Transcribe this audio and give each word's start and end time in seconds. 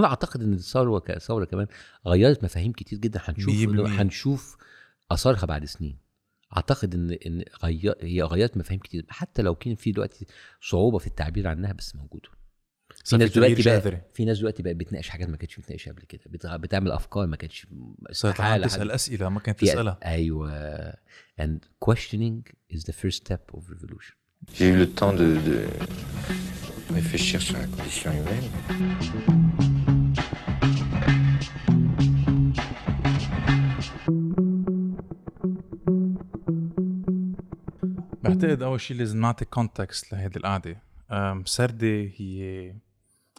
أنا 0.00 0.08
أعتقد 0.08 0.42
إن 0.42 0.52
الثورة 0.52 0.98
كثوره 0.98 1.44
كمان 1.44 1.66
غيرت 2.06 2.44
مفاهيم 2.44 2.72
كتير 2.72 2.98
جدا. 2.98 3.20
هنشوف. 3.24 3.78
هنشوف 3.78 4.56
آثارها 5.10 5.46
بعد 5.46 5.64
سنين. 5.64 5.98
أعتقد 6.56 6.94
إن 6.94 7.10
إن 7.26 7.44
غير 7.64 7.94
هي 8.00 8.22
غيرت 8.22 8.56
مفاهيم 8.56 8.80
كتير. 8.80 9.04
حتى 9.08 9.42
لو 9.42 9.54
كان 9.54 9.74
في 9.74 9.92
دلوقتي 9.92 10.26
صعوبة 10.60 10.98
في 10.98 11.06
التعبير 11.06 11.48
عنها 11.48 11.72
بس 11.72 11.96
موجودة. 11.96 12.28
في 13.04 13.16
ناس 13.16 13.30
دلوقتي 13.30 13.62
بقى 13.62 14.00
في 14.14 14.24
ناس 14.24 14.38
دلوقتي 14.38 14.62
بقت 14.62 14.76
بتناقش 14.76 15.08
حاجات 15.08 15.28
ما 15.28 15.36
كانتش 15.36 15.56
بتناقشها 15.60 15.92
قبل 15.92 16.02
كده. 16.02 16.20
بتغ- 16.26 16.56
بتعمل 16.56 16.92
أفكار 16.92 17.26
ما 17.26 17.36
كانتش 17.36 17.66
استحالة 18.10 18.66
تسال. 18.66 18.90
أسئلة 18.90 19.28
ما 19.28 19.40
كانت 19.40 19.60
تسألها. 19.60 19.98
أيوه. 20.04 20.92
And 21.40 21.58
questioning 21.88 22.42
is 22.72 22.80
the 22.80 22.92
first 22.92 23.16
step 23.24 23.54
of 23.56 23.60
revolution. 23.70 24.14
J'ai 24.56 24.68
eu 24.72 24.76
le 24.76 24.88
temps 25.00 25.14
de, 25.20 25.28
de 25.48 25.56
réfléchir 26.98 27.40
sur 27.46 27.56
la 27.58 27.66
condition 27.76 28.10
humaine. 28.18 29.45
بعتقد 38.28 38.62
أول 38.62 38.80
شيء 38.80 38.96
لازم 38.96 39.20
نعطي 39.20 39.44
كونتكست 39.44 40.12
لهيدي 40.12 40.38
القعدة. 40.38 40.76
سردة 41.44 42.10
هي 42.16 42.72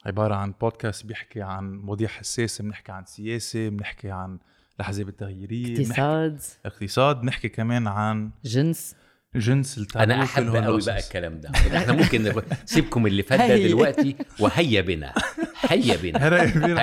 عبارة 0.06 0.36
عن 0.36 0.54
بودكاست 0.62 1.06
بيحكي 1.06 1.42
عن 1.42 1.76
مواضيع 1.78 2.08
حساسة 2.08 2.64
بنحكي 2.64 2.92
عن 2.92 3.06
سياسة 3.06 3.70
بنحكي 3.70 4.12
عن 4.12 4.40
الأحزاب 4.76 5.10
التغييرية 5.10 5.76
بنحكي 5.78 6.02
اقتصاد. 6.02 6.42
اقتصاد 6.66 7.22
بنحكي 7.22 7.50
كمان 7.50 7.88
عن 7.88 8.32
جنس. 8.46 8.96
جنس 9.36 9.96
أنا 9.96 10.24
أحب 10.24 10.56
قوي. 10.56 10.82
بقى 10.86 11.00
الكلام 11.00 11.40
ده. 11.40 11.50
إحنا 11.50 11.94
ممكن 11.94 12.42
سيبكم 12.66 13.08
اللي 13.08 13.24
فات 13.24 13.40
ده. 13.40 13.58
دلوقتي 13.68 14.16
وهيا 14.40 14.82
بنا. 14.82 15.14
هيا 15.62 15.96
بنا. 15.96 16.28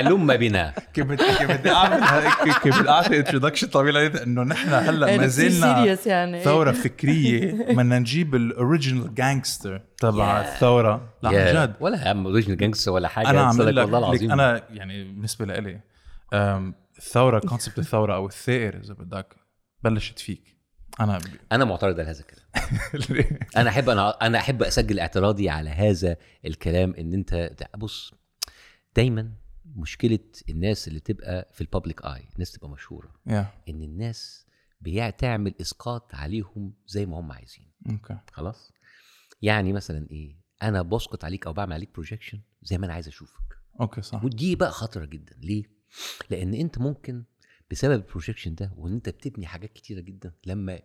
هلم 0.01 0.37
بنا. 0.37 0.75
كيف 0.95 1.07
بدي 1.07 1.25
كيف 1.39 1.51
بدي 1.51 1.71
اعمل 1.71 2.31
كيف 2.63 2.81
بدي 2.81 2.89
أعطي 2.89 3.19
انتروداكشن 3.19 3.67
طويل 3.67 3.97
إنه 3.97 4.43
نحن 4.43 4.69
هلأ 4.69 5.17
ما 5.17 5.27
زلنا 5.27 5.85
سيريس 5.85 6.07
يعني. 6.07 6.41
ثورة 6.41 6.73
فكرية. 6.73 7.53
بدنا 7.53 7.99
نجيب 7.99 8.35
الاوريجينال 8.35 9.15
جانجستر 9.15 9.83
تبع 9.99 10.43
Yeah. 10.43 10.47
الثورة. 10.47 11.13
لا 11.23 11.29
عن 11.29 11.67
جد. 11.67 11.75
ولا 11.81 12.05
يا 12.05 12.09
عم 12.09 12.27
اوريجنال 12.27 12.57
جانجستر 12.57 12.91
ولا 12.91 13.09
حاجة. 13.09 13.31
أنا 13.31 13.43
عم 13.43 13.63
لك 13.63 13.85
والله 13.85 13.99
العظيم. 13.99 14.33
أنا 14.33 14.63
يعني 14.71 15.05
بالنسبة 15.05 15.47
لإلي 15.47 15.81
الثورة 16.99 17.39
كونسبت 17.39 17.79
الثورة 17.79 18.15
أو 18.15 18.27
الثائر 18.27 18.81
إذا 18.85 18.95
بدك 18.95 19.37
بلشت 19.83 20.19
فيك. 20.19 20.55
أنا 21.01 21.19
أنا 21.53 21.65
معترض 21.65 22.01
على 22.01 22.11
هذا 22.11 22.21
الكلام. 22.21 22.45
أنا 23.57 23.71
احب 23.71 23.91
أنا 23.91 24.11
أنا 24.11 24.39
أحب 24.39 24.63
أسجل 24.63 25.01
اعتراضي 25.01 25.51
على 25.51 25.71
هذا 25.71 26.17
الكلام 26.47 26.95
إن 26.99 27.13
انت 27.13 27.51
بص 27.77 28.15
دايما 28.97 29.33
مشكلة 29.77 30.19
الناس 30.49 30.89
اللي 30.89 31.01
تبقى 31.01 31.51
في 31.53 31.61
ال 31.61 31.67
public 31.67 32.05
eye 32.05 32.29
الناس 32.35 32.53
تبقى 32.53 32.69
مشهورة. 32.71 33.15
يا 33.27 33.53
إن 33.69 33.83
الناس 33.83 34.47
بتعمل 34.81 35.55
إسقاط 35.61 36.15
عليهم 36.15 36.75
زي 36.87 37.07
ما 37.07 37.21
هم 37.21 37.33
عايزين. 37.33 37.71
okay 37.91 38.19
خلاص؟ 38.33 38.73
يعني 39.43 39.73
مثلا 39.73 40.07
إيه؟ 40.11 40.37
أنا 40.63 40.83
بسقط 40.83 41.25
عليك 41.25 41.47
أو 41.47 41.53
بعمل 41.53 41.73
عليك 41.73 41.93
projection 41.95 42.41
زي 42.63 42.79
ما 42.79 42.87
أنا 42.87 42.95
عايز 42.95 43.09
أشوفك. 43.09 43.43
okay 43.81 44.03
صح. 44.03 44.25
ودي 44.25 44.57
بقى 44.57 44.71
خطرة 44.71 45.05
جدا. 45.05 45.37
ليه؟ 45.39 45.65
لأن 46.31 46.55
أنت 46.55 46.79
ممكن 46.79 47.25
بسبب 47.71 47.93
ال 47.93 47.98
projection 47.98 48.55
ده 48.55 48.73
وإن 48.77 48.93
أنت 48.93 49.09
بتبني 49.09 49.47
حاجات 49.47 49.73
كتيرة 49.73 50.01
جدا 50.01 50.33
لما 50.47 50.81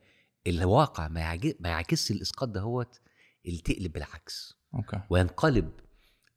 الواقع 0.47 1.07
ما 1.07 1.39
يعكسش 1.65 2.11
الإسقاط 2.11 2.49
دهوت 2.49 3.01
اللي 3.45 3.61
تقلب 3.61 3.91
بالعكس. 3.91 4.53
okay 4.75 5.01
وينقلب 5.09 5.71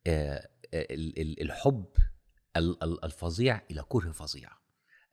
آه، 0.07 0.49
الحب 0.75 1.87
ال- 2.57 2.83
ال- 2.83 3.05
الفظيع 3.05 3.63
إلى 3.71 3.83
كره 3.89 4.13
فظيع. 4.13 4.51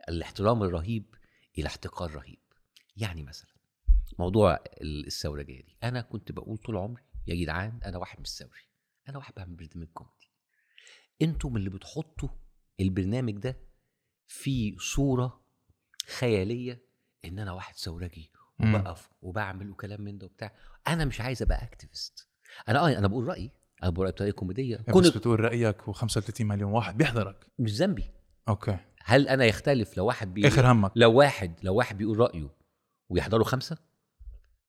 الاحترام 0.10 0.64
الرهيب 0.64 1.16
إلى 1.58 1.68
احتقار 1.68 2.12
رهيب. 2.16 2.40
يعني 2.98 3.24
مثلا 3.24 3.50
موضوع 4.20 4.54
ال- 4.82 5.08
الثورجيه 5.08 5.62
دي. 5.62 5.78
أنا 5.84 6.02
كنت 6.02 6.32
بقول 6.32 6.58
طول 6.58 6.78
عمري 6.78 7.04
يا 7.28 7.36
جدعان 7.36 7.80
أنا 7.86 7.98
واحد 7.98 8.20
مش 8.22 8.30
ثوري 8.30 8.62
أنا 9.10 9.18
واحد 9.18 9.34
بعمل 9.38 9.56
برنامج 9.56 9.88
كوميدي. 9.94 10.32
أنتم 11.22 11.58
اللي 11.58 11.70
بتحطوا 11.70 12.30
البرنامج 12.80 13.38
ده 13.38 13.60
في 14.28 14.78
صورة 14.80 15.46
خيالية 16.18 16.86
إن 17.26 17.40
أنا 17.40 17.52
واحد 17.52 17.76
ثورجي. 17.76 18.32
وبقف 18.60 19.10
وبعمل 19.22 19.70
وكلام 19.72 20.02
من 20.02 20.18
ده 20.18 20.26
وبتاع. 20.26 20.56
أنا 20.88 21.06
مش 21.06 21.22
عايز 21.22 21.42
أبقى 21.42 21.64
activist 21.64 22.30
أنا 22.70 22.80
آه 22.80 22.98
أنا 22.98 23.08
بقول 23.08 23.28
رأيي. 23.28 23.52
رايي 23.84 23.92
بطريقة 24.12 24.36
كوميدية. 24.36 24.78
بس 24.78 24.94
كون 24.94 25.04
بتقول 25.04 25.40
رأيك 25.40 25.82
و35 25.82 26.42
مليون 26.42 26.72
واحد 26.72 26.98
بيحضرك. 26.98 27.46
مش 27.60 27.72
ذنبي. 27.72 28.04
okay. 28.50 28.78
هل 29.04 29.28
أنا 29.28 29.46
يختلف 29.46 29.98
لو 29.98 30.06
واحد 30.06 30.34
بي... 30.34 30.48
آخر 30.48 30.72
همك. 30.72 30.92
لو 30.96 31.14
واحد 31.14 31.54
لو 31.64 31.76
واحد 31.76 31.98
بيقول 31.98 32.20
رأيه 32.20 32.50
ويحضروا 33.10 33.46
خمسة؟ 33.46 33.78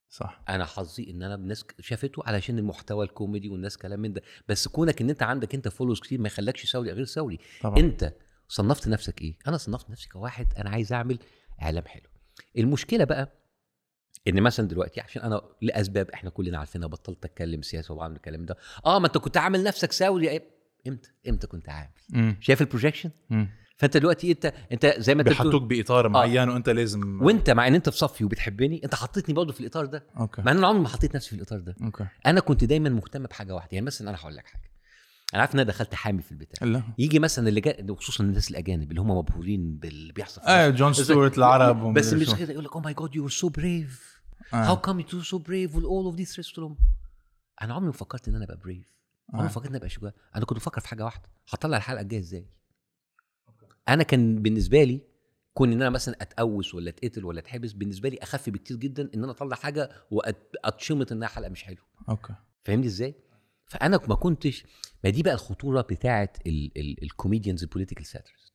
صح. 0.08 0.42
أنا 0.48 0.64
حظي 0.64 1.10
إن 1.10 1.22
أنا 1.22 1.34
الناس 1.34 1.64
شافته 1.80 2.22
علشان 2.26 2.58
المحتوى 2.58 3.04
الكوميدي 3.04 3.48
والناس 3.48 3.76
كلام 3.76 4.00
من 4.00 4.12
ده. 4.12 4.22
بس 4.48 4.68
كونك 4.68 5.00
إن 5.00 5.10
أنت 5.10 5.22
عندك 5.22 5.54
أنت 5.54 5.68
followers 5.68 6.00
كتير 6.00 6.20
ما 6.20 6.26
يخلكش 6.26 6.72
ثوري 6.72 6.90
غير 6.92 7.04
ثوري 7.04 7.38
طبعا. 7.62 7.78
أنت 7.78 8.14
صنفت 8.48 8.88
نفسك 8.88 9.22
إيه؟ 9.22 9.38
أنا 9.48 9.56
صنفت 9.56 9.90
نفسي 9.90 10.08
كواحد 10.08 10.46
أنا 10.58 10.70
عايز 10.70 10.92
أعمل 10.92 11.18
إعلام 11.62 11.84
حلو. 11.86 12.08
المشكلة 12.58 13.04
بقى 13.04 13.39
إن 14.28 14.42
مثلا 14.42 14.68
دلوقتي 14.68 15.00
عشان 15.00 15.22
أنا 15.22 15.42
لأسباب 15.62 16.10
إحنا 16.10 16.30
كلنا 16.30 16.58
عارفينها 16.58 16.88
بطلت 16.88 17.24
أتكلم 17.24 17.62
سياسة 17.62 17.94
وبعمل 17.94 18.16
الكلام 18.16 18.44
ده. 18.44 18.56
آه 18.86 18.98
ما 18.98 19.06
أنت 19.06 19.18
كنت 19.18 19.36
عامل 19.36 19.64
نفسك 19.64 19.92
ثوري 19.92 20.40
إمتى؟ 20.88 21.10
إمتى 21.28 21.46
كنت 21.46 21.68
عامل؟ 21.68 22.36
شايف 22.40 22.60
ال 22.60 22.65
projection 22.65 23.10
فأنت 23.76 23.96
دلوقتي 23.96 24.30
أنت 24.32 24.52
أنت 24.72 24.94
زي 24.98 25.14
ما 25.14 25.20
أنت 25.20 25.28
بيحطوك 25.28 25.62
بإطار 25.62 26.08
معين 26.08 26.48
وأنت 26.48 26.68
لازم 26.68 27.22
وأنت 27.22 27.50
مع 27.50 27.66
إن 27.66 27.74
أنت 27.74 27.88
في 27.88 27.96
صفي 27.96 28.24
وبتحبني 28.24 28.80
أنت 28.84 28.94
حطيتني 28.94 29.34
برضه 29.34 29.52
في 29.52 29.60
الإطار 29.60 29.86
ده. 29.86 30.04
okay. 30.20 30.42
مع 30.42 30.52
إن 30.52 30.56
أنا 30.56 30.66
عمري 30.66 30.82
ما 30.82 30.88
حطيت 30.88 31.16
نفسي 31.16 31.30
في 31.30 31.36
الإطار 31.36 31.60
ده. 31.60 31.76
okay. 31.82 32.06
أنا 32.26 32.40
كنت 32.40 32.64
دايما 32.64 32.88
مهتم 32.88 33.22
بحاجة 33.22 33.54
واحدة. 33.54 33.68
يعني 33.72 33.86
مثلا 33.86 34.10
أنا 34.10 34.18
هقول 34.18 34.36
لك 34.36 34.46
حاجة. 34.46 34.69
أنا 35.34 35.40
عارف 35.42 35.54
إن 35.54 35.60
أنا 35.60 35.68
دخلت 35.68 35.94
حامي 35.94 36.22
في 36.22 36.32
البتاع 36.32 36.68
لا 36.68 36.82
يجي 36.98 37.18
مثلا 37.18 37.48
اللي 37.48 37.60
جا... 37.60 37.94
خصوصا 37.94 38.24
الناس 38.24 38.50
الأجانب 38.50 38.90
اللي 38.90 39.00
هم 39.00 39.10
مبهورين 39.10 39.76
باللي 39.76 40.12
بيحصل 40.12 40.40
إيه. 40.42 40.70
جون 40.70 40.92
ستيوارت 40.92 41.38
العرب 41.38 41.94
بس 41.94 42.12
مش. 42.12 42.34
كده 42.34 42.52
يقول 42.52 42.64
لك 42.64 42.72
oh 42.76 42.80
my 42.80 42.94
God 42.94 43.14
you 43.14 43.24
are 43.24 43.30
so 43.30 43.48
brave. 43.48 44.20
How 44.52 44.76
come 44.76 45.00
you 45.00 45.22
so 45.22 45.38
brave 45.38 45.76
these 45.76 46.34
threats 46.34 46.52
to 46.52 46.60
them 46.60 46.72
أنا 47.62 47.74
عمري 47.74 47.86
ما 47.86 47.92
فكرت 47.92 48.28
إن 48.28 48.34
أنا 48.34 48.44
أبقى 48.44 48.56
brave 48.56 48.94
عمري 49.32 49.42
ما 49.44 49.50
آه. 49.50 49.52
فكرت 49.52 49.66
إن 49.66 49.70
أنا 49.70 49.78
أبقى 49.78 49.88
شجاع 49.88 50.12
أنا 50.36 50.44
كنت 50.44 50.58
بفكر 50.58 50.80
في 50.80 50.88
حاجة 50.88 51.04
واحدة 51.04 51.28
هطلع 51.48 51.76
الحلقة 51.76 52.00
الجاية 52.00 52.20
إزاي 52.20 52.46
أنا 53.88 54.02
كان 54.02 54.42
بالنسبة 54.42 54.84
لي 54.84 55.00
كون 55.54 55.72
إن 55.72 55.80
أنا 55.80 55.90
مثلا 55.90 56.16
أتقوس 56.20 56.74
ولا 56.74 56.90
أتقتل 56.90 57.24
ولا 57.24 57.40
أتحبس 57.40 57.72
بالنسبة 57.72 58.08
لي 58.08 58.18
أخف 58.22 58.50
بكتير 58.50 58.76
جدا 58.76 59.10
إن 59.14 59.22
أنا 59.24 59.32
أطلع 59.32 59.56
حاجة 59.56 59.90
واتشتم 60.10 61.12
إنها 61.12 61.28
حلقة 61.28 61.48
مش 61.50 61.62
حلوة 61.64 61.84
okay 62.08 62.34
فاهمني 62.64 62.86
إزاي؟ 62.86 63.14
فأنا 63.70 64.00
ما 64.08 64.14
كنتش 64.14 64.64
ما 65.04 65.10
دي 65.10 65.22
بقى 65.22 65.34
الخطورة 65.34 65.80
بتاعه 65.80 66.32
ال 67.02 67.08
comedians 67.08 67.62
ال 67.62 67.66
political 67.66 68.06
satirist 68.06 68.52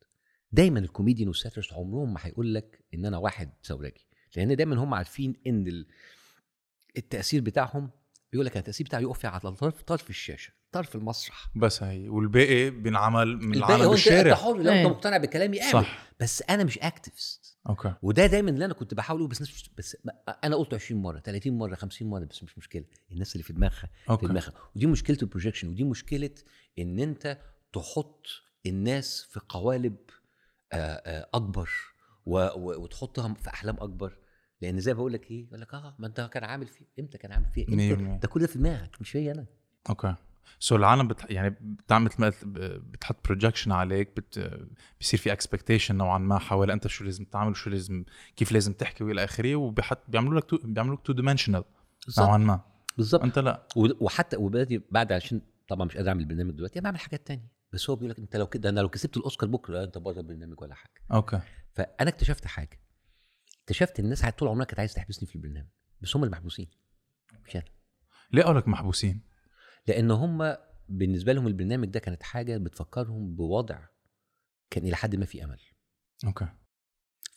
دايما 0.52 0.80
ال 0.80 0.85
comedian 0.85 1.28
وال 1.28 1.37
satirist 1.37 1.74
عمرهم 1.74 2.14
ما 2.14 2.20
هيقول 2.24 2.53
لك 2.53 2.84
إن 2.94 3.06
أنا 3.06 3.18
واحد 3.18 3.50
ثورجي 3.64 4.08
لأن 4.36 4.56
دايما 4.56 4.76
هم 4.84 4.94
عارفين 4.94 5.36
إن 5.48 5.68
ال- 5.68 5.88
التأثير 6.98 7.42
بتاعهم 7.42 7.90
بيقول 8.31 8.46
لك 8.46 8.58
التأثير 8.58 8.86
بتاعي 8.88 9.03
يقف 9.03 9.25
على 9.25 9.40
طرف 9.40 9.81
طرف 9.81 10.09
الشاشة 10.09 10.53
طرف 10.72 10.96
المسرح. 10.96 11.50
بس 11.56 11.84
هي 11.84 12.09
والباقي 12.09 12.69
بينعمل 12.69 13.38
من 13.38 13.56
العالم 13.58 13.81
هو 13.84 13.94
أنت 13.94 14.08
أنت 14.08 14.08
بالشارع 14.08 14.36
حر 14.36 14.58
لو. 14.58 14.72
أنت 14.72 14.88
مقتنع 14.88 15.18
بكلامي 15.18 15.62
اعمل 15.62 15.72
صح. 15.74 16.08
بس 16.19 16.44
أنا 16.50 16.64
مش 16.64 16.80
activist 16.80 17.58
okay. 17.70 17.94
وده 18.02 18.25
دايما 18.25 18.50
اللي 18.50 18.66
أنا 18.66 18.74
كنت 18.74 18.94
بحاول 18.94 19.19
أقوله 19.19 19.30
بس 19.31 19.38
الناس 19.38 19.53
مش 19.56 19.69
بس 19.78 19.97
أنا 20.44 20.56
قلته 20.56 20.75
20 20.75 21.02
مرة 21.02 21.19
30 21.19 21.58
مرة 21.58 21.75
50 21.75 22.09
مرة 22.09 22.24
بس 22.25 22.44
مش 22.44 22.58
مشكلة. 22.58 22.84
الناس 23.12 23.34
اللي 23.35 23.44
في 23.44 23.53
دماغها 23.53 23.90
في 24.19 24.28
دماغها. 24.28 24.53
ودي 24.75 24.85
مشكلة 24.85 25.18
ال 25.22 25.26
projection 25.26 25.68
ودي 25.68 25.84
مشكلة 25.84 26.30
إن 26.80 27.00
أنت 27.00 27.38
تحط 27.74 28.25
الناس 28.66 29.28
في 29.31 29.40
قوالب 29.50 29.96
آه، 30.73 30.78
آه، 30.78 31.29
أكبر 31.34 31.70
و- 32.26 32.38
و- 32.40 32.82
وتحطهم 32.84 33.34
في 33.34 33.50
أحلام 33.50 33.76
أكبر. 33.79 34.17
لأن 34.61 34.79
زي 34.79 34.93
ما 34.93 34.97
بقول 34.97 35.13
لك 35.13 35.31
إيه 35.31 35.46
يقول 35.47 35.61
لك 35.61 35.73
آه 35.73 35.96
ما 35.99 36.07
أنت 36.07 36.29
كان 36.34 36.43
عامل 36.43 36.67
فيه 36.67 36.85
إمتى 36.99 37.17
كان 37.17 37.31
عامل 37.31 37.46
فيه؟ 37.53 37.67
إمتى. 37.69 38.17
ده 38.22 38.28
كل 38.28 38.40
ده 38.40 38.47
في 38.47 38.57
دماغك 38.59 39.02
مش 39.02 39.09
فيا 39.09 39.31
أنا. 39.31 39.46
okay. 39.90 40.16
So 40.59 40.76
العالم 40.75 41.07
بت... 41.07 41.31
يعني 41.31 41.49
بتعمل 41.49 42.09
بتحط 42.46 43.25
projection 43.28 43.72
عليك 43.72 44.16
بت... 44.17 44.59
بصير 45.02 45.19
في 45.19 45.31
expectation 45.32 45.96
نوعا 45.96 46.17
ما 46.17 46.40
حول 46.40 46.72
أنت 46.72 46.87
شو 46.87 47.03
لازم 47.03 47.25
تعمل 47.25 47.52
وشو 47.52 47.69
لازم 47.69 48.03
كيف 48.35 48.52
لازم 48.52 48.73
تحكي 48.73 49.03
وإلى 49.03 49.23
آخره 49.23 49.55
وبحط 49.55 50.03
بيعملوا 50.07 50.40
لك 50.40 50.43
two... 50.44 50.58
بيعملوا 50.63 50.96
لك 50.96 51.02
two 51.02 51.14
dimensional 51.14 51.64
نوعا 52.19 52.37
ما. 52.37 52.59
بالظبط. 52.97 53.23
أنت 53.23 53.40
لا. 53.40 53.67
و- 53.75 54.05
وحتى 54.05 54.37
وبدأت 54.37 54.84
بعد 54.91 55.11
عشان 55.11 55.41
طبعا 55.67 55.85
مش 55.85 55.97
قادر 55.97 56.09
أعمل 56.09 56.25
برنامج 56.25 56.52
دلوقتي 56.53 56.81
بعمل 56.81 56.99
حاجات 56.99 57.28
تانية. 57.28 57.47
بس 57.73 57.90
هو 57.90 57.96
بيقول 57.96 58.09
لك 58.09 58.19
أنت 58.19 58.35
لو 58.35 58.47
كده 58.47 58.69
أنا 58.69 58.79
لو 58.79 58.90
كسبت 58.90 59.17
الأوسكار 59.17 59.49
بكرة 59.49 59.84
أنت 59.84 59.97
بره 59.97 60.19
البرنامج 60.19 60.61
ولا 60.61 60.75
حاجة. 60.75 60.93
okay. 61.14 61.40
فأنا 61.73 62.09
اكتشفت 62.09 62.47
حاجة. 62.47 62.79
اكتشفت 63.66 64.00
الناس 64.00 64.26
طول 64.26 64.47
عمرها 64.47 64.66
كانت 64.66 64.79
عايزة 64.79 64.94
تحبسني 64.94 65.28
في 65.28 65.35
البرنامج 65.35 65.67
بس 66.02 66.16
هم 66.16 66.23
اللي 66.23 66.32
محبوسين. 66.32 66.67
مش 67.46 67.56
أنا. 67.56 67.64
ليه 68.32 68.44
قالك 68.44 68.67
محبوسين؟ 68.67 69.22
لأن 69.88 70.12
هم 70.12 70.56
بالنسبة 70.90 71.34
لهم 71.34 71.47
البرنامج 71.47 71.88
ده 71.88 72.00
كانت 72.00 72.23
حاجة 72.23 72.58
بتفكرهم 72.58 73.35
بوضع 73.35 73.79
كان 74.70 74.88
إلى 74.88 74.96
حد 74.96 75.16
ما 75.16 75.26
في 75.26 75.44
أمل. 75.44 75.59
okay. 76.26 76.47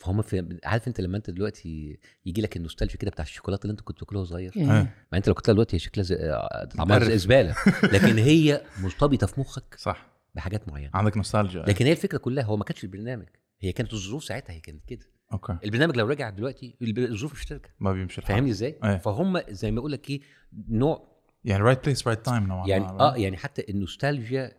فهم 0.01 0.23
في 0.23 0.59
عارف 0.65 0.89
أنت 0.89 1.01
لما 1.01 1.17
أنت 1.17 1.31
دلوقتي 1.31 1.99
يجي 2.27 2.43
لك 2.43 2.57
النوستالجيا 2.57 2.97
كده 2.97 3.11
بتاع 3.11 3.25
الشوكولاتة 3.25 3.63
اللي 3.63 3.73
أنت 3.73 3.81
كنت 3.81 3.97
بتاكلها 3.97 4.25
صغير؟ 4.25 4.53
إيه. 4.57 4.65
ما 5.13 5.19
أنت 5.19 5.29
لو 5.29 5.35
كنت 5.35 5.51
دلوقتي 5.51 5.77
هي 5.77 5.81
شكلها 5.81 6.05
زي 6.05 6.17
آه، 6.17 6.65
طعمها 6.65 6.97
مقرف. 6.97 7.09
زي 7.09 7.19
زبالة. 7.19 7.55
لكن 7.95 8.19
هي 8.19 8.65
مرتبطة 8.81 9.27
في 9.27 9.41
مخك 9.41 9.75
صح. 9.79 10.21
بحاجات 10.35 10.69
معينة. 10.69 10.91
عندك 10.95 11.17
نوستالجيا. 11.17 11.63
لكن 11.63 11.85
هي 11.85 11.93
الفكرة 11.93 12.19
كلها 12.19 12.45
هو 12.45 12.57
ما 12.57 12.65
كانش 12.65 12.85
البرنامج. 12.85 13.27
هي 13.61 13.73
كانت 13.73 13.93
الظروف 13.93 14.25
ساعتها 14.25 14.53
هي 14.53 14.61
كانت 14.61 14.85
كده. 14.85 15.07
okay. 15.33 15.59
البرنامج 15.65 15.97
لو 15.97 16.07
رجع 16.07 16.31
دلوقتي 16.31 16.77
الظروف 16.83 17.33
مش 17.33 17.47
هترجع. 17.47 17.69
ما 17.81 17.93
بيمشي 17.93 18.19
الحال. 18.21 18.35
فاهمني 18.35 18.51
إزاي؟ 18.51 18.79
إيه. 18.85 18.97
فهم 18.97 19.41
زي 19.49 19.71
ما 19.71 19.79
أقول 19.81 19.93
لك 19.93 20.11
إيه 20.11 20.21
نوع 20.69 21.19
يعني 21.45 21.63
right 21.63 21.85
place 21.85 22.07
right 22.07 22.25
time 22.27 22.47
نوعا 22.47 22.69
يعني 22.69 22.85
آه 22.85 23.17
يعني 23.17 23.37
حتى 23.37 23.65
النوستالجيا 23.69 24.53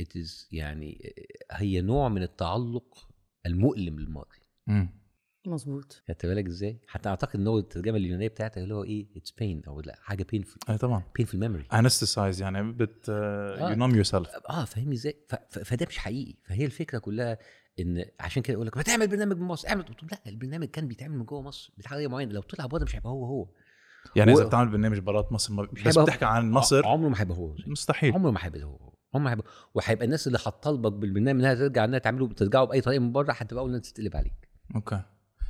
it 0.00 0.18
is 0.18 0.46
يعني 0.52 1.14
هي 1.52 1.80
نوع 1.80 2.08
من 2.08 2.22
التعلق 2.22 3.08
المؤلم 3.46 4.00
للماضي. 4.00 4.38
مم. 4.66 5.06
مزبوط 5.46 6.02
خدت 6.08 6.26
بالك 6.26 6.46
إزاي؟ 6.46 6.80
حتى 6.88 7.08
أعتقد 7.08 7.40
إن 7.40 7.46
هو 7.46 7.58
الترجمة 7.58 7.96
اليونانية 7.96 8.28
بتاعتها 8.28 8.62
اللي 8.62 8.74
هو 8.74 8.84
إيه 8.84 9.06
it's 9.16 9.30
pain 9.30 9.62
أو 9.68 9.80
لا 9.80 9.98
حاجة 10.02 10.26
painful 10.32 10.70
اي 10.70 10.78
طبعا. 10.78 11.02
painful 11.18 11.34
memory 11.34 11.64
anesthetize 11.72 12.42
يعني 12.42 12.72
but 12.72 13.08
you 13.60 13.74
numb 13.74 13.94
yourself 13.94 14.28
آه 14.50 14.64
فاهمني 14.64 14.94
إزاي؟ 14.94 15.26
فده 15.50 15.86
مش 15.88 15.98
حقيقي. 15.98 16.34
فهي 16.44 16.64
الفكرة 16.64 16.98
كلها 16.98 17.38
إن 17.80 18.04
عشان 18.20 18.42
كده 18.42 18.54
يقول 18.54 18.66
لك 18.66 18.76
ما 18.76 18.82
تعمل 18.82 19.08
برنامج 19.08 19.36
من 19.36 19.46
مصر 19.46 19.68
اعمل 19.68 19.84
لا 20.12 20.18
البرنامج 20.26 20.66
كان 20.66 20.88
بيتعمل 20.88 21.18
من 21.18 21.24
جوه 21.24 21.42
مصر 21.42 21.72
بطريقه 21.78 22.08
معينه 22.10 22.32
لو 22.32 22.40
طلع 22.40 22.66
بره 22.66 22.82
مش 22.84 22.96
هيبقى 22.96 23.10
هو 23.10 23.24
هو. 23.24 23.48
يعني 24.16 24.32
و- 24.32 24.38
إذا 24.38 24.46
بتعمل 24.46 24.68
برنامج 24.70 24.98
برات 24.98 25.32
مصر 25.32 25.52
ما 25.54 25.68
بس 25.86 25.98
بتحكي 25.98 26.24
عن 26.24 26.50
مصر؟ 26.50 26.86
عمره 26.86 27.08
ما 27.08 27.20
هيبقى 27.20 27.38
هو. 27.38 27.54
مستحيل. 27.66 28.14
عمره 28.14 28.30
ما 28.30 28.38
هيبقى 28.42 28.62
هو. 28.62 28.92
عمره 29.14 29.24
ما 29.24 29.30
هيبقى 29.32 29.46
وهيبقى 29.74 30.04
الناس 30.04 30.26
اللي 30.26 30.38
هتطالبك 30.38 30.92
بالبرنامج 30.92 31.40
إنها 31.40 31.54
ترجع 31.54 31.84
إنها 31.84 31.98
تعمله 31.98 32.28
ترجعه 32.28 32.64
بأي 32.64 32.80
طريقة 32.80 33.00
من 33.00 33.12
بره 33.12 33.32
هتبقى 33.32 33.62
أول 33.62 33.72
ناس 33.72 33.92
تتقلب 33.92 34.16
عليك. 34.16 34.48
أوكي. 34.74 35.02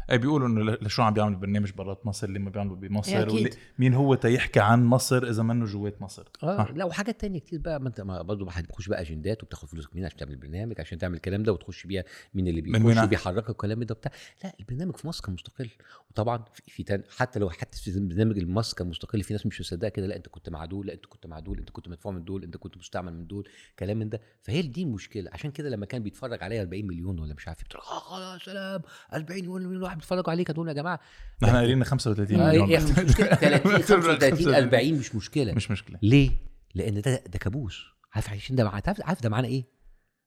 بيقولوا 0.08 0.48
إنه 0.48 0.72
لشو 0.82 1.02
عم 1.02 1.14
بيعمل 1.14 1.36
برنامج 1.36 1.72
برات 1.72 2.06
مصر 2.06 2.26
اللي 2.26 2.38
ما 2.38 2.50
بيعملوا 2.50 2.76
بمصر 2.76 3.16
إيه 3.16 3.22
أكيد. 3.22 3.54
مين 3.78 3.94
هو 3.94 4.14
تيحكي 4.14 4.60
عن 4.60 4.84
مصر 4.84 5.28
إذا 5.28 5.42
منه 5.42 5.64
جوات 5.64 6.02
مصر 6.02 6.24
آه. 6.42 6.72
لا 6.74 6.84
وحاجات 6.84 7.20
تانية 7.20 7.38
كتير 7.38 7.60
بقى 7.60 7.80
ما 7.80 7.88
أنت 7.88 8.00
برضه 8.00 8.44
ما 8.44 8.52
هتخش 8.54 8.88
بقى 8.88 9.00
أجندات 9.00 9.42
وبتاخد 9.42 9.68
فلوسك 9.68 9.92
منين 9.94 10.04
عشان 10.04 10.18
تعمل 10.18 10.36
برنامج 10.36 10.80
عشان 10.80 10.98
تعمل 10.98 11.14
الكلام 11.14 11.42
ده 11.42 11.52
وتخش 11.52 11.86
بيها 11.86 12.04
مين 12.34 12.48
اللي 12.48 12.60
بيخش؟ 12.60 13.02
وبيحركك 13.04 13.50
الكلام 13.50 13.82
ده 13.82 13.94
وبتاع 13.94 14.12
لا 14.44 14.52
البرنامج 14.60 14.96
في 14.96 15.06
مصر 15.06 15.24
كان 15.24 15.34
مستقل 15.34 15.70
وطبعا 16.10 16.44
في, 16.52 16.82
تاني 16.82 17.02
حتى 17.16 17.38
لو 17.38 17.50
حتى 17.50 17.78
في 17.78 17.88
البرنامج 17.90 18.38
اللي 18.38 18.52
مصر 18.52 18.76
كان 18.76 18.88
مستقل 18.88 19.22
في 19.22 19.34
ناس 19.34 19.46
مش 19.46 19.60
مصدقة 19.60 19.88
كده 19.88 20.06
لا 20.06 20.16
أنت 20.16 20.28
كنت 20.28 20.48
مع 20.48 20.64
دول 20.64 20.86
لا 20.86 20.92
أنت 20.94 21.06
كنت 21.06 21.26
مع 21.26 21.40
دول 21.40 21.58
أنت 21.58 21.70
كنت 21.70 21.88
مدفوع 21.88 22.12
من 22.12 22.24
دول 22.24 22.44
أنت 22.44 22.56
كنت 22.56 22.76
مستعمل 22.76 23.14
من 23.14 23.26
دول 23.26 23.48
كلام 23.78 23.96
من 23.96 24.08
ده 24.08 24.20
فهي 24.42 24.62
دي 24.62 24.82
المشكلة 24.82 25.30
عشان 25.32 25.50
كده 25.50 25.68
لما 25.68 25.86
كان 25.86 26.02
بيتفرج 26.02 26.42
عليها 26.42 26.62
40 26.62 26.86
مليون 26.86 27.18
ولا 27.18 27.34
مش 27.34 27.48
عارف 27.48 27.60
آه 27.74 27.98
خلاص 27.98 28.42
سلام 28.42 28.82
40 29.12 29.48
مليون 29.48 29.95
واحد 29.96 30.00
بيتفرجوا 30.00 30.30
عليك 30.30 30.50
دول 30.50 30.68
يا 30.68 30.72
جماعة 30.72 31.00
نحن 31.42 31.56
قايلين 31.56 31.84
35 31.84 32.40
آه، 32.40 32.48
مليون. 32.48 32.68
إيه، 32.70 32.76
مش 32.78 32.98
مشكلة. 32.98 33.26
30 33.34 33.82
35 33.82 34.54
40 34.54 34.94
مش 34.94 35.14
مشكلة. 35.14 35.52
مش 35.52 35.70
مشكلة. 35.70 35.98
ليه؟ 36.02 36.30
لأن 36.74 37.00
ده 37.00 37.24
ده 37.26 37.38
كابوس. 37.38 37.84
عارف 38.12 38.28
عايشين 38.30 38.56
ده 38.56 38.64
مع 38.64 38.70
عارف 38.74 39.00
عارف 39.02 39.22
ده 39.22 39.28
معناه 39.28 39.48
إيه؟ 39.48 39.64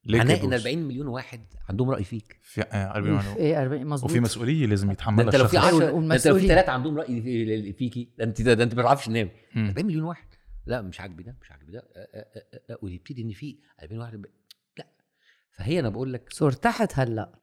ليه 0.05 0.17
معناه 0.17 0.33
إن 0.33 0.39
كابوس؟ 0.39 0.53
40 0.53 0.77
مليون 0.77 1.07
واحد 1.07 1.41
عندهم 1.69 1.89
رأي 1.89 2.03
فيك. 2.03 2.39
في 2.43 2.61
آه، 2.61 2.91
40 2.95 3.17
مليون 3.17 3.35
إيه 3.35 3.61
40 3.61 3.85
مزبوط 3.87 4.09
وفي 4.11 4.19
مسؤولية 4.19 4.65
لازم 4.65 4.91
يتحملها 4.91 5.25
أنت 5.25 5.35
لو 5.35 5.47
في 5.47 5.57
الشخص 5.57 5.65
10 5.73 5.87
أيوة، 5.87 6.07
ده 6.07 6.15
أنت 6.15 6.27
لو 6.27 6.39
في. 6.39 6.47
ثلاثة 6.47 6.71
عندهم 6.71 6.97
رأي 6.97 7.21
في- 7.21 7.73
فيكي 7.73 8.09
ده 8.17 8.23
أنت 8.23 8.41
ده 8.41 8.63
أنت 8.63 8.75
ما 8.75 8.81
بتعرفش 8.81 9.05
تنام 9.05 9.29
مم. 9.55 9.67
40 9.67 9.85
مليون 9.85 10.03
واحد. 10.03 10.27
لا 10.65 10.81
مش 10.81 10.99
عاجبي 11.01 11.23
ده 11.23 11.35
مش 11.41 11.51
عاجبي 11.51 11.71
ده. 11.71 11.79
آه، 11.79 11.99
آه، 11.99 12.25
آه، 12.53 12.73
آه، 12.73 12.77
ويبتدي 12.81 13.21
إن 13.21 13.31
في 13.31 13.57
40 13.83 13.99
واحد. 14.01 14.15
ب- 14.21 14.25
لا. 14.77 14.87
فهي 15.51 15.79
أنا 15.79 15.89
بقول 15.89 16.13
لك 16.13 16.33
سو 16.33 16.47
ارتحت 16.47 16.91
هلا 16.99 17.39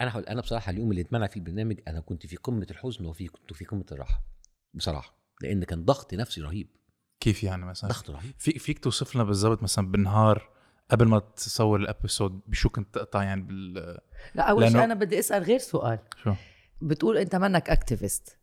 أنا 0.00 0.10
هقول 0.10 0.22
أنا 0.24 0.40
بصراحة 0.40 0.70
اليوم 0.70 0.90
اللي 0.90 1.00
اتمنع 1.02 1.26
فيه 1.26 1.40
البرنامج 1.40 1.80
أنا 1.88 2.00
كنت 2.00 2.26
في 2.26 2.36
قمة 2.36 2.66
الحزن 2.70 3.06
وفي 3.06 3.26
كنت 3.28 3.52
في 3.52 3.64
قمة 3.64 3.84
الراحة 3.92 4.22
بصراحة 4.74 5.16
لأن 5.42 5.64
كان 5.64 5.84
ضغط 5.84 6.14
نفسي 6.14 6.40
رهيب. 6.40 6.68
كيف 7.20 7.44
يعني 7.44 7.64
مثلا؟ 7.66 7.90
ضغط 7.90 8.10
رهيب. 8.10 8.34
في 8.38 8.58
فيك 8.58 8.78
توصف 8.78 9.14
لنا 9.14 9.24
بالضبط 9.24 9.62
مثلا 9.62 9.90
بالنهار 9.90 10.48
قبل 10.90 11.06
ما 11.08 11.18
تصور 11.18 11.80
ال 11.80 11.87
episode 11.87 12.40
بشو 12.46 12.68
كنت 12.68 12.94
تقطع 12.94 13.22
يعني 13.22 13.42
بال 13.42 13.74
لا 14.34 14.42
أول 14.42 14.64
لأنه- 14.68 14.72
شيء 14.72 14.84
أنا 14.84 14.94
بدي 14.94 15.18
أسأل 15.18 15.42
غير 15.42 15.58
سؤال. 15.58 15.98
شو؟ 16.22 16.34
بتقول 16.82 17.18
أنت 17.18 17.36
منك 17.36 17.70
activist 17.70 18.38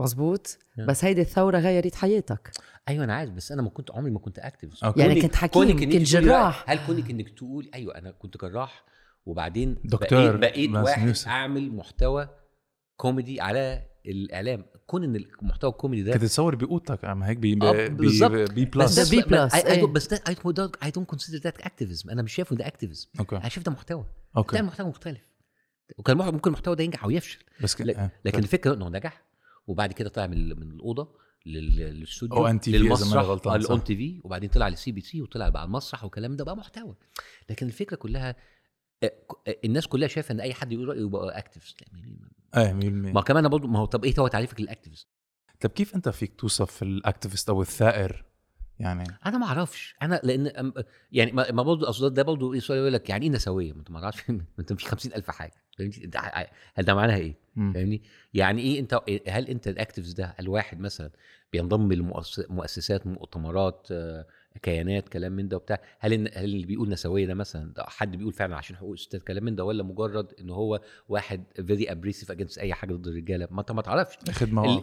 مزبوط 0.00 0.58
نعم. 0.78 0.86
بس 0.86 1.04
هيدي 1.04 1.20
الثورة 1.20 1.58
غيرت 1.58 1.94
حياتك. 1.94 2.50
أيوه 2.88 3.04
أنا 3.04 3.14
عارف 3.14 3.30
بس 3.30 3.52
أنا 3.52 3.62
ما 3.62 3.70
كنت 3.70 3.90
عمري 3.90 4.10
ما 4.10 4.18
كنت 4.18 4.38
okay. 4.38 5.00
يعني 5.00 5.22
كنت 5.22 5.34
حكيم، 5.36 5.78
كنت 5.78 5.88
جراح. 5.96 6.64
هل 6.70 6.86
كونك 6.86 7.10
انك 7.10 7.28
تقول؟ 7.28 7.70
أيوه 7.74 7.98
أنا 7.98 8.10
كنت 8.10 8.36
جراح. 8.36 8.84
وبعدين 9.26 9.76
دكتور 9.84 10.36
بقيت, 10.36 10.70
بقيت 10.70 10.84
واحد. 10.84 11.14
أعمل 11.26 11.72
محتوى 11.72 12.28
كوميدي 12.96 13.40
على 13.40 13.82
الإعلام. 14.06 14.64
كون 14.86 15.04
إن 15.04 15.16
المحتوى 15.16 15.70
الكوميدي 15.70 16.02
ده 16.02 16.12
كنت 16.12 16.22
تصور 16.22 16.54
باوضتك 16.54 17.04
اما 17.04 17.28
هيك؟ 17.28 17.38
بي 17.38 17.58
آه، 17.62 17.72
بي, 17.72 17.88
بالظبط. 17.88 18.30
بي, 18.30 18.44
بي 18.44 18.64
بس 18.64 18.98
بلس. 18.98 19.10
ده 19.10 19.82
don't, 19.82 19.84
بس 19.88 20.06
ده 20.08 20.22
I 20.84 20.86
don't 20.86 21.16
consider 21.16 21.40
that 21.42 21.64
activism. 21.64 22.10
أنا 22.10 22.22
مش 22.22 22.34
شايفه 22.34 22.56
ده 22.56 22.64
activism. 22.64 23.06
okay. 23.20 23.36
أنا 23.36 23.48
شايف 23.48 23.66
ده 23.66 23.72
محتوى. 23.72 24.06
okay. 24.36 24.56
ده 24.56 24.62
محتوى 24.62 24.88
مختلف. 24.88 25.20
وكان 25.98 26.16
ممكن 26.16 26.50
المحتوى 26.50 26.76
ده 26.76 26.84
ينجح 26.84 27.04
أو 27.04 27.10
يفشل. 27.10 27.38
بس 27.62 27.74
ك... 27.74 27.80
لا- 27.80 28.04
آه. 28.04 28.10
لكن 28.24 28.38
الفكرة 28.38 28.74
إنه 28.74 28.88
نجح. 28.88 29.24
وبعد 29.66 29.92
كده 29.92 30.08
طلع 30.08 30.26
من 30.26 30.48
من 30.48 30.70
الأوضة 30.70 31.08
لل- 31.46 31.76
للاستوديو 31.76 32.38
ما 33.04 33.20
أنا 33.20 33.20
غلطان، 33.20 33.60
صح. 33.60 33.64
ال 33.66 33.84
ON 33.84 33.96
TV 33.96 34.20
وبعدين 34.24 34.50
طلع 34.50 34.68
لل 34.68 34.92
CBC 34.92 35.22
وطلع 35.22 35.48
بقى 35.48 35.60
على 35.62 35.68
المسرح 35.68 36.04
والكلام 36.04 36.36
ده 36.36 36.44
بقى 36.44 36.56
محتوى. 36.56 36.94
لكن 37.50 37.66
الفكرة 37.66 37.96
كلها 37.96 38.28
آه، 38.30 38.32
آه، 38.32 38.36
الناس 39.64 39.86
كلها 39.86 40.08
شايفة 40.08 40.32
إن 40.32 40.40
أي 40.40 40.54
حد 40.54 40.72
يقول 40.72 40.88
رأيه 40.88 41.00
يبقى 41.00 41.38
اكتيفست 41.38 41.82
إيه 42.56 42.72
100% 42.72 42.74
ما 42.84 43.20
كمان 43.20 43.38
أنا 43.38 43.48
برضه 43.48 43.68
ما 43.68 43.78
هو 43.78 43.84
طب 43.84 44.04
إيه 44.04 44.14
هو 44.18 44.28
تعريفك 44.28 44.60
لل 44.60 44.69
activist؟ 44.69 45.08
طب 45.60 45.70
كيف 45.70 45.94
أنت 45.94 46.08
فيك 46.08 46.34
توصف 46.40 46.82
ال 46.82 46.89
activist 46.89 47.48
أو 47.48 47.62
الثائر؟ 47.62 48.24
يعني 48.78 49.04
أنا 49.26 49.38
ما 49.38 49.46
أعرفش. 49.46 49.94
أنا 50.02 50.20
لأن 50.24 50.72
يعني 51.12 51.32
ما 51.32 51.62
برضه 51.62 51.88
اصل 51.88 52.10
ده 52.10 52.22
برضه 52.22 52.54
إيه 52.54 52.60
سؤال 52.60 52.78
يقول 52.78 52.92
لك 52.92 53.10
يعني 53.10 53.26
إيه 53.26 53.32
نسوية؟ 53.32 53.72
ما 53.72 53.78
أنت 53.78 53.90
ما 53.90 54.00
تعرفش. 54.00 54.22
ما 54.30 54.44
أنت 54.58 54.72
في 54.72 54.86
50000 54.86 55.30
حاجة. 55.30 55.52
هل 56.74 56.84
ده 56.84 56.94
معناها 56.94 57.16
إيه؟ 57.16 57.34
فاهمني؟ 57.56 58.02
يعني 58.34 58.62
إيه 58.62 58.80
أنت 58.80 59.00
هل 59.28 59.48
أنت 59.48 59.68
الاكتيفست 59.68 60.18
ده 60.18 60.34
الواحد 60.40 60.80
مثلا 60.80 61.10
بينضم 61.52 61.92
لمؤسسات 61.92 63.06
مؤتمرات 63.06 63.88
آه، 63.90 64.26
كيانات 64.62 65.08
كلام 65.08 65.32
من 65.32 65.48
ده 65.48 65.56
وبتاع 65.56 65.82
هل 65.98 66.12
إن 66.12 66.28
هل 66.34 66.44
اللي 66.44 66.66
بيقول 66.66 66.88
نسوية 66.88 67.26
ده 67.26 67.34
مثلا 67.34 67.72
ده 67.72 67.84
حد 67.88 68.16
بيقول 68.16 68.32
فعلا 68.32 68.56
عشان 68.56 68.76
حقوق 68.76 68.92
الستات 68.92 69.22
كلام 69.22 69.44
من 69.44 69.56
ده 69.56 69.64
ولا 69.64 69.82
مجرد 69.82 70.32
إن 70.40 70.50
هو 70.50 70.80
واحد 71.08 71.44
very 71.66 71.90
aggressive 71.92 72.30
against 72.30 72.58
أي 72.58 72.74
حاجة 72.74 72.94
ضد 72.94 73.06
الرجالة؟ 73.06 73.48
ما 73.50 73.60
أنت 73.60 73.72
ما 73.72 73.82
تعرفش. 73.82 74.18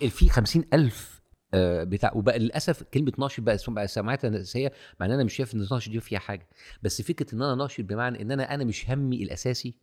في 0.10 0.30
50000 0.30 1.22
آه، 1.54 1.84
بتاع 1.84 2.12
وبقى 2.16 2.40
للأسف 2.40 2.84
كلمة 2.84 3.13
ناشط 3.20 3.41
بقى 3.44 3.58
بقى 3.68 3.88
سمعتها 3.88 4.30
سيئة 4.30 4.72
مع 5.00 5.06
إن 5.06 5.12
أنا 5.12 5.24
مش 5.24 5.34
شايف 5.36 5.56
إن 5.56 5.62
الناشط 5.62 5.91
دي 5.92 6.00
فيها 6.00 6.20
حاجة. 6.20 6.48
بس 6.84 7.01
فكرة 7.01 7.36
إن 7.36 7.42
أنا 7.42 7.56
ناشط 7.56 7.84
بمعنى 7.84 8.22
إن 8.22 8.32
أنا 8.32 8.54
أنا 8.54 8.63
مش 8.63 8.90
همي 8.90 9.24
الأساسي 9.24 9.75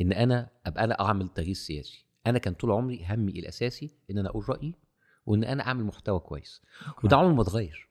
إن 0.00 0.12
أنا 0.12 0.50
أبقى 0.66 0.84
أنا 0.84 1.00
أعمل 1.00 1.28
تغيير 1.28 1.54
سياسي. 1.54 2.04
أنا 2.26 2.38
كان 2.38 2.54
طول 2.54 2.70
عمري 2.70 3.04
همي 3.08 3.32
الأساسي 3.32 3.90
إن 4.10 4.18
أنا 4.18 4.28
أقول 4.28 4.48
رأيي 4.48 4.74
وإن 5.26 5.44
أنا 5.44 5.66
أعمل 5.66 5.84
محتوى 5.84 6.20
كويس. 6.20 6.62
وده 7.04 7.16
عمره 7.16 7.32
ما 7.32 7.42
اتغير. 7.42 7.87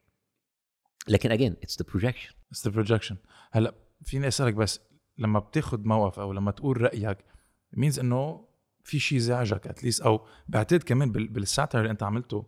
لكن 1.08 1.30
again 1.30 1.56
it's 1.62 1.82
the 1.82 1.86
projection 1.88 2.30
it's 2.50 2.64
the 2.66 2.72
projection 2.72 3.16
هلا 3.52 3.74
فيني 4.04 4.28
أسألك 4.28 4.54
بس 4.54 4.80
لما 5.18 5.38
بتاخذ 5.38 5.80
موقف 5.84 6.18
أو 6.18 6.32
لما 6.32 6.50
تقول 6.50 6.80
رأيك 6.80 7.18
means 7.72 7.98
إنه 7.98 8.48
في 8.84 8.98
شيء 8.98 9.18
زعجك 9.18 9.66
at 9.66 9.76
least 9.76 10.00
أو 10.00 10.26
بعتقد 10.48 10.82
كمان 10.82 11.12
بال- 11.12 11.28
بال 11.28 11.40
satire 11.40 11.78
اللي 11.80 11.90
أنت 11.90 12.02
عملته 12.02 12.46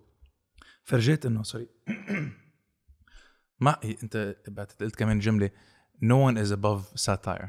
فرجيت 0.85 1.27
إنه 1.27 1.43
sorry 1.43 1.69
ما 3.61 3.77
أنت 4.03 4.37
بعتقد 4.49 4.83
قلت 4.83 4.97
كمان 4.97 5.19
جملة 5.19 5.51
no 6.05 6.31
one 6.33 6.37
is 6.47 6.51
above 6.53 7.01
satire 7.09 7.49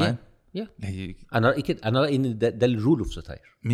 Yeah. 0.00 0.04
right؟ 0.04 0.16
Yeah. 0.58 0.68
هي 0.84 1.14
أنا 1.34 1.48
رأيي 1.48 1.62
كده 1.62 1.80
أنا 1.84 2.00
رأيي 2.00 2.16
إن 2.16 2.38
ده, 2.38 2.48
ده 2.48 2.66
ال 2.66 2.72
role 2.72 2.98
of 2.98 3.12
satire 3.14 3.40
100% 3.64 3.68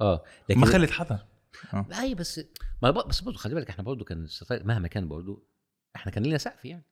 آه 0.00 0.24
لكن 0.48 0.60
ما 0.60 0.66
خلت 0.66 0.90
حدا. 0.90 1.26
اي 2.00 2.14
بس 2.14 2.40
ما 2.82 2.90
بس 2.90 3.20
برضه 3.20 3.38
خلي 3.38 3.54
بالك 3.54 3.68
إحنا 3.70 3.84
برضه 3.84 4.04
كان 4.04 4.24
ال 4.24 4.30
satire 4.30 4.64
مهما 4.66 4.88
كان 4.88 5.08
برضه 5.08 5.46
إحنا 5.96 6.12
كان 6.12 6.26
لنا 6.26 6.38
سقف 6.38 6.64
يعني. 6.64 6.84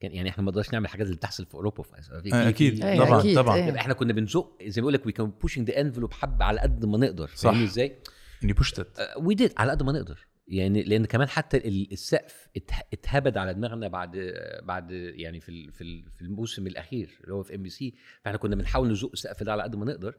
كان 0.00 0.12
يعني 0.12 0.28
إحنا 0.28 0.42
ما 0.44 0.50
نقدرش 0.50 0.72
نعمل 0.72 0.84
الحاجات 0.84 1.06
اللي 1.06 1.16
بتحصل 1.16 1.46
في 1.46 1.54
أوروبا 1.54 1.82
في 1.82 1.92
آه، 1.96 2.20
في- 2.20 2.48
أكيد. 2.48 2.84
أيوة، 2.84 3.06
طبعا 3.06 3.20
أكيد، 3.20 3.36
طبعا. 3.36 3.56
يبقى 3.56 3.80
إحنا 3.80 3.94
كنا 3.94 4.12
بنزق 4.12 4.56
زي 4.62 4.80
ما 4.80 4.84
بيقول 4.84 4.92
لك 4.94 5.06
we 5.06 5.12
kept 5.12 5.26
pushing 5.30 5.70
the 5.70 5.80
envelope 5.80 6.12
حب 6.12 6.42
على 6.42 6.60
قد 6.60 6.84
ما 6.84 6.98
نقدر. 6.98 7.26
صح. 7.28 7.42
فاهمني 7.42 7.64
إزاي؟ 7.64 7.98
and 8.44 8.52
we 8.52 8.62
pushed 8.62 8.90
it 8.90 9.00
we 9.18 9.34
did 9.34 9.52
على 9.56 9.70
قد 9.70 9.82
ما 9.82 9.92
نقدر. 9.92 10.26
يعني 10.48 10.82
لأن 10.82 11.04
كمان 11.04 11.28
حتى 11.28 11.56
ال- 11.56 11.92
السقف 11.92 12.48
ات- 12.56 12.70
اتهبد 12.92 13.36
على 13.36 13.54
دماغنا 13.54 13.88
بعد 13.88 14.32
بعد 14.62 14.90
يعني 14.90 15.40
في 15.40 15.48
ال- 15.48 15.72
في 15.72 15.80
ال- 15.84 16.10
في 16.10 16.22
الموسم 16.22 16.66
الأخير 16.66 17.18
اللي 17.24 17.34
هو 17.34 17.42
في 17.42 17.54
MBC 17.54 17.94
فإحنا 18.24 18.38
كنا 18.38 18.56
بنحاول 18.56 18.92
نزق 18.92 19.10
السقف 19.12 19.42
ده 19.42 19.52
على 19.52 19.62
قد 19.62 19.76
ما 19.76 19.84
نقدر. 19.84 20.14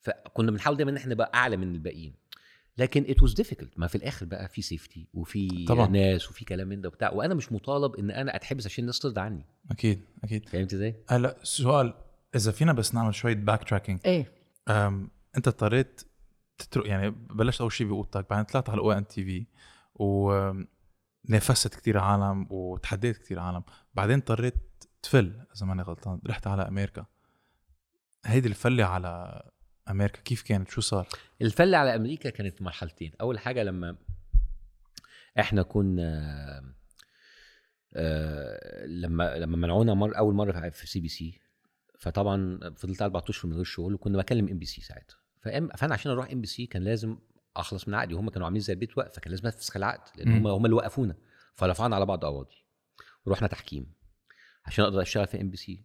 فكنا 0.00 0.50
بنحاول 0.50 0.76
دايما 0.76 0.90
إن 0.90 0.96
إحنا 0.96 1.12
نبقى 1.14 1.30
أعلى 1.34 1.56
من 1.56 1.74
الباقيين. 1.74 2.14
لكن 2.80 3.04
it 3.08 3.22
was 3.22 3.32
difficult 3.34 3.78
ما 3.78 3.86
في 3.86 3.94
الآخر 3.94 4.26
بقى 4.26 4.48
في 4.48 4.62
safety 4.62 5.06
وفي 5.14 5.64
طبعاً. 5.64 5.86
ناس 5.88 6.30
وفي 6.30 6.44
كلام 6.44 6.68
من 6.68 6.80
ده 6.80 6.88
وبتاع. 6.88 7.10
وأنا 7.12 7.34
مش 7.34 7.52
مطالب 7.52 7.94
إن 7.94 8.10
أنا 8.10 8.36
أتحبس 8.36 8.66
عشان 8.66 8.82
الناس 8.82 8.98
ترضى 8.98 9.20
عني. 9.20 9.46
أكيد 9.70 10.04
أكيد. 10.24 10.48
فهمت 10.48 10.74
إزاي؟ 10.74 10.96
هلا 11.08 11.36
سؤال. 11.42 11.94
إذا 12.34 12.52
فينا 12.52 12.72
بس 12.72 12.94
نعمل 12.94 13.14
شوية 13.14 13.34
backtracking 13.34 14.00
إيه 14.04 14.32
أنت 15.36 15.48
اضطريت 15.48 16.02
تترك 16.58 16.86
يعني 16.86 17.10
بلشت 17.10 17.60
أول 17.60 17.72
شيء 17.72 17.86
بأوضتك 17.86 18.30
بعدين 18.30 18.44
طلعت 18.44 18.70
على 18.70 18.78
ONTV 18.80 19.46
ونافست 19.94 21.74
كثير 21.74 21.98
عالم 21.98 22.46
وتحديت 22.50 23.16
كثير 23.16 23.38
عالم. 23.38 23.62
بعدين 23.94 24.18
اضطريت 24.18 24.54
تفل 25.02 25.32
إذا 25.56 25.66
ماني 25.66 25.82
غلطان 25.82 26.20
رحت 26.26 26.46
على 26.46 26.68
أمريكا. 26.68 27.06
هيدي 28.26 28.48
الفلة 28.48 28.84
على 28.84 29.42
أمريكا 29.90 30.20
كيف 30.20 30.42
كانت؟ 30.42 30.68
شو 30.70 30.80
صار؟ 30.80 31.08
الفلة 31.42 31.78
على 31.78 31.94
أمريكا 31.94 32.30
كانت 32.30 32.62
مرحلتين. 32.62 33.12
أول 33.20 33.38
حاجة 33.38 33.62
لما 33.62 33.96
إحنا 35.40 35.62
كنا 35.62 36.74
آه، 37.94 38.86
لما 38.86 39.38
لما 39.38 39.56
منعونا 39.56 39.94
مر 39.94 40.18
أول 40.18 40.34
مرة 40.34 40.68
في 40.68 40.86
CBC 40.86 41.40
فطبعا 41.98 42.58
فضلت 42.76 43.02
أربع 43.02 43.22
أشهر 43.28 43.50
من 43.50 43.56
غير 43.56 43.64
شغل 43.64 43.94
وكنا 43.94 44.18
بكلم 44.18 44.48
MBC 44.48 44.80
ساعتها. 44.80 45.16
فأنا 45.40 45.94
عشان 45.94 46.12
أروح 46.12 46.30
MBC 46.30 46.66
كان 46.66 46.82
لازم 46.84 47.18
أخلص 47.56 47.88
من 47.88 47.94
عقدي 47.94 48.14
وهم 48.14 48.30
كانوا 48.30 48.46
عاملين 48.46 48.62
زي 48.62 48.72
البيت 48.72 48.98
وقف 48.98 49.14
فكان 49.16 49.30
لازم 49.30 49.46
أفسخ 49.46 49.76
العقد 49.76 50.16
لأن 50.20 50.32
هم. 50.32 50.46
هم 50.46 50.64
اللي 50.64 50.76
وقفونا. 50.76 51.16
فرفعنا 51.54 51.96
على 51.96 52.06
بعض 52.06 52.24
قواضي 52.24 52.64
ورحنا 53.24 53.48
تحكيم. 53.48 53.92
عشان 54.64 54.84
أقدر 54.84 55.02
أشتغل 55.02 55.26
في 55.26 55.40
MBC 55.40 55.84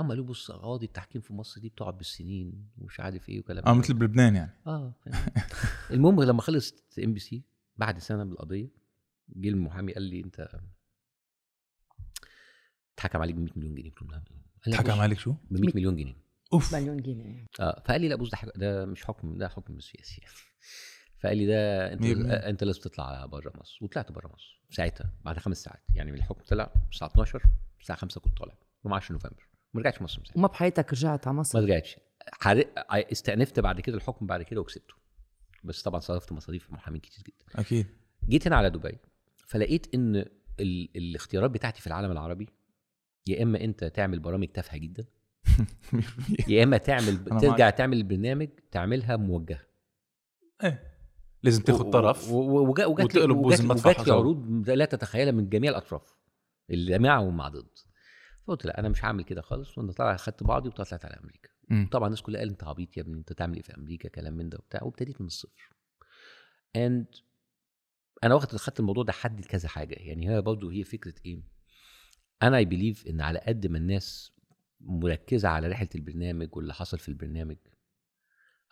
اما 0.00 0.14
بص 0.14 0.50
قواضي 0.50 0.86
التحكيم 0.86 1.20
في 1.22 1.32
مصر 1.32 1.60
دي 1.60 1.68
بتقعد 1.68 1.96
بالسنين 1.96 2.68
ومش 2.78 3.00
عارف 3.00 3.28
إيه 3.28 3.40
وكلام 3.40 3.64
آه 3.66 3.74
مثل 3.74 3.94
بلبنان 3.94 4.34
يعني. 4.36 4.60
آه. 4.66 4.94
المهم 5.90 6.22
لما 6.22 6.42
خلصت 6.42 6.98
MBC 6.98 7.42
بعد 7.76 7.98
سنة 7.98 8.24
من 8.24 8.32
القضية 8.32 8.68
جه 9.28 9.48
المحامي 9.48 9.92
قال 9.92 10.02
لي 10.02 10.20
أنت 10.20 10.48
اتحكم 12.94 13.20
عليك 13.20 13.34
ب 13.34 13.38
100 13.38 13.52
مليون 13.56 13.74
جنيه 13.74 13.90
قلت 13.90 14.02
له 14.02 14.08
نعم. 14.08 14.22
قال 14.64 14.70
لي 14.70 14.76
حكم 14.76 14.92
بص، 14.92 14.98
عليك 15.00 15.18
شو؟ 15.18 15.32
ب 15.50 15.60
100 15.60 15.72
مليون 15.74 15.96
جنيه. 15.96 16.16
أوف. 16.52 16.74
مليون 16.74 16.96
جنيه. 16.96 17.46
آه 17.60 17.82
فقال 17.86 18.00
لي 18.00 18.08
لا 18.08 18.16
بص 18.16 18.30
ده 18.30 18.36
حاجة 18.36 18.52
ده 18.56 18.86
مش 18.86 19.04
حكم 19.04 19.38
ده 19.38 19.48
حكم 19.48 19.80
سياسي. 19.80 20.22
فقال 21.20 21.36
لي 21.38 21.46
ده 21.46 21.92
أنت. 21.92 22.04
آه، 22.04 22.50
أنت 22.50 22.64
لازم 22.64 22.80
تطلع 22.80 23.26
بره 23.26 23.52
مصر. 23.60 23.78
وطلعت 23.82 24.12
بره 24.12 24.30
مصر 24.34 24.62
ساعتها 24.70 25.12
بعد 25.24 25.38
خمس 25.38 25.62
ساعات. 25.62 25.82
يعني 25.94 26.12
من 26.12 26.18
الحكم 26.18 26.42
طلع 26.44 26.72
الساعة 26.92 27.08
12 27.08 27.42
الساعة 27.80 27.98
5 27.98 28.20
كنت 28.20 28.38
طالع 28.38 28.54
يوم 28.84 28.94
10 28.94 29.12
نوفمبر. 29.12 29.48
ما 29.76 29.80
رجعتش 29.80 30.02
مصر 30.02 30.14
ساعتها 30.24 30.38
وما 30.38 30.48
بحياتك 30.48 30.92
رجعت 30.92 31.26
على 31.26 31.34
ما 31.34 31.40
مصر 31.40 31.62
رجعتش 31.62 31.96
حر- 32.32 32.64
استأنفت 32.90 33.60
بعد 33.60 33.80
كده 33.80 33.96
الحكم 33.96 34.26
بعد 34.26 34.42
كده 34.42 34.60
وكسبته. 34.60 34.94
بس 35.64 35.82
طبعا 35.82 36.00
صرفت 36.00 36.32
مصاريف 36.32 36.72
محامين 36.72 37.00
كتير 37.00 37.24
جدا. 37.24 37.60
أكيد. 37.60 37.86
جيت 38.28 38.46
هنا 38.46 38.56
على 38.56 38.70
دبي 38.70 38.98
فلقيت 39.36 39.94
إن 39.94 40.16
ال... 40.60 40.96
الاختيارات 40.96 41.50
بتاعتي 41.50 41.80
في 41.80 41.86
العالم 41.86 42.10
العربي 42.10 42.48
يا 43.26 43.42
إما 43.42 43.60
أنت 43.64 43.84
تعمل 43.84 44.18
برامج 44.18 44.48
تافهة 44.48 44.78
جدا 44.78 45.04
يا 46.48 46.64
إما 46.64 46.76
تعمل 46.76 47.24
ترجع 47.24 47.70
تعمل 47.70 47.96
البرنامج 47.96 48.48
تعملها 48.70 49.16
موجهة. 49.16 49.60
إيه. 50.64 50.92
لازم 51.42 51.62
تاخذ 51.62 51.90
طرف. 51.90 52.30
و- 52.30 52.34
و- 52.36 52.68
وجا- 52.70 52.86
وجات 52.86 53.14
لي 53.14 53.20
وتقلب 53.20 53.36
بوز 53.36 53.64
وجات, 53.64 54.06
لي. 54.06 54.12
عروض 54.12 54.70
لا 54.70 54.84
تتخيلها 54.84 55.32
من 55.32 55.48
جميع 55.48 55.70
الأطراف 55.70 56.14
اللي 56.70 56.98
مع 56.98 57.18
ومع 57.18 57.48
ضد. 57.48 57.68
فقلت 58.46 58.66
لا 58.66 58.78
أنا 58.78 58.88
مش 58.88 59.04
هعمل 59.04 59.24
كده 59.24 59.42
خالص 59.42 59.78
وأنا 59.78 59.92
طلع 59.92 60.16
خدت 60.16 60.42
بعضي 60.42 60.68
وطلعت 60.68 61.04
على 61.04 61.14
أمريكا. 61.14 61.48
مم. 61.68 61.88
طبعا 61.92 62.06
الناس 62.06 62.22
كلها 62.22 62.40
قالت 62.40 62.50
أنت 62.52 62.64
عبيط 62.64 62.96
يا 62.96 63.02
ابني 63.02 63.18
أنت 63.18 63.32
تعمل 63.32 63.56
إيه 63.56 63.62
في 63.62 63.74
أمريكا؟ 63.76 64.08
كلام 64.08 64.34
من 64.34 64.48
ده 64.48 64.58
وبتاع 64.58 64.82
وابتديت 64.82 65.20
من 65.20 65.26
الصفر. 65.26 65.70
and 66.76 67.06
أنا 68.24 68.34
واخد 68.34 68.56
خدت 68.56 68.80
الموضوع 68.80 69.04
ده 69.04 69.12
حد 69.12 69.40
لكذا 69.40 69.68
حاجة. 69.68 69.94
يعني 69.94 70.30
هي 70.30 70.42
برضه 70.42 70.72
هي 70.72 70.84
فكرة 70.84 71.14
إيه؟ 71.26 71.42
أنا 72.42 72.56
I 72.56 72.64
believe 72.64 73.06
إن 73.06 73.20
على 73.20 73.38
قد 73.38 73.66
ما 73.66 73.78
الناس 73.78 74.32
مركزة 74.80 75.48
على 75.48 75.68
رحلة 75.68 75.88
البرنامج 75.94 76.56
واللي 76.56 76.74
حصل 76.74 76.98
في 76.98 77.08
البرنامج 77.08 77.56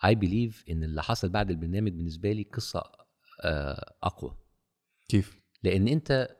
I 0.05 0.15
believe 0.15 0.63
إن 0.69 0.83
اللي 0.83 1.03
حصل 1.03 1.29
بعد 1.29 1.49
البرنامج 1.51 1.91
بالنسبة 1.91 2.31
لي 2.31 2.43
قصة 2.43 2.83
آه، 3.43 3.95
أقوى. 4.03 4.37
كيف؟ 5.09 5.41
لأن 5.63 5.87
أنت 5.87 6.35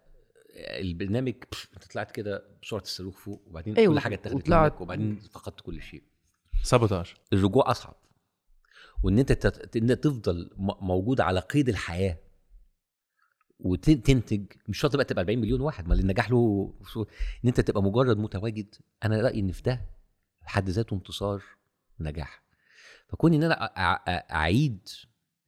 البرنامج 0.55 1.33
انت 1.75 1.85
طلعت 1.93 2.11
كده 2.11 2.57
بسرعة 2.63 2.81
الصاروخ 2.81 3.17
فوق 3.17 3.43
وبعدين 3.47 3.75
أيوة، 3.77 3.93
كل 3.93 3.99
حاجة 3.99 4.15
اتاخدت 4.15 4.35
وطلعت- 4.43 4.71
منك 4.71 4.81
وبعدين 4.81 5.15
فقدت 5.19 5.61
كل 5.61 5.81
شيء. 5.81 6.03
سابوتاج. 6.63 7.13
الرجوع 7.33 7.71
أصعب. 7.71 7.95
وإن 9.03 9.19
أنت 9.19 9.31
تت... 9.31 9.75
إن 9.77 9.89
أنت 9.89 10.03
تفضل 10.03 10.49
م- 10.57 10.85
موجود 10.85 11.21
على 11.21 11.39
قيد 11.39 11.69
الحياة 11.69 12.17
وتنتج 13.59 14.45
مش 14.67 14.77
شرط 14.79 14.95
بقى 14.95 15.05
تبقى 15.05 15.21
40 15.21 15.39
مليون 15.39 15.61
واحد 15.61 15.87
ما 15.87 15.93
اللي 15.93 16.01
النجاح 16.01 16.31
له 16.31 16.73
إن 16.97 17.47
أنت 17.47 17.59
تبقى 17.61 17.83
مجرد 17.83 18.17
متواجد 18.17 18.75
أنا 19.03 19.21
رأيي 19.21 19.39
إن 19.39 19.51
في 19.51 19.61
ده 19.61 19.81
في 20.41 20.49
حد 20.49 20.69
ذاته 20.69 20.93
انتصار 20.93 21.43
ونجاح 21.99 22.43
فكون 23.07 23.33
إن 23.33 23.43
أنا 23.43 23.53
أعيد 24.35 24.87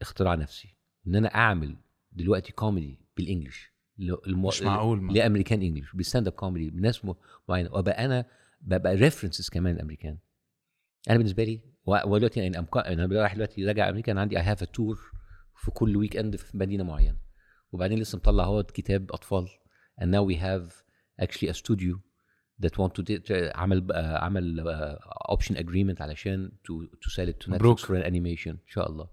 اختراع 0.02 0.36
نفسي 0.36 0.76
إن 1.08 1.16
أنا 1.16 1.36
أعمل 1.36 1.76
دلوقتي 2.12 2.52
comedy 2.52 3.00
بال 3.18 3.30
English 3.30 3.72
المو... 4.00 4.48
مش 4.48 4.62
معقول 4.62 5.02
ما. 5.02 5.14
ل 5.14 5.19
American 5.19 5.62
English 5.62 5.96
ب 5.96 5.99
stand-up 5.99 6.28
comedy 6.28 6.70
بناس 6.70 7.02
معينة. 7.50 7.70
وأبقى 7.74 8.06
أنا 8.06 8.26
ببقى 8.62 8.96
references 8.96 9.50
كمان 9.50 9.76
الامريكان 9.76 10.18
أنا 11.10 11.18
بالنسبة 11.18 11.44
لي 11.44 11.62
ودلوقتي 11.86 12.40
يعني 12.40 12.58
أمك- 12.58 12.78
أنا 12.88 13.06
رايح 13.06 13.34
دلوقتي 13.34 13.66
راجع 13.66 13.90
أمريكا 13.90 14.12
أنا 14.12 14.22
عندي 14.22 14.38
I 14.38 14.44
have 14.44 14.64
tour 14.64 15.00
في 15.56 15.72
كل 15.72 15.98
weekend 15.98 16.36
في 16.36 16.58
مدينة 16.58 16.84
معينة. 16.84 17.18
وبعدين 17.72 18.00
لسه 18.00 18.16
مطلع 18.18 18.44
هو 18.44 18.64
كتاب 18.64 19.12
أطفال. 19.12 19.48
And 20.02 20.06
now 20.06 20.24
we 20.32 20.36
have 20.36 20.74
actually 21.26 21.50
a 21.50 21.54
studio 21.54 21.96
that 22.64 22.72
want 22.78 22.92
to 23.02 23.04
عمل 23.32 23.92
آه، 23.92 24.18
عمل 24.18 24.60
آه، 24.60 25.00
option 25.36 25.54
agreement 25.56 26.02
علشان 26.02 26.52
to 26.68 26.88
to 26.98 27.12
sell 27.14 27.30
it 27.34 27.46
to. 27.48 27.52
Netflix 27.52 27.86
for 27.86 27.94
an 28.02 28.06
animation. 28.06 28.48
إن 28.48 28.68
شاء 28.68 28.90
الله. 28.92 29.10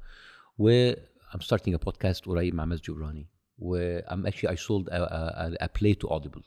و 0.59 0.93
I'm 1.33 1.41
starting 1.41 1.75
a 1.75 1.79
podcast 1.79 2.25
قريب 2.26 2.55
مع 2.55 2.64
Maz 2.64 2.81
Jobrani 2.81 3.28
و 3.58 4.00
I'm 4.00 4.26
actually 4.26 4.49
I 4.49 4.56
sold 4.56 4.88
a, 4.88 4.96
a, 4.96 5.66
a 5.66 5.68
play 5.68 5.94
to 5.94 6.08
Audible. 6.08 6.42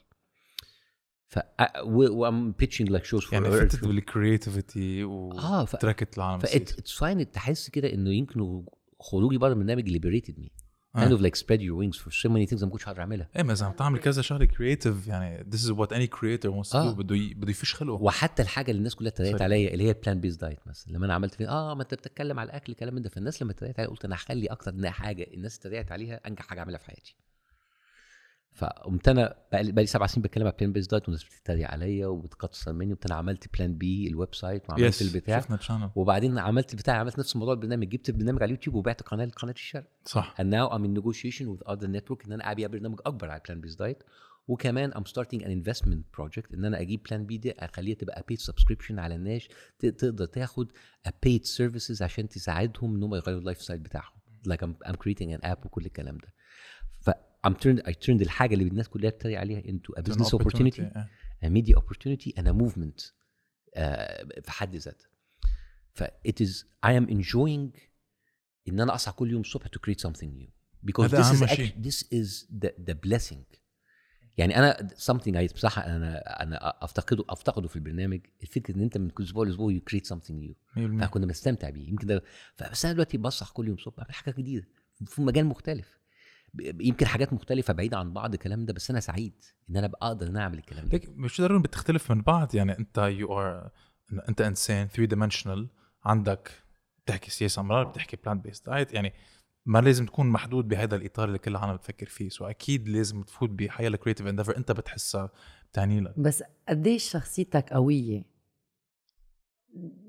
ف 1.28 1.40
و, 1.84 2.08
و 2.08 2.32
I'm 2.32 2.54
pitching 2.64 2.86
like 2.86 3.06
shows 3.06 3.24
for 3.24 3.34
يعني 3.34 3.52
فتت 3.52 3.86
بال 3.86 4.06
creativity 4.06 5.04
آه 5.04 5.66
ف... 5.66 5.76
العالم 6.18 6.40
ف 6.40 6.47
that's 6.47 6.92
fine 6.92 7.32
تحس 7.32 7.70
كده 7.70 7.94
إنه 7.94 8.14
يمكن 8.14 8.66
خروجي 9.00 9.38
بره 9.38 9.54
البرنامج 9.54 9.98
liberated 9.98 10.34
me. 10.34 10.50
آه. 10.50 10.67
Kind 10.98 11.12
of 11.18 11.22
like 11.22 11.36
spread 11.44 11.60
your 11.62 11.76
wings 11.82 11.98
for 12.04 12.12
so 12.12 12.30
many 12.30 12.50
things. 12.52 12.64
ما 12.64 12.70
كنتش 12.70 12.88
هقدر 12.88 13.00
أعملها. 13.02 13.28
إيه 13.36 13.44
ما 13.44 13.56
عم 13.62 13.72
تعمل 13.74 14.00
كذا 14.00 14.22
شغله 14.22 14.46
creative 14.46 15.08
يعني 15.08 15.46
this 15.52 15.58
is 15.60 15.72
what 15.78 15.88
any 15.98 16.08
creator 16.18 16.50
wants 16.52 16.72
to 16.72 16.76
آه. 16.76 16.94
do 16.94 16.96
بده 16.98 17.16
ي- 17.16 17.34
بده 17.34 17.50
يفش 17.52 17.74
خلقه. 17.74 17.94
وحتى 18.04 18.42
الحاجة 18.42 18.72
اللي 18.72 18.78
الناس 18.80 18.96
كلها 18.96 19.10
اتريقت. 19.12 19.42
عليا 19.42 19.74
اللي 19.74 19.84
هي 19.84 19.90
ال 19.92 20.20
plant-based 20.22 20.36
diet 20.36 20.60
مثلا. 20.68 20.94
لما 20.94 21.06
أنا 21.06 21.14
عملت 21.14 21.34
فيه 21.36 21.50
آه 21.50 21.74
ما 21.76 21.82
أنت 21.82 21.94
بتتكلم 21.94 22.40
على 22.40 22.50
الأكل 22.50 22.74
كلام 22.74 22.96
من 22.96 23.02
ده. 23.02 23.10
فالناس 23.10 23.42
لما 23.42 23.52
اتريقت 23.52 23.80
عليا 23.80 23.90
قلت 23.90 24.06
أنا 24.06 24.16
هخلي 24.16 24.48
أكتر 24.48 24.72
إنها 24.72 24.90
حاجة 24.92 25.28
الناس 25.34 25.58
اتريقت 25.60 25.92
عليها 25.92 26.20
أنجح 26.28 26.48
حاجة 26.48 26.60
أعملها 26.60 26.78
في 26.78 26.86
حياتي. 26.86 27.16
فقمت 28.58 29.08
أنا 29.08 29.36
بقى 29.52 29.64
لي 29.64 29.86
سبع 29.86 30.08
سنين 30.08 30.24
بتكلم 30.24 30.48
على 30.48 30.56
plant-based 30.60 30.88
diet 30.88 31.04
والناس 31.04 31.24
بتتريق 31.24 31.72
عليا 31.72 32.08
وبتكسر 32.08 32.74
مني 32.74 32.94
قمت 32.94 33.06
أنا 33.06 33.16
عملت 33.16 33.58
Plan 33.58 33.78
B 33.78 34.08
ال 34.08 34.36
website 34.36 34.70
وعملت 34.70 34.84
يس 34.84 35.02
البتاع. 35.02 35.40
شفنا 35.40 35.92
وبعدين 35.96 36.38
عملت 36.38 36.74
البتاع 36.74 36.96
عملت 36.96 37.20
نفس 37.20 37.36
موضوع 37.36 37.54
البرنامج 37.54 37.90
جبت 37.90 38.10
البرنامج 38.10 38.42
على 38.42 38.46
اليوتيوب 38.46 38.76
وبعت 38.76 39.02
قناة 39.02 39.26
لقناه 39.26 39.54
الشرق. 39.54 39.88
صح. 40.06 40.36
And 40.42 40.46
now 40.46 40.74
I'm 40.74 40.84
in 40.86 41.02
negotiation 41.02 41.46
with 41.46 41.68
other 41.68 41.88
network 41.88 42.26
إن 42.26 42.32
أنا 42.32 42.52
أبيع 42.52 42.68
برنامج 42.68 43.00
أكبر 43.06 43.30
على 43.30 43.42
plant-based 43.46 43.76
diet 43.76 44.04
وكمان 44.48 44.92
I'm 44.92 45.08
starting 45.08 45.42
an 45.42 45.50
investment 45.50 46.22
project 46.22 46.54
إن 46.54 46.66
أنا 46.66 46.82
أجيب 46.82 47.04
Plan 47.04 47.26
B 47.26 47.38
دي 47.38 47.52
أخليها 47.52 47.96
تبقى 47.96 48.26
paid 48.32 48.38
subscription 48.38 49.00
على 49.00 49.16
الناس 49.16 49.48
تقدر 49.80 50.26
تاخد 50.26 50.72
a 51.08 51.12
paid 51.12 51.44
services 51.58 52.02
عشان 52.02 52.30
تساعدهم 52.30 52.96
إن 52.96 53.04
هم 53.04 53.16
يغيروا 53.16 53.40
ال 53.40 53.62
lifestyle 53.62 53.80
بتاعهم. 53.80 54.18
Like 54.50 54.62
I'm, 54.62 54.90
I'm 54.90 54.96
creating 54.96 55.30
an 55.38 55.50
app 55.52 55.66
وكل 55.66 55.86
الكلام 55.86 56.18
ده. 56.18 56.34
I'm 57.48 57.54
turned 57.54 57.82
I 57.88 57.92
turned 57.92 58.22
الحاجة 58.22 58.54
اللي 58.54 58.68
الناس 58.68 58.90
كلها 58.90 59.10
بتتريق 59.10 59.40
عليها 59.40 59.62
into 59.62 60.00
a 60.00 60.04
business 60.04 60.28
opportunity 60.40 60.80
إيه. 60.80 61.10
a 61.46 61.48
media 61.50 61.76
opportunity 61.76 62.32
and 62.38 62.46
a 62.48 62.54
movement 62.54 63.12
آه، 63.76 64.28
في 64.42 64.52
حد 64.52 64.76
ذاتها. 64.76 65.10
ف 65.94 66.04
it 66.04 66.44
is 66.46 66.64
I 66.86 66.90
am 66.90 67.10
enjoying 67.10 67.80
إن 68.70 68.80
أنا 68.80 68.96
أصحى 68.96 69.12
كل 69.12 69.32
يوم 69.32 69.42
الصبح 69.42 69.68
to 69.68 69.80
create 69.80 70.10
something 70.10 70.30
new. 70.40 70.50
Because 70.86 71.12
this 71.12 71.32
is 71.36 71.42
actually, 71.42 71.74
this 71.88 72.04
is 72.12 72.46
the, 72.62 72.72
the 72.90 72.96
blessing. 73.08 73.44
يعني 74.38 74.58
أنا 74.58 74.88
something 74.98 75.34
I 75.36 75.54
بصراحة 75.54 75.86
أنا 75.86 76.44
أنا 76.44 76.84
أفتقده 76.84 77.26
أفتقده 77.30 77.68
في 77.68 77.76
البرنامج 77.76 78.20
الفكرة 78.42 78.76
إن 78.76 78.82
أنت 78.82 78.98
من 78.98 79.10
كل 79.10 79.24
أسبوع 79.24 79.46
لأسبوع 79.46 79.74
you 79.74 79.82
create 79.92 80.06
something 80.08 80.34
new. 80.34 80.54
100% 80.76 81.02
فكنا 81.02 81.26
بنستمتع 81.26 81.70
بيه. 81.70 81.90
يمكن 81.90 82.08
ده 82.08 82.24
فبس 82.56 82.86
أنا 82.86 82.94
دلوقتي 82.94 83.18
بصحى 83.18 83.54
كل 83.54 83.68
يوم 83.68 83.76
الصبح 83.76 83.98
بعمل 83.98 84.14
حاجة 84.14 84.36
جديدة 84.38 84.68
في 85.06 85.22
مجال 85.22 85.46
مختلف. 85.46 86.00
يمكن 86.60 87.06
حاجات 87.06 87.34
مختلفة 87.34 87.74
بعيدة 87.74 87.98
عن 87.98 88.14
بعض 88.14 88.34
الكلام 88.34 88.66
ده 88.66 88.74
بس 88.74 88.90
أنا 88.90 89.00
سعيد 89.00 89.34
إن 89.70 89.78
أنا 89.78 89.88
بقى 89.88 90.08
أقدر 90.08 90.26
إن 90.28 90.32
أنا 90.32 90.42
أعمل 90.42 90.58
الكلام 90.58 90.86
ده. 90.86 90.92
like 90.92 91.10
مش 91.10 91.42
ضروري 91.42 91.62
بتختلف 91.62 92.12
من 92.12 92.22
بعض 92.22 92.56
يعني 92.56 92.80
أنت 92.80 92.98
you 92.98 93.40
are 93.40 93.72
أنت 94.30 94.42
إنسان 94.42 94.88
3 94.88 95.06
dimensional 95.06 95.70
عندك 96.06 96.52
بتحكي 97.06 97.32
سياسة 97.32 97.62
مرات 97.62 97.88
بتحكي 97.88 98.18
plant-based 98.18 98.66
diet 98.70 98.94
يعني 98.94 99.14
ما 99.66 99.80
لازم 99.80 100.06
تكون 100.06 100.28
محدود 100.30 100.68
بهذا 100.68 100.96
الإطار 100.96 101.28
اللي 101.28 101.38
كل 101.40 101.52
العالم 101.52 101.76
بتفكر 101.76 102.06
فيه. 102.06 102.30
so 102.30 102.46
أكيد 102.46 102.90
لازم 102.90 103.24
تفوت 103.24 103.50
بحيالله 103.50 103.88
creative 103.88 104.28
endeavor 104.28 104.58
أنت 104.58 104.72
بتحسها 104.72 105.30
بتعني 105.72 106.00
لك. 106.02 106.20
بس 106.20 106.44
قديش 106.70 107.12
شخصيتك 107.12 107.74
قوية؟ 107.74 108.24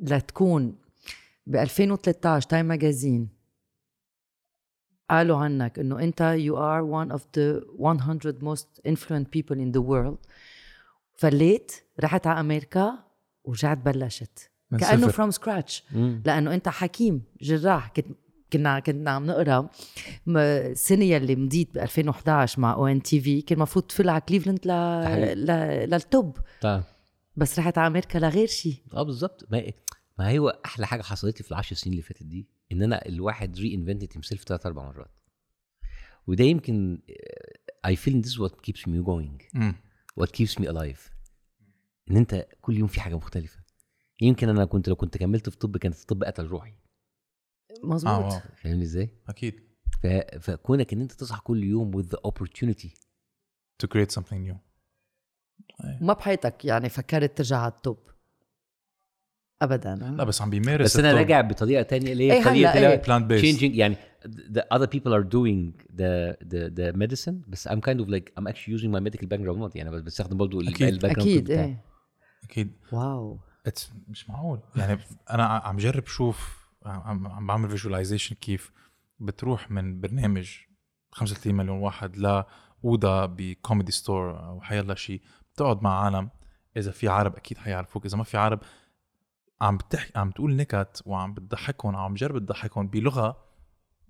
لتكون 0.02 0.78
ب 1.46 1.56
2013 1.56 2.48
Time 2.48 2.66
Magazine 2.66 3.28
قالوا 5.10 5.36
عنك 5.36 5.78
إنه 5.78 5.98
أنت 5.98 6.36
you 6.38 6.54
are 6.54 6.84
one 6.84 7.16
of 7.16 7.22
the 7.36 7.64
100 7.78 8.38
most 8.42 8.66
influent 8.88 9.26
people 9.36 9.56
in 9.56 9.72
the 9.72 9.82
world. 9.82 10.28
فليت 11.14 11.72
رحت 12.00 12.26
على 12.26 12.40
أمريكا 12.40 12.98
ورجعت 13.44 13.78
بلشت. 13.78 14.50
كأنه. 14.80 15.08
from 15.08 15.30
scratch. 15.30 15.84
لأنه 16.24 16.54
أنت 16.54 16.68
حكيم 16.68 17.22
جراح. 17.42 17.88
كنت 17.88 18.06
كنا 18.52 18.80
كنا 18.80 19.10
عم 19.10 19.26
نقرأ 19.26 19.68
السنة 20.28 21.04
يلي 21.04 21.36
مضيت 21.36 21.74
ب 21.74 21.78
2011 21.78 22.60
مع 22.60 22.72
ONTV 22.72 23.42
كان 23.42 23.56
المفروض 23.58 23.84
تفل 23.84 24.08
على 24.08 24.20
كليفلاند 24.20 24.66
ل... 24.66 24.70
ل... 25.46 25.50
للطب. 25.90 26.36
بس 27.36 27.58
رحت 27.58 27.78
على 27.78 27.86
أمريكا 27.86 28.18
لغير 28.18 28.46
شيء 28.46 28.74
آه 28.94 29.02
بالظبط 29.02 29.46
ما 29.50 29.62
ما 30.18 30.38
هو 30.38 30.48
أحلى 30.66 30.86
حاجة 30.86 31.02
حصلت 31.02 31.38
لي 31.38 31.44
في 31.44 31.50
العشر 31.50 31.76
سنين 31.76 31.92
اللي 31.92 32.02
فاتت 32.02 32.22
دي؟ 32.22 32.46
إن 32.72 32.82
أنا 32.82 33.06
الواحد 33.06 33.58
reinvented 33.58 34.08
himself 34.12 34.44
ثلاث 34.44 34.66
أربع 34.66 34.84
مرات. 34.84 35.10
وده 36.26 36.44
يمكن 36.44 37.02
I 37.86 37.96
feel 37.96 38.24
this 38.24 38.28
what 38.28 38.54
keeps 38.54 38.80
me 38.80 39.04
going. 39.06 39.54
مم. 39.54 39.74
what 40.20 40.28
keeps 40.28 40.60
me 40.60 40.64
alive. 40.64 41.12
إن 42.10 42.16
أنت 42.16 42.48
كل 42.60 42.76
يوم 42.76 42.88
في 42.88 43.00
حاجة 43.00 43.14
مختلفة. 43.14 43.60
يمكن 44.20 44.48
أنا 44.48 44.64
كنت 44.64 44.88
لو 44.88 44.96
كنت 44.96 45.18
كملت 45.18 45.48
في 45.48 45.56
طب 45.56 45.76
كانت 45.76 46.00
الطب 46.00 46.24
قتل 46.24 46.46
روحي. 46.46 46.74
مزبوط 47.84 48.12
آه 48.12 48.28
wow. 48.28 48.40
فاهمني 48.56 48.82
إزاي؟ 48.82 49.10
أكيد. 49.28 49.68
ف... 50.02 50.06
فكونك 50.40 50.92
إن 50.92 51.00
أنت 51.00 51.12
تصحى 51.12 51.40
كل 51.40 51.64
يوم 51.64 52.02
with 52.02 52.06
the 52.06 52.18
opportunity 52.30 52.90
to 53.82 53.88
create 53.88 54.20
something 54.20 54.50
new. 54.50 54.56
ما 56.00 56.12
بحياتك 56.12 56.64
يعني 56.64 56.88
فكرت 56.88 57.38
ترجع 57.38 57.58
على 57.58 57.72
الطب 57.72 58.10
ابدا. 59.62 59.94
لا 59.94 60.24
بس 60.24 60.42
عم 60.42 60.50
بيمارس 60.50 60.84
بس 60.84 60.96
أنا 60.98 61.12
راجع 61.12 61.40
بطريقة 61.40 61.82
تانية 61.82 62.12
اللي 62.12 62.32
هي 62.32 62.32
إيه 62.32 62.44
طريقة 62.44 62.72
إيه. 62.72 63.02
plant 63.02 63.24
based 63.26 63.60
changing 63.60 63.62
يعني 63.62 63.96
the 64.28 64.62
other 64.74 64.86
people 64.86 65.12
are 65.12 65.24
doing 65.24 65.84
the 65.96 66.36
the 66.44 66.70
the 66.78 66.96
medicine 66.96 67.34
بس 67.48 67.68
I'm 67.68 67.80
kind 67.80 68.00
of 68.00 68.08
like 68.08 68.32
I'm 68.38 68.46
actually 68.46 68.78
using 68.78 68.90
my 68.90 69.00
medical 69.00 69.26
background 69.26 69.76
يعني 69.76 69.90
بس 69.90 70.02
بستخدم 70.02 70.36
برضه. 70.36 70.60
ال 70.60 70.72
back 70.72 71.18
أكيد. 71.18 71.44
بتاعي. 71.44 71.64
إيه. 71.64 71.84
أكيد. 72.44 72.72
wow. 72.92 73.38
It's 73.68 73.86
مش 74.08 74.30
معقول. 74.30 74.60
يعني 74.76 74.98
أنا 75.30 75.44
عم 75.44 75.76
جرب 75.76 76.06
شوف 76.06 76.68
عم, 76.86 77.26
عم 77.26 77.46
بعمل 77.46 77.70
visualization 77.70 78.34
كيف 78.34 78.72
بتروح 79.20 79.70
من 79.70 80.00
برنامج 80.00 80.50
35 81.12 81.54
مليون 81.54 81.78
واحد 81.78 82.16
لاوضه 82.16 83.26
ب 83.26 83.36
Comedy 83.36 83.92
Store 83.92 84.46
أو 84.46 84.60
حيلا 84.60 84.94
شيء 84.94 85.20
بتقعد 85.54 85.82
مع 85.82 86.04
عالم. 86.04 86.30
إذا 86.76 86.90
في 86.90 87.08
عرب 87.08 87.36
أكيد 87.36 87.58
حيعرفوك. 87.58 88.06
إذا 88.06 88.16
ما 88.16 88.24
في 88.24 88.36
عرب 88.36 88.60
عم 89.60 89.76
بتحكي 89.76 90.18
عم 90.18 90.30
تقول 90.30 90.56
نكت 90.56 91.02
وعم 91.06 91.34
بتضحكهم 91.34 91.96
عم 91.96 92.14
جرب 92.14 92.38
تضحكهم 92.46 92.88
بلغة 92.88 93.44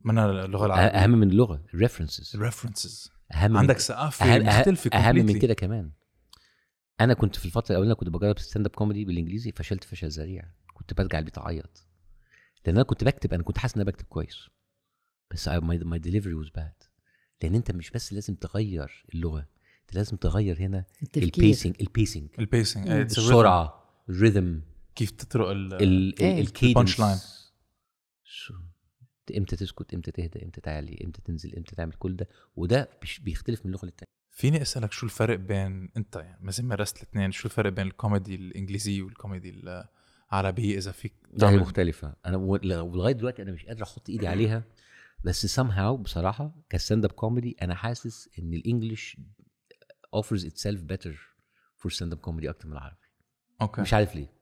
من 0.05 0.19
اللغة 0.19 0.67
العربية. 0.67 0.87
أهم 0.99 1.11
من 1.11 1.31
اللغة 1.31 1.64
ال 1.75 1.80
references 1.80 2.37
ال 2.37 2.43
references 2.43 3.12
أهم 3.35 3.50
من- 3.50 3.57
عندك 3.57 3.78
ثقافة 3.78 4.35
أهم, 4.37 4.47
مختلفة 4.47 4.90
أهم 4.99 5.17
من. 5.17 5.38
كده 5.38 5.55
كمان. 5.55 5.90
أنا 7.00 7.14
كنت 7.14 7.37
في 7.37 7.47
الفترة 7.47 7.71
الأولانية 7.73 7.95
كنت 7.95 8.09
بجرب 8.09 8.38
stand 8.38 8.67
up 8.67 8.73
comedy 8.75 9.05
بالإنجليزي 9.05 9.52
فشلت 9.52 9.85
فشل 9.85 10.09
ذريع. 10.09 10.45
كنت 10.75 10.95
برجع 10.95 11.19
البيت 11.19 11.38
اعيط 11.38 11.85
لأن 12.67 12.75
أنا 12.75 12.85
كنت 12.85 13.05
بكتب 13.05 13.35
أنا 13.35 13.43
كنت 13.43 13.59
حاسس 13.59 13.75
إن 13.75 13.81
أنا 13.81 13.90
بكتب 13.90 14.05
كويس. 14.07 14.49
بس 15.31 15.49
my 15.49 15.99
delivery 15.99 16.35
was 16.35 16.49
bad 16.49 16.73
لأن 17.43 17.55
أنت 17.55 17.71
مش 17.71 17.90
بس 17.90 18.12
لازم 18.12 18.35
تغير 18.35 19.05
اللغة 19.14 19.38
أنت 19.81 19.95
لازم 19.95 20.17
تغير 20.17 20.61
هنا 20.61 20.85
التفكير. 21.02 21.23
ال 21.45 21.49
pacing 21.49 21.75
ال 21.81 21.87
pacing 21.87 22.29
ال 22.38 22.45
pacing. 22.45 22.88
السرعة 22.88 23.85
ال 24.09 24.16
rhythm 24.16 24.62
كيف 24.99 25.11
تطرق 25.11 25.49
ال 25.50 26.19
إيه. 26.21 26.40
ال 26.41 26.47
cadence 26.47 26.95
ال 26.95 26.96
punch 26.96 27.05
line. 27.05 27.38
إمتى 29.37 29.57
تسكت؟ 29.57 29.94
إمتى 29.94 30.11
تهدى؟ 30.11 30.44
إمتى 30.44 30.61
تعلي؟ 30.61 30.99
إمتى 31.05 31.23
تنزل؟ 31.23 31.57
إمتى 31.57 31.77
تعمل 31.77 31.92
كل 31.92 32.16
ده؟ 32.16 32.29
وده 32.57 32.88
بيش- 33.01 33.18
بيختلف 33.18 33.66
من 33.66 33.73
لغة 33.73 33.85
للتانية. 33.87 34.09
فيني 34.31 34.62
أسألك 34.62 34.92
شو 34.92 35.07
الفرق 35.07 35.37
بين 35.38 35.90
أنت 35.96 36.16
يعني 36.16 36.38
ما 36.44 36.51
زي 36.51 36.62
مارست 36.62 36.96
الاثنين 36.96 37.33
شو 37.33 37.49
الفرق 37.49 37.70
بين 37.73 37.87
الكوميدي 37.87 38.35
الانجليزيه 38.35 39.03
والكوميدي 39.03 39.51
العربيه 40.31 40.79
إذا 40.79 40.92
فيك 40.92 41.14
ده 41.33 41.51
مختلفة. 41.51 42.14
أنا 42.27 42.37
ولغاية 42.37 43.12
دلوقتي 43.14 43.42
أنا 43.42 43.53
مش 43.53 43.66
قادر 43.66 43.83
أحط 43.83 44.11
إيدي 44.11 44.27
عليها 44.27 44.64
بس 45.25 45.61
somehow 45.61 45.81
بصراحة 45.81 46.55
ك 46.71 46.76
stand 46.76 47.05
up 47.05 47.12
comedy 47.12 47.57
أنا 47.62 47.75
حاسس 47.75 48.29
إن 48.38 48.55
ال 48.55 48.62
English 48.62 49.16
offers 50.16 50.42
itself 50.42 50.79
better 50.92 51.12
for 51.81 51.90
stand 51.90 52.12
up 52.12 52.20
comedy 52.27 52.49
أكتر 52.49 52.66
من 52.66 52.73
العربي. 52.73 52.96
أوكي. 53.61 53.81
مش 53.81 53.94
عارف 53.94 54.14
ليه. 54.16 54.38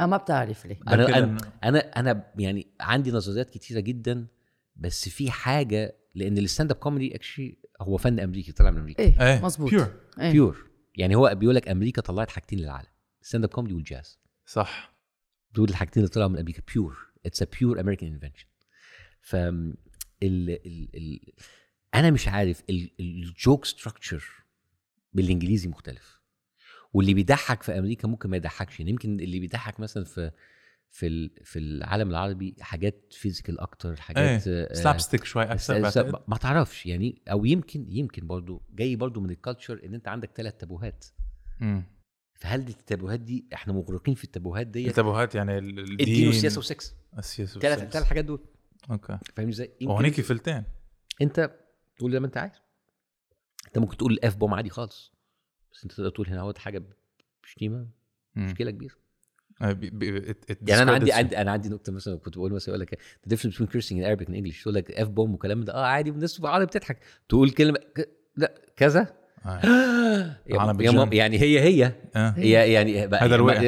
آه 0.00 0.06
ما 0.06 0.16
بتعرف 0.16 0.66
ليه. 0.66 0.80
أنا 0.88 1.18
أنا 1.18 1.38
أنا 1.64 1.78
أنا 1.78 2.32
يعني 2.38 2.66
عندي 2.80 3.10
نظريات 3.10 3.50
كتيرة 3.50 3.80
جدا 3.80 4.26
بس 4.76 5.08
في 5.08 5.30
حاجة 5.30 5.96
لأن 6.14 6.38
ال 6.38 6.43
stand 6.43 6.70
up 6.70 6.76
comedy 6.76 7.14
actually 7.16 7.58
هو 7.80 7.96
فن 7.96 8.20
أمريكي 8.20 8.52
طلع 8.52 8.70
من 8.70 8.78
أمريكا. 8.78 9.02
إيه 9.02 9.22
إيه 9.22 9.44
مزبوط 9.44 9.70
pure 9.70 9.92
إيه. 10.20 10.32
pure 10.32 10.66
يعني 10.96 11.14
هو 11.14 11.34
بيقول 11.34 11.54
لك 11.54 11.68
أمريكا 11.68 12.02
طلعت 12.02 12.30
حاجتين 12.30 12.58
للعالم 12.58 12.88
ال 13.22 13.26
stand 13.26 13.44
up 13.44 13.50
comedy 13.50 13.74
والجاز. 13.74 14.18
صح. 14.46 14.94
دول 15.54 15.68
الحاجتين 15.68 16.02
اللي 16.02 16.10
طلعوا 16.10 16.28
من 16.28 16.38
أمريكا 16.38 16.62
pure 16.74 16.96
it's 17.26 17.42
a 17.42 17.46
pure 17.58 17.80
American 17.80 18.12
invention 18.12 18.46
ف 19.20 19.36
ال 19.36 19.70
ال 20.22 20.88
ال 20.94 21.20
أنا 21.94 22.10
مش 22.10 22.28
عارف 22.28 22.62
ال 23.00 23.13
joke 23.13 23.64
structure 23.64 24.24
بالإنجليزي 25.12 25.68
مختلف. 25.68 26.21
واللي 26.92 27.14
بيضحك 27.14 27.62
في 27.62 27.78
أمريكا 27.78 28.08
ممكن 28.08 28.30
ما 28.30 28.36
يضحكش. 28.36 28.80
يعني 28.80 28.90
يمكن 28.90 29.20
اللي 29.20 29.40
بيضحك 29.40 29.80
مثلا 29.80 30.04
في 30.04 30.30
في 30.90 31.30
في 31.44 31.58
العالم 31.58 32.10
العربي 32.10 32.56
حاجات 32.60 33.12
physical 33.12 33.60
أكتر 33.60 33.96
حاجات 33.96 34.48
إيه 34.48 34.72
slapstick 34.74 35.24
شوي 35.24 35.42
أكثر 35.42 35.80
بس- 35.80 35.98
بعتقد. 35.98 36.22
ما- 36.28 36.36
تعرفش. 36.36 36.86
يعني 36.86 37.22
أو 37.30 37.44
يمكن 37.44 37.86
يمكن 37.88 38.26
برضو 38.26 38.62
جاي 38.74 38.96
برضو 38.96 39.20
من 39.20 39.30
ال 39.30 39.36
culture 39.36 39.80
إن 39.84 39.94
أنت 39.94 40.08
عندك 40.08 40.30
ثلاث 40.36 40.54
تابوهات. 40.56 41.04
مم. 41.60 41.84
فهل 42.34 42.64
دي 42.64 42.72
التابوهات 42.72 43.20
دي 43.20 43.46
إحنا 43.54 43.72
مغرقين 43.72 44.14
في 44.14 44.24
التابوهات 44.24 44.66
دي 44.66 44.88
التابوهات 44.88 45.34
يعني 45.34 45.58
ال- 45.58 45.78
الدين 45.78 45.92
الدين. 46.00 46.26
والسياسة 46.26 46.56
والسكس. 46.58 46.94
السياسة 47.18 47.60
ثلاث 47.60 47.78
والسكس. 47.78 47.92
ثلاث 47.92 48.06
حاجات 48.06 48.24
دول. 48.24 48.40
أوكي. 48.90 49.18
فاهمني 49.36 49.52
إزاي؟ 49.52 49.70
يمكن 49.80 49.86
وهونيك 49.92 50.20
فلتين 50.20 50.64
أنت 51.22 51.50
تقول 51.96 52.12
زي 52.12 52.20
ما 52.20 52.26
أنت 52.26 52.36
عايز. 52.36 52.52
أنت 53.66 53.78
ممكن 53.78 53.96
تقول 53.96 54.12
ال 54.12 54.24
F 54.24 54.36
bomb 54.36 54.54
عادي 54.54 54.70
خالص. 54.70 55.12
بس 55.72 55.82
انت 55.84 55.92
تقدر 55.92 56.10
تقول 56.10 56.28
هنا 56.28 56.40
اهوت 56.40 56.58
حاجة 56.58 56.82
بشتيمة. 57.42 57.86
مشكلة 58.36 58.70
كبيرة 58.70 58.94
آه، 59.62 59.78
يعني 60.68 60.82
أنا 60.82 60.92
عندي. 60.92 61.12
عندي 61.12 61.38
أنا 61.38 61.50
عندي 61.50 61.68
نقطة 61.68 61.92
مثلا 61.92 62.16
كنت 62.18 62.36
بقول 62.38 62.52
مثلا 62.52 62.68
يقول 62.74 62.80
لك 62.80 62.98
the 63.28 63.32
difference 63.34 63.52
between 63.54 63.66
cursing 63.72 63.96
in 63.96 64.04
Arabic 64.04 64.28
and 64.28 64.34
English 64.34 64.60
يقول 64.62 64.74
لك 64.74 64.90
F 64.90 65.08
bomb 65.08 65.34
وكلام 65.34 65.60
ده 65.64 65.74
آه 65.74 65.84
عادي 65.84 66.10
والناس 66.10 66.34
في 66.34 66.40
العربي 66.40 66.66
بتضحك 66.66 66.98
تقول 67.28 67.50
كلمة 67.50 67.78
ك... 67.78 68.08
لا 68.36 68.54
كذا 68.76 69.06
آه. 69.46 70.36
يعني 71.12 71.38
هي 71.40 71.60
هي 71.60 71.92
آه. 72.16 72.30
هي 72.36 72.72
يعني. 72.72 73.06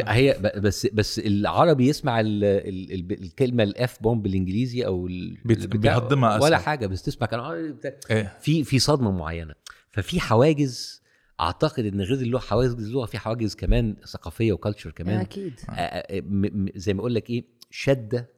هي 0.09 0.51
بس 0.57 0.87
بس 0.87 1.19
العربي 1.19 1.89
يسمع 1.89 2.21
ال 2.21 2.45
ال 2.45 2.93
ال 2.93 3.23
الكلمة 3.25 3.63
ال 3.63 3.83
F 3.83 4.03
bomb 4.03 4.23
بالإنجليزي 4.23 4.87
أو 4.87 5.09
بيهضمها 5.45 6.39
ولا. 6.41 6.59
حاجة 6.59 6.87
بس 6.87 7.03
تسمع 7.03 7.27
بتاع- 7.27 7.93
إيه 8.11 8.37
في 8.41 8.65
في 8.65 8.79
صدمة 8.79 9.11
معينة 9.11 9.55
ففي 9.91 10.21
حواجز 10.21 11.04
أعتقد 11.41 11.85
إن 11.87 12.01
غير 12.01 12.19
اللغة 12.19 12.39
حواجز 12.41 12.73
اللغة 12.73 13.07
في 13.07 13.19
حواجز 13.19 13.55
كمان 13.55 13.97
ثقافية 14.07 14.53
و 14.53 14.57
culture 14.58 14.91
كمان. 14.91 15.21
أكيد. 15.21 15.61
آه، 15.69 15.73
آه، 15.73 16.21
م- 16.21 16.69
زي 16.77 16.95
ما 16.95 17.01
أقول 17.01 17.15
لك 17.15 17.31
إيه 17.31 17.45
شدة 17.71 18.31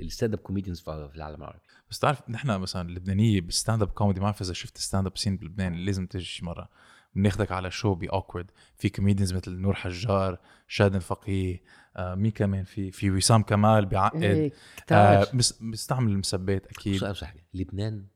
ال 0.00 0.06
stand 0.06 0.34
up 0.34 0.40
comedians 0.40 0.80
في 0.80 0.90
العالم 1.14 1.36
العربي. 1.42 1.60
بس 1.90 1.98
تعرف 1.98 2.30
نحن 2.30 2.48
مثلا 2.60 2.88
اللبنانية 2.88 3.40
بال 3.40 3.52
stand 3.52 3.82
up 3.82 3.88
comedy 3.88 4.20
ما 4.20 4.24
بعرف 4.24 4.42
إذا 4.42 4.52
شفت 4.52 4.78
stand 4.78 5.06
up 5.06 5.18
scene 5.18 5.36
بلبنان 5.36 5.74
لازم 5.74 6.06
تجي 6.06 6.24
شي 6.24 6.44
مرة. 6.44 6.68
بناخدك 7.14 7.52
على 7.52 7.70
show 7.70 7.94
ب 7.94 8.06
awk.word 8.08 8.50
في 8.76 8.88
comedians 8.88 9.32
مثل 9.34 9.52
نور 9.52 9.74
حجار 9.74 10.38
شادن 10.68 10.98
فقيه 10.98 11.62
آه 11.96 12.14
مين 12.14 12.30
كمان 12.30 12.64
في 12.64 12.90
في 12.90 13.10
وسام 13.10 13.42
كمال 13.42 13.86
بيعقد 13.86 14.22
إيه 14.22 14.52
آه 14.92 15.26
بيستعمل 15.60 16.12
المسبات 16.12 16.66
أكيد. 16.66 16.96
سؤال 17.00 17.16
صح 17.16 17.34
لبنان 17.54 18.06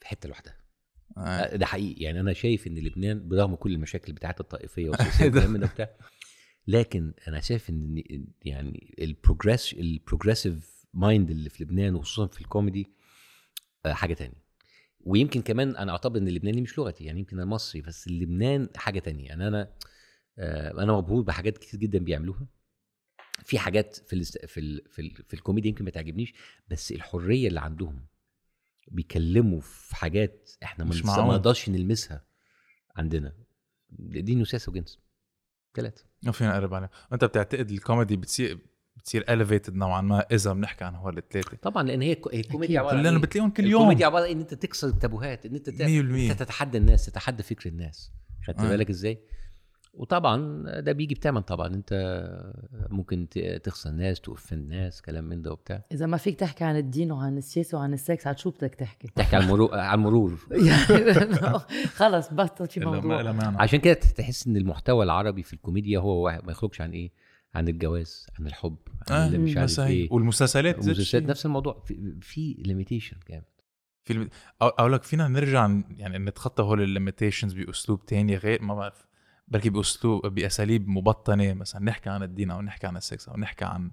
في 0.00 0.08
حتة 0.08 0.28
لوحدها. 0.28 0.61
آه. 1.18 1.56
ده 1.56 1.66
حقيقي. 1.66 2.04
يعني 2.04 2.20
أنا 2.20 2.32
شايف 2.32 2.66
إن 2.66 2.78
لبنان 2.78 3.28
برغم 3.28 3.54
كل 3.54 3.72
المشاكل 3.72 4.12
بتاعت 4.12 4.40
الطائفية 4.40 4.88
والسياسية 4.90 5.24
والكلام 5.24 5.56
ده 5.56 5.66
بتاع 5.66 5.90
لكن 6.66 7.14
أنا 7.28 7.40
شايف 7.40 7.70
إن 7.70 8.02
يعني 8.44 8.94
ال 8.98 9.06
progress 9.06 9.72
ال 9.72 9.81
progressive 9.81 10.86
mind 10.94 11.30
اللي 11.30 11.50
في 11.50 11.64
لبنان 11.64 11.94
وخصوصا 11.94 12.26
في 12.26 12.40
الكوميدي 12.40 12.86
آه، 13.86 13.92
حاجة 13.92 14.14
تانية. 14.14 14.42
ويمكن 15.00 15.42
كمان 15.42 15.76
أنا 15.76 15.92
اعتبر 15.92 16.18
إن 16.18 16.28
اللبناني 16.28 16.60
مش 16.60 16.78
لغتي 16.78 17.04
يعني 17.04 17.18
يمكن 17.20 17.36
أنا 17.40 17.50
مصري 17.50 17.80
بس 17.82 18.06
اللبنان 18.06 18.68
حاجة 18.76 18.98
تانية. 18.98 19.26
يعني 19.26 19.48
أنا 19.48 19.72
آه، 20.38 20.82
أنا 20.82 20.92
مبهور 20.92 21.22
بحاجات 21.22 21.58
كتير 21.58 21.80
جدا 21.80 21.98
بيعملوها. 21.98 22.46
في 23.44 23.58
حاجات 23.58 23.96
في 23.96 24.12
ال 24.12 24.24
في 24.24 24.60
ال 24.60 24.82
في, 24.90 25.02
ال 25.02 25.10
في 25.10 25.34
الكوميديا 25.34 25.68
يمكن 25.70 25.84
ما 25.84 25.90
تعجبنيش 25.90 26.34
بس 26.68 26.92
الحرية 26.92 27.48
اللي 27.48 27.60
عندهم 27.60 28.06
بيكلموا 28.88 29.60
في 29.60 29.96
حاجات 29.96 30.50
إحنا 30.62 30.84
ما 30.84 30.90
مش. 30.90 31.04
ما 31.04 31.16
نقدرش 31.16 31.68
نلمسها 31.68 32.24
عندنا. 32.96 33.32
دين 33.98 34.40
وسياسه 34.40 34.72
وجنس. 34.72 34.98
ثلاثة 35.74 36.04
ما 36.22 36.32
فينا 36.32 36.50
نقرب 36.50 36.74
عليه 36.74 36.90
أنت 37.12 37.24
بتعتقد 37.24 37.70
الكوميدي 37.70 38.16
بتصير 38.16 38.58
بتصير 38.96 39.24
elevated 39.24 39.70
نوعا 39.72 40.00
ما 40.00 40.20
إذا 40.32 40.52
بنحكي 40.52 40.84
عن 40.84 40.94
هول 40.94 41.18
الثلاثه 41.18 41.56
طبعا 41.56 41.82
لأن 41.82 42.02
هي 42.02 42.12
الكوميديا 42.12 42.80
عبارة 42.80 42.94
لأنه 42.96 43.16
إيه؟ 43.16 43.22
بتلاقيهم 43.22 43.50
كل 43.50 43.64
يوم. 43.66 43.80
الكوميديا 43.82 44.06
عبارة 44.06 44.32
إن 44.32 44.40
أنت 44.40 44.54
تكسر 44.54 44.88
التابوهات 44.88 45.46
إن 45.46 45.54
أنت 45.54 45.70
ت- 45.70 45.82
100% 45.82 45.84
انت 46.30 46.42
تتحدى 46.42 46.78
الناس 46.78 47.06
تتحدى 47.06 47.42
فكر 47.42 47.68
الناس. 47.68 48.12
خدت 48.46 48.58
آه. 48.60 48.68
بالك 48.68 48.90
إزاي؟ 48.90 49.22
وطبعا 49.94 50.62
ده 50.80 50.92
بيجي 50.92 51.14
بتمن 51.14 51.40
طبعا 51.40 51.66
أنت 51.66 51.92
ممكن 52.90 53.28
تخسر 53.64 53.90
ناس 53.90 54.20
توفن 54.20 54.68
ناس 54.68 55.02
كلام 55.02 55.24
من 55.24 55.42
ده 55.42 55.52
وبتاع. 55.52 55.84
إذا 55.92 56.06
ما 56.06 56.16
فيك 56.16 56.40
تحكي 56.40 56.64
عن 56.64 56.76
الدين 56.76 57.12
وعن 57.12 57.38
السياسة 57.38 57.78
وعن 57.78 57.92
السكس 57.92 58.26
عاد 58.26 58.38
شو 58.38 58.50
بدك 58.50 58.74
تحكي؟ 58.74 59.08
تحكي 59.16 59.36
عن 59.36 59.42
المرور 59.42 59.74
عن 59.78 59.98
المرور 59.98 60.38
يعني 60.50 61.14
خلص 61.86 62.32
بطل 62.32 62.84
ما 62.84 63.00
موضوع. 63.00 63.62
عشان 63.62 63.80
كده 63.80 63.94
تحس 63.94 64.46
إن 64.46 64.56
المحتوى 64.56 65.04
العربي 65.04 65.42
في 65.42 65.52
الكوميديا 65.52 65.98
هو 65.98 66.24
واحد 66.24 66.44
ما 66.44 66.52
يخرجش 66.52 66.80
عن 66.80 66.90
إيه؟ 66.90 67.10
عن 67.54 67.68
الجواز 67.68 68.26
عن 68.40 68.46
الحب 68.46 68.76
عن 69.10 69.16
آه 69.16 69.26
اللي 69.26 69.38
مش 69.38 69.56
عارف 69.56 69.80
إيه. 69.80 70.08
والمسلسلات 70.12 70.74
المسلسلات. 70.74 71.22
نفس 71.24 71.46
الموضوع. 71.46 71.82
في, 71.86 72.14
في 72.20 72.54
limitation 72.58 73.16
جامد. 73.30 73.44
في 74.04 74.12
الم... 74.12 74.24
أو- 74.28 74.28
أقول 74.60 74.92
لك 74.92 75.02
فينا 75.02 75.28
نرجع 75.28 75.70
يعني 75.96 76.18
نتخطى 76.18 76.62
هول 76.62 76.82
ال 76.82 76.88
limitations 76.88 77.52
بأسلوب 77.52 78.06
تاني 78.06 78.36
غير 78.36 78.62
ما 78.62 78.74
بعرف 78.74 79.06
بركي 79.52 79.70
باسلوب 79.70 80.26
بأساليب 80.26 80.88
مبطنة 80.88 81.52
مثلا 81.52 81.82
نحكي 81.84 82.10
عن 82.10 82.22
الدين 82.22 82.50
أو 82.50 82.62
نحكي 82.62 82.86
عن 82.86 82.96
السكس 82.96 83.28
أو 83.28 83.36
نحكي 83.36 83.64
عن 83.64 83.90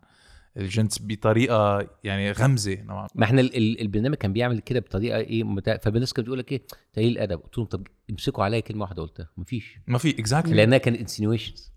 الجنس 0.58 1.00
بطريقة 1.04 1.88
يعني 2.04 2.32
غمزة 2.32 2.78
نوعا 2.82 3.08
ما. 3.16 3.26
إحنا 3.26 3.42
ال- 3.42 3.58
ال- 3.58 3.82
البرنامج 3.82 4.16
كان 4.16 4.34
بيعمل 4.34 4.60
كده 4.60 4.80
بطريقة 4.80 5.18
إيه 5.18 5.44
متا... 5.44 5.78
فالناس 5.78 6.14
كانت 6.14 6.26
بتقول 6.26 6.40
لك 6.40 6.52
إيه 6.52 6.62
تقليل 6.94 7.12
الأدب. 7.12 7.40
قلت 7.40 7.58
لهم 7.58 7.68
طب 7.68 7.88
امسكوا 8.10 8.44
عليا 8.44 8.60
كلمة 8.60 8.82
واحدة 8.82 9.02
قلتها. 9.02 9.30
مفيش 9.38 9.78
ما 9.88 9.98
في 9.98 10.10
exactly 10.10 10.56
لأنها 10.56 10.78
كانت 10.78 10.98
insinuations 11.00 11.72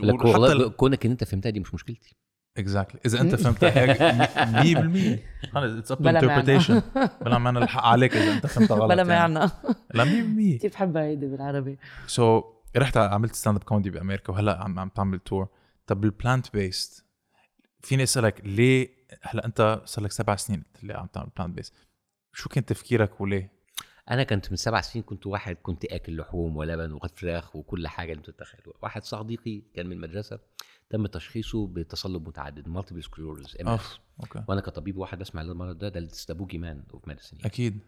كلها 0.00 0.14
وحتى 0.14 0.28
والله 0.28 0.68
كونك 0.68 1.04
إن 1.06 1.10
أنت 1.10 1.24
فهمتها 1.24 1.50
دي 1.50 1.60
مش 1.60 1.74
مشكلتي. 1.74 2.16
exactly 2.58 3.00
إذا 3.06 3.20
أنت 3.20 3.34
فهمتها 3.34 3.70
هيك 3.80 3.98
100% 5.46 5.52
خلص 5.52 5.72
it's 5.78 5.92
up 5.92 5.98
to. 6.02 6.08
interpretation 6.08 6.82
بلا 7.24 7.38
معنى 7.38 7.58
الحق 7.58 7.82
عليك 7.84 8.16
إذا 8.16 8.32
أنت 8.32 8.46
فهمتها 8.46 8.76
غلط 8.76 8.92
بلا 8.92 9.14
يعني. 9.14 9.34
معنى. 9.34 9.50
لا 9.94 10.04
100% 10.04 10.60
كيف 10.60 10.72
بحبها 10.72 11.02
هيدي 11.02 11.26
بالعربي؟ 11.26 11.78
so 12.06 12.40
so, 12.40 12.44
رحت 12.78 12.96
عملت 12.96 13.34
stand 13.34 13.56
up 13.56 13.64
comedy 13.64 13.90
بأمريكا 13.90 14.32
وهلأ 14.32 14.62
عم 14.62 14.78
عم 14.78 14.88
تعمل 14.88 15.18
tour 15.18 15.48
طب 15.86 16.00
بال 16.00 16.15
plant 16.15 16.52
based 16.52 17.04
فيني 17.80 18.02
أسألك 18.02 18.40
ليه 18.44 18.96
هلأ 19.22 19.44
أنت 19.46 19.82
صار 19.84 20.04
لك 20.04 20.12
سبع 20.12 20.36
سنين 20.36 20.62
قلت 20.74 20.84
لي 20.84 20.94
عم 20.94 21.06
تعمل 21.06 21.30
plant 21.36 21.56
based 21.56 21.74
شو 22.32 22.48
كان 22.48 22.64
تفكيرك 22.64 23.20
وليه؟ 23.20 23.56
أنا 24.10 24.22
كنت 24.22 24.50
من 24.50 24.56
سبع 24.56 24.80
سنين 24.80 25.02
كنت 25.02 25.26
واحد 25.26 25.56
كنت 25.56 25.84
آكل 25.84 26.16
لحوم 26.16 26.56
ولبن 26.56 26.92
وفراخ 26.92 27.56
وكل 27.56 27.88
حاجة 27.88 28.12
اللي 28.12 28.22
تتخيلها 28.22 28.74
واحد 28.82 29.04
صديقي 29.04 29.62
كان 29.74 29.86
من 29.86 29.92
المدرسة 29.92 30.38
تم 30.90 31.06
تشخيصه 31.06 31.66
بتصلب 31.66 32.28
متعدد 32.28 32.68
multiple 32.68 33.02
sclerosis 33.02 33.56
ام 33.60 33.68
أوكي. 33.68 34.44
وأنا 34.48 34.60
كطبيب 34.60 34.96
واحد 34.96 35.18
بسمع 35.18 35.42
المرض 35.42 35.78
ده 35.78 35.88
ده 35.88 36.34
bogeyman 36.34 36.84
of 36.94 37.08
medicine 37.08 37.36
أكيد. 37.44 37.80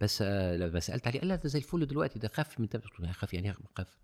بس 0.00 0.22
آه، 0.22 0.56
لما 0.56 0.80
سألت 0.80 1.06
عليه 1.06 1.18
قال 1.20 1.28
لا 1.28 1.36
ده 1.36 1.48
زي 1.48 1.58
الفل 1.58 1.86
دلوقتي 1.86 2.18
ده 2.18 2.28
خف 2.28 2.60
من 2.60 2.66
قلت 2.66 3.00
له 3.00 3.12
خف 3.12 3.34
يعني 3.34 3.48
إيه 3.48 3.56
خف 3.76 3.98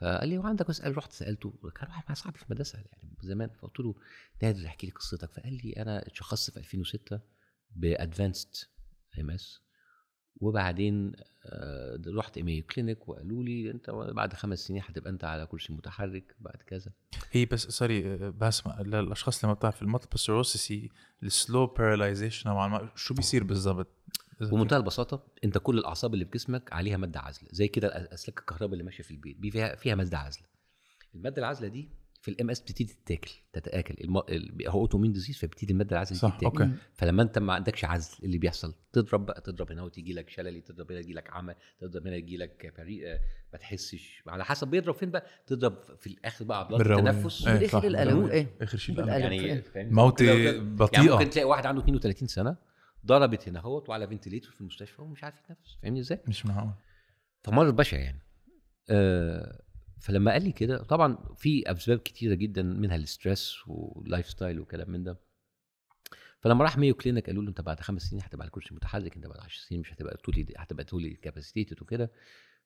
فقال 0.00 0.28
لي 0.28 0.38
وعندك 0.38 0.68
اسال 0.70 0.96
رحت 0.96 1.12
سألته 1.12 1.54
كان 1.74 1.88
واحد 1.88 2.04
مع 2.08 2.14
صاحبي 2.14 2.38
في 2.38 2.44
المدرسة 2.44 2.78
يعني 2.78 3.16
زمان. 3.22 3.48
فقلت 3.48 3.80
له 3.80 3.94
نادر 4.42 4.66
احكي 4.66 4.86
لي 4.86 4.92
قصتك. 4.92 5.32
فقال 5.32 5.52
لي 5.64 5.72
أنا 5.72 6.06
اتشخصت 6.06 6.50
في 6.50 6.56
2006 6.58 7.20
ب 7.76 8.48
advanced 9.20 9.30
MS 9.30 9.60
وبعدين 10.36 11.12
آه، 11.46 12.00
رحت 12.06 12.36
Mayo 12.36 12.62
Clinic 12.62 13.08
وقالوا 13.08 13.44
لي 13.44 13.70
أنت 13.70 13.90
بعد 13.90 14.32
خمس 14.34 14.58
سنين 14.58 14.82
هتبقى 14.84 15.10
أنت 15.10 15.24
على 15.24 15.46
كرسي 15.46 15.72
متحرك 15.72 16.36
بعد 16.40 16.56
كذا. 16.56 16.92
هي 17.32 17.44
بس 17.44 17.62
سوري 17.62 18.16
بسمع 18.30 18.80
للاشخاص 18.80 19.36
اللي 19.36 19.48
ما 19.48 19.54
بتعرف 19.54 19.82
ال 19.82 19.86
multiple 19.86 20.18
sclerosis 20.18 20.90
السلو 21.22 21.66
paralyzation 21.66 22.50
نوعا 22.50 22.68
ما 22.68 22.88
شو 22.96 23.14
بيصير 23.14 23.44
بالضبط؟ 23.44 23.88
بمنتهى 24.40 24.76
البساطة 24.76 25.26
أنت 25.44 25.58
كل 25.58 25.78
الأعصاب 25.78 26.14
اللي 26.14 26.24
في 26.24 26.30
جسمك 26.30 26.72
عليها 26.72 26.96
مادة 26.96 27.20
عازلة 27.20 27.48
زي 27.52 27.68
كده 27.68 27.88
الاسلاك 27.98 28.38
الكهرباء 28.38 28.72
اللي 28.72 28.84
ماشية 28.84 29.02
في 29.04 29.10
البيت 29.10 29.36
بي 29.36 29.50
فيها 29.50 29.74
فيها 29.76 29.94
مادة 29.94 30.18
عازلة 30.18 30.44
المادة 31.14 31.38
العازلة 31.38 31.68
دي 31.68 31.88
في 32.20 32.30
ال 32.30 32.50
MS 32.50 32.60
بتبتدي 32.60 32.84
تتاكل 33.04 33.30
تتآكل 33.52 33.94
الم... 34.04 34.18
ال- 34.18 34.68
هو 34.68 34.80
autoimmune 34.80 35.12
disease 35.12 35.38
فبتبتدي 35.38 35.72
المادة 35.72 35.92
العازلة 35.92 36.12
دي 36.14 36.18
صح 36.20 36.36
تتاكل 36.38 36.62
أوكي 36.62 36.72
فلما 36.94 37.22
أنت 37.22 37.38
ما 37.38 37.52
عندكش 37.52 37.84
عزل 37.84 38.16
اللي 38.24 38.38
بيحصل 38.38 38.74
تضرب 38.92 39.26
بقى 39.26 39.40
تضرب 39.40 39.72
هنا 39.72 39.82
وتيجي 39.82 40.12
لك 40.12 40.28
شللي 40.30 40.60
تضرب 40.60 40.90
هنا 40.92 41.00
يجي 41.00 41.12
لك 41.12 41.30
عمى 41.30 41.54
تضرب 41.80 42.06
هنا 42.06 42.16
يجي 42.16 42.36
لك 42.36 42.74
بريء 42.78 43.06
آه، 43.06 43.20
ما 43.52 43.58
تحسش 43.58 44.22
على 44.26 44.44
حسب 44.44 44.68
بيضرب 44.68 44.94
فين 44.94 45.10
بقى 45.10 45.26
تضرب 45.46 45.76
في 45.98 46.06
الآخر 46.06 46.44
بقى 46.44 46.58
عضلات. 46.58 46.80
التنفس 46.80 47.46
إيه، 47.46 47.68
صح، 47.68 47.82
القلب، 47.84 48.08
بالروية. 48.08 48.32
إيه. 48.32 48.56
آخر 48.60 48.78
شيء. 48.78 49.06
يعني 49.06 49.38
فين؟ 49.38 49.60
فاهم؟ 49.62 49.94
موتة 49.94 50.24
يعني 50.24 50.58
بطيئة 50.60 51.12
ممكن 51.12 51.30
تلاقي 51.30 51.46
واحد 51.48 51.66
عنده 51.66 51.80
32 51.82 52.28
سنة 52.28 52.56
ضربت 53.08 53.48
هنا 53.48 53.58
اهوت 53.58 53.88
وعلى 53.88 54.06
ventilator 54.08 54.52
في 54.52 54.60
المستشفى 54.60 55.02
ومش 55.02 55.24
عارف 55.24 55.38
يتنفس. 55.40 55.76
فاهمني 55.82 56.00
إزاي؟ 56.00 56.20
مش 56.28 56.46
معقول. 56.46 56.72
فمرض 57.44 57.76
بشع 57.76 57.96
يعني. 57.98 58.22
آه 58.90 59.62
فلما 60.00 60.32
قال 60.32 60.42
لي 60.44 60.52
كده 60.52 60.82
طبعا 60.82 61.18
في 61.36 61.70
أسباب 61.72 61.98
كتيرة 61.98 62.34
جدا 62.34 62.62
منها 62.62 62.96
ال 62.96 63.03
stress 63.03 63.43
وال 63.43 63.56
lifestyle 63.66 64.60
وكلام 64.60 64.90
من 64.90 65.04
ده. 65.04 65.18
فلما 66.40 66.64
راح 66.64 66.78
Mayo 66.78 66.94
Clinic 66.94 67.26
قالوا 67.26 67.42
له 67.42 67.48
أنت 67.48 67.60
بعد 67.60 67.80
خمس 67.80 68.02
سنين 68.02 68.22
هتبقى 68.22 68.42
على 68.44 68.50
كرسي 68.50 68.74
متحرك 68.74 69.16
أنت 69.16 69.26
بعد 69.26 69.40
10 69.40 69.60
سنين 69.68 69.80
مش 69.80 69.92
هتبقى 69.92 70.16
totally 70.16 70.46
هتبقى 70.56 70.84
totally 70.84 71.10
incapacitated 71.14 71.82
وكده. 71.82 72.12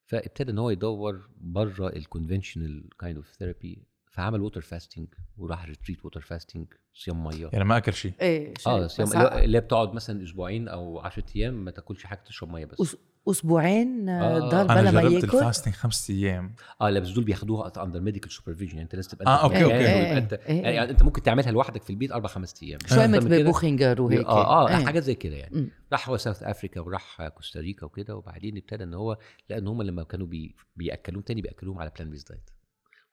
فابتدى 0.06 0.50
إن 0.52 0.58
هو 0.58 0.70
يدور 0.70 1.30
بره 1.36 1.88
ال 1.88 1.96
conventional 1.96 2.88
kind 3.00 3.16
of 3.16 3.32
therapy 3.32 3.86
فعمل 4.12 4.40
water 4.40 4.60
fasting 4.60 5.08
وراح 5.38 5.64
retreat 5.64 6.04
water 6.04 6.20
fasting 6.20 6.66
صيام 6.94 7.24
مية 7.24 7.50
يعني 7.52 7.64
ما 7.64 7.76
أكل 7.76 7.92
شيء 7.92 8.12
إيه 8.20 8.54
آه. 8.66 8.86
صيام 8.86 9.08
اللي 9.12 9.58
هي 9.58 9.60
بتقعد 9.60 9.94
مثلا 9.94 10.24
أسبوعين 10.24 10.68
أو 10.68 10.98
10 10.98 11.24
أيام 11.36 11.64
ما 11.64 11.70
تاكلش 11.70 12.04
حاجة 12.04 12.22
تشرب 12.26 12.48
مية 12.48 12.64
بس 12.64 12.82
أس- 12.82 12.96
أسبوعين 13.28 14.08
آه. 14.08 14.36
آه. 14.36 14.38
ضل 14.38 14.56
أنا 14.56 14.80
بلا 14.80 14.90
ما 14.90 15.00
جربت 15.00 15.24
ياكل 15.24 15.38
ال 15.38 15.43
fasting 15.43 15.74
خمس 15.74 16.10
أيام 16.10 16.54
آه 16.80 16.90
لا 16.90 17.00
بس 17.00 17.08
دول 17.08 17.24
بياخدوها 17.24 17.72
under 17.76 18.00
medical 18.00 18.30
supervision 18.30 18.70
يعني 18.70 18.82
أنت 18.82 18.94
لازم 18.94 19.10
تبقى 19.10 19.26
آه،. 19.26 19.46
مكان 19.46 19.64
إيه، 19.64 19.66
ويبقى 19.66 20.18
انت 20.18 20.32
إيه، 20.32 20.66
إيه. 20.66 20.74
يعني 20.74 20.90
أنت 20.90 21.02
ممكن 21.02 21.22
تعملها 21.22 21.50
لوحدك 21.50 21.82
في 21.82 21.90
البيت 21.90 22.12
أربع 22.12 22.28
خمس 22.28 22.62
أيام 22.62 22.78
شوي 22.86 23.04
أكتر 23.04 23.16
مثل 23.16 23.44
بوخنجر 23.44 24.02
وهيك 24.02 24.26
آه 24.26 24.66
آه 24.66 24.68
إيه. 24.68 24.84
حاجات 24.84 25.02
زي 25.02 25.14
كده 25.14 25.36
يعني 25.36 25.56
مم. 25.56 25.70
راح 25.92 26.08
هو 26.08 26.16
South 26.16 26.42
Africa 26.42 26.80
وراح 26.80 27.28
كوستاريكا 27.28 27.86
وكده 27.86 28.16
وبعدين 28.16 28.56
ابتدى 28.56 28.84
إن 28.84 28.94
هو 28.94 29.18
لقى 29.50 29.58
ان 29.58 29.68
هم 29.68 29.82
لما 29.82 30.02
كانوا 30.02 30.26
بي 30.26 30.56
بيأكلوهم 30.76 31.22
تاني 31.22 31.42
بيأكلوهم 31.42 31.78
على 31.78 31.92
plant 31.96 32.10
based 32.10 32.24
diet 32.24 32.50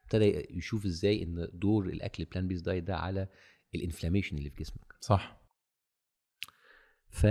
ابتدى 0.09 0.47
يشوف 0.57 0.85
إزاي 0.85 1.23
إن 1.23 1.47
دور 1.53 1.85
الأكل 1.85 2.25
plant 2.25 2.47
based 2.47 2.61
diet 2.61 2.83
ده 2.83 2.95
على 2.97 3.27
ال 3.75 3.80
inflammation 3.80 4.37
اللي 4.37 4.49
في 4.49 4.63
جسمك. 4.63 4.93
صح. 5.01 5.37
ف 7.09 7.25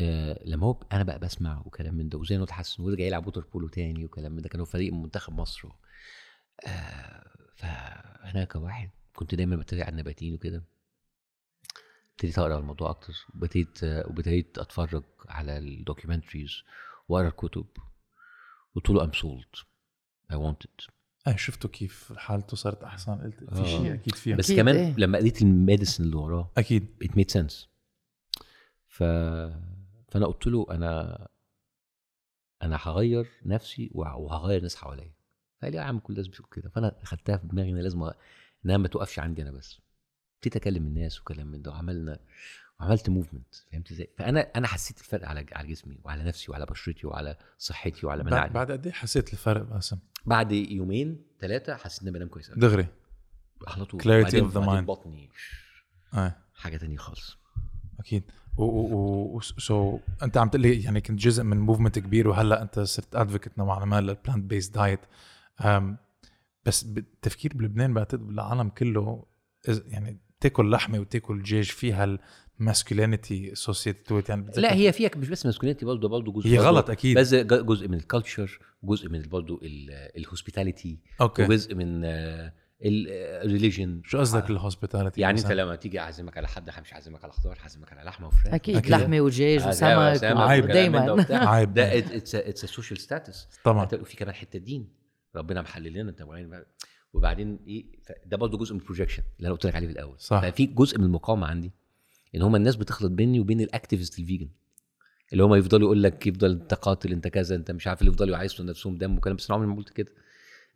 آه 0.00 0.40
لما 0.44 0.66
هو 0.66 0.80
أنا 0.92 1.02
بقى 1.02 1.18
بسمع 1.18 1.62
وكلام 1.66 1.94
من 1.94 2.08
ده 2.08 2.18
وزي 2.18 2.36
انه 2.36 2.44
اتحسن 2.44 2.82
ورجع 2.82 3.04
يلعب 3.04 3.26
water 3.26 3.40
polo 3.52 3.68
تاني 3.68 4.04
وكلام 4.04 4.32
من 4.32 4.42
ده 4.42 4.48
كانوا 4.48 4.66
فريق 4.66 4.92
من 4.92 5.02
منتخب 5.02 5.32
مصر 5.32 5.68
آه 6.66 7.24
فأنا 7.56 8.44
كواحد 8.44 8.90
كنت 9.14 9.34
دايما 9.34 9.56
بتريق 9.56 9.84
على 9.84 9.92
النباتين 9.92 10.34
وكده. 10.34 10.64
ابتديت 12.12 12.38
أقرأ 12.38 12.58
الموضوع 12.58 12.90
أكتر 12.90 13.12
وبديت 13.34 13.84
آه، 13.84 14.06
وبديت 14.08 14.58
أتفرج 14.58 15.04
على 15.28 15.58
ال 15.58 15.65
documentaries 15.65 16.62
وأقرأ 17.08 17.28
الكتب 17.28 17.66
قلت 18.74 18.90
له 18.90 19.04
I'm 19.04 19.12
sold 19.12 19.44
I 20.32 20.36
wanted 20.52 20.86
إيه 21.26 21.36
شفتوا 21.36 21.70
كيف 21.70 22.12
حالته 22.16 22.56
صارت 22.56 22.82
أحسن؟ 22.84 23.14
قلت 23.20 23.44
في 23.54 23.60
آه. 23.60 23.64
شيء 23.64 23.94
أكيد 23.94 24.14
فيها. 24.14 24.36
بس 24.36 24.44
أكيد، 24.44 24.56
كمان 24.56 24.76
إيه. 24.76 24.94
لما 24.98 25.18
قريت 25.18 25.42
ال 25.42 25.49
medicine 25.49 26.04
اللي 26.04 26.16
وراه 26.16 26.50
أكيد. 26.58 26.86
it 27.04 27.08
made 27.08 27.40
sense. 27.40 27.54
ف 28.88 29.02
فأنا 30.08 30.26
قلت 30.26 30.46
له 30.46 30.66
أنا 30.70 31.28
أنا 32.62 32.78
هغير 32.82 33.28
نفسي 33.46 33.90
وه- 33.94 34.16
وهغير 34.16 34.62
ناس 34.62 34.76
حواليا. 34.76 35.12
فقال 35.60 35.72
لي 35.72 35.78
يا 35.78 35.82
عم 35.82 35.98
كل 35.98 36.12
الناس 36.12 36.28
بتقول 36.28 36.48
كده. 36.52 36.68
فأنا 36.70 36.96
خدتها 37.04 37.36
في 37.36 37.46
دماغي 37.46 37.70
إن 37.70 37.78
لازم 37.78 38.10
إنها 38.64 38.76
ما 38.76 38.88
توقفش 38.88 39.18
عندي 39.18 39.42
أنا 39.42 39.50
بس. 39.50 39.80
ابتديت 40.36 40.56
أكلم 40.56 40.86
الناس 40.86 41.20
وكلام 41.20 41.46
من 41.46 41.62
ده 41.62 41.70
وعملنا 41.70 42.18
وعملت 42.80 43.10
movement 43.10 43.54
فهمت 43.72 43.90
إزاي؟ 43.90 44.10
فأنا 44.18 44.40
أنا 44.56 44.66
حسيت 44.66 44.98
الفرق 44.98 45.28
على 45.28 45.46
على 45.52 45.68
جسمي 45.68 45.98
وعلى 46.04 46.24
نفسي 46.24 46.52
وعلى 46.52 46.66
بشرتي 46.66 47.06
وعلى 47.06 47.36
صحتي 47.58 48.06
وعلى 48.06 48.24
مناعتي. 48.24 48.52
بعد, 48.52 48.68
بعد 48.68 48.78
قد 48.78 48.86
إيه 48.86 48.92
حسيت 48.92 49.32
الفرق 49.32 49.62
باسم 49.62 49.98
بعد 50.26 50.52
يومين 50.52 51.26
ثلاثة 51.40 51.76
حسيت 51.76 52.02
إن 52.02 52.08
أنا 52.08 52.16
بنام 52.16 52.28
كويس 52.28 52.50
قوي 52.50 52.60
دغري. 52.60 52.86
على 53.68 53.84
طول. 53.84 54.00
Of 54.00 54.04
the 54.04 54.56
وبعدين 54.56 54.84
mind. 54.84 54.86
بطني. 54.86 55.30
إيه 56.14 56.38
حاجة 56.54 56.76
تانية 56.76 56.96
خالص. 56.96 57.38
أكيد. 58.00 58.22
و 58.56 58.64
و 58.64 59.36
و 59.36 59.40
so 59.40 59.98
أنت 60.22 60.36
عم 60.36 60.48
تقلي 60.48 60.82
يعني 60.82 61.00
كنت 61.00 61.18
جزء 61.18 61.42
من 61.42 61.60
movement 61.60 61.98
كبير 61.98 62.28
وهلأ 62.28 62.62
أنت 62.62 62.80
صرت 62.80 63.16
advocate 63.16 63.58
نوعا 63.58 63.84
ما 63.84 64.00
لل 64.00 64.13
plant 64.13 64.44
based 64.44 64.68
diet 64.68 65.00
بس 66.64 66.84
التفكير 66.84 67.52
بلبنان 67.54 67.94
بعتقد 67.94 68.26
بالعالم 68.26 68.68
كله 68.68 69.26
يعني 69.68 70.20
تاكل 70.40 70.70
لحمة 70.70 70.98
وتاكل 70.98 71.42
دجاج 71.42 71.64
فيها 71.64 72.18
masculinity 72.58 73.52
associated 73.52 74.24
يعني 74.28 74.42
بتذكر- 74.42 74.60
لا 74.60 74.74
هي 74.74 74.92
فيها 74.92 75.10
مش 75.16 75.28
بس 75.28 75.46
masculinity 75.46 75.84
برضه 75.84 76.08
برضه 76.08 76.32
جزء 76.32 76.46
هي 76.48 76.58
غلط 76.58 76.90
أكيد. 76.90 77.18
بس 77.18 77.34
جزء 77.34 77.88
من 77.88 77.94
ال 77.94 78.02
culture 78.02 78.58
جزء 78.82 79.08
من 79.08 79.22
برضه 79.22 79.60
ال 80.16 80.23
hospitality 80.23 80.98
أوكي. 81.20 81.42
وجزء 81.42 81.74
من 81.74 82.04
ال 82.82 82.95
religion 82.95 84.02
شو 84.04 84.18
قصدك 84.18 84.50
ال 84.50 84.56
hospitality 84.56 85.20
يعني 85.20 85.40
أنت 85.40 85.52
لما 85.52 85.76
تيجي 85.76 86.00
أعزمك 86.00 86.36
على 86.36 86.48
حد 86.48 86.70
مش 86.80 86.94
هعزمك 86.94 87.24
على 87.24 87.32
خضار 87.32 87.58
هعزمك 87.62 87.92
على 87.92 88.02
لحمة 88.02 88.26
وفراخ. 88.26 88.54
أكيد 88.54 88.76
أكيد. 88.76 88.90
لحمة 88.90 89.20
ودجاج 89.20 89.62
آه، 89.62 89.68
وسمك 89.68 90.14
سمك 90.16 90.36
عيب. 90.36 90.66
دايما. 90.66 91.26
عيب. 91.30 91.74
ده 91.74 91.98
it's 91.98 92.64
social 92.66 93.00
status 93.00 93.48
طبعا. 93.64 93.88
وفي 94.00 94.16
كمان 94.16 94.34
حتة 94.34 94.58
دين. 94.58 94.88
ربنا 95.36 95.62
محلل 95.62 95.92
لنا 95.92 96.10
أنت 96.10 96.26
وبعدين 97.12 97.58
إيه 97.66 97.84
ده 98.26 98.36
برضه 98.36 98.58
جزء 98.58 98.74
من 98.74 98.80
ال 98.80 98.84
projection 98.84 99.22
اللي 99.36 99.46
أنا 99.46 99.54
قلت 99.54 99.66
لك 99.66 99.74
عليه 99.74 99.86
في 99.86 99.92
الأول. 99.92 100.14
صح. 100.18 100.40
ففي 100.42 100.66
جزء 100.66 100.98
من 100.98 101.04
المقاومة 101.04 101.46
عندي. 101.46 101.72
إن 102.34 102.42
هم 102.42 102.56
الناس 102.56 102.76
بتخلط 102.76 103.10
بيني 103.10 103.40
وبين 103.40 103.60
ال 103.60 103.66
activist 103.66 104.18
ال 104.18 104.23
vegan 104.23 104.48
اللي 105.32 105.44
هم 105.44 105.54
يفضلوا 105.54 105.86
يقول 105.86 106.02
لك 106.02 106.26
يفضل 106.26 106.50
أنت 106.50 106.74
قاتل 106.74 107.12
أنت 107.12 107.28
كذا 107.28 107.56
أنت 107.56 107.70
مش 107.70 107.86
عارف 107.86 108.00
اللي 108.00 108.12
يفضلوا 108.12 108.36
يعيشوا 108.36 108.64
نفسهم 108.64 108.98
دم 108.98 109.16
وكلام. 109.16 109.36
بس 109.36 109.50
أنا 109.50 109.54
عمري 109.56 109.68
ما 109.68 109.76
قلت 109.76 109.90
كده. 109.90 110.12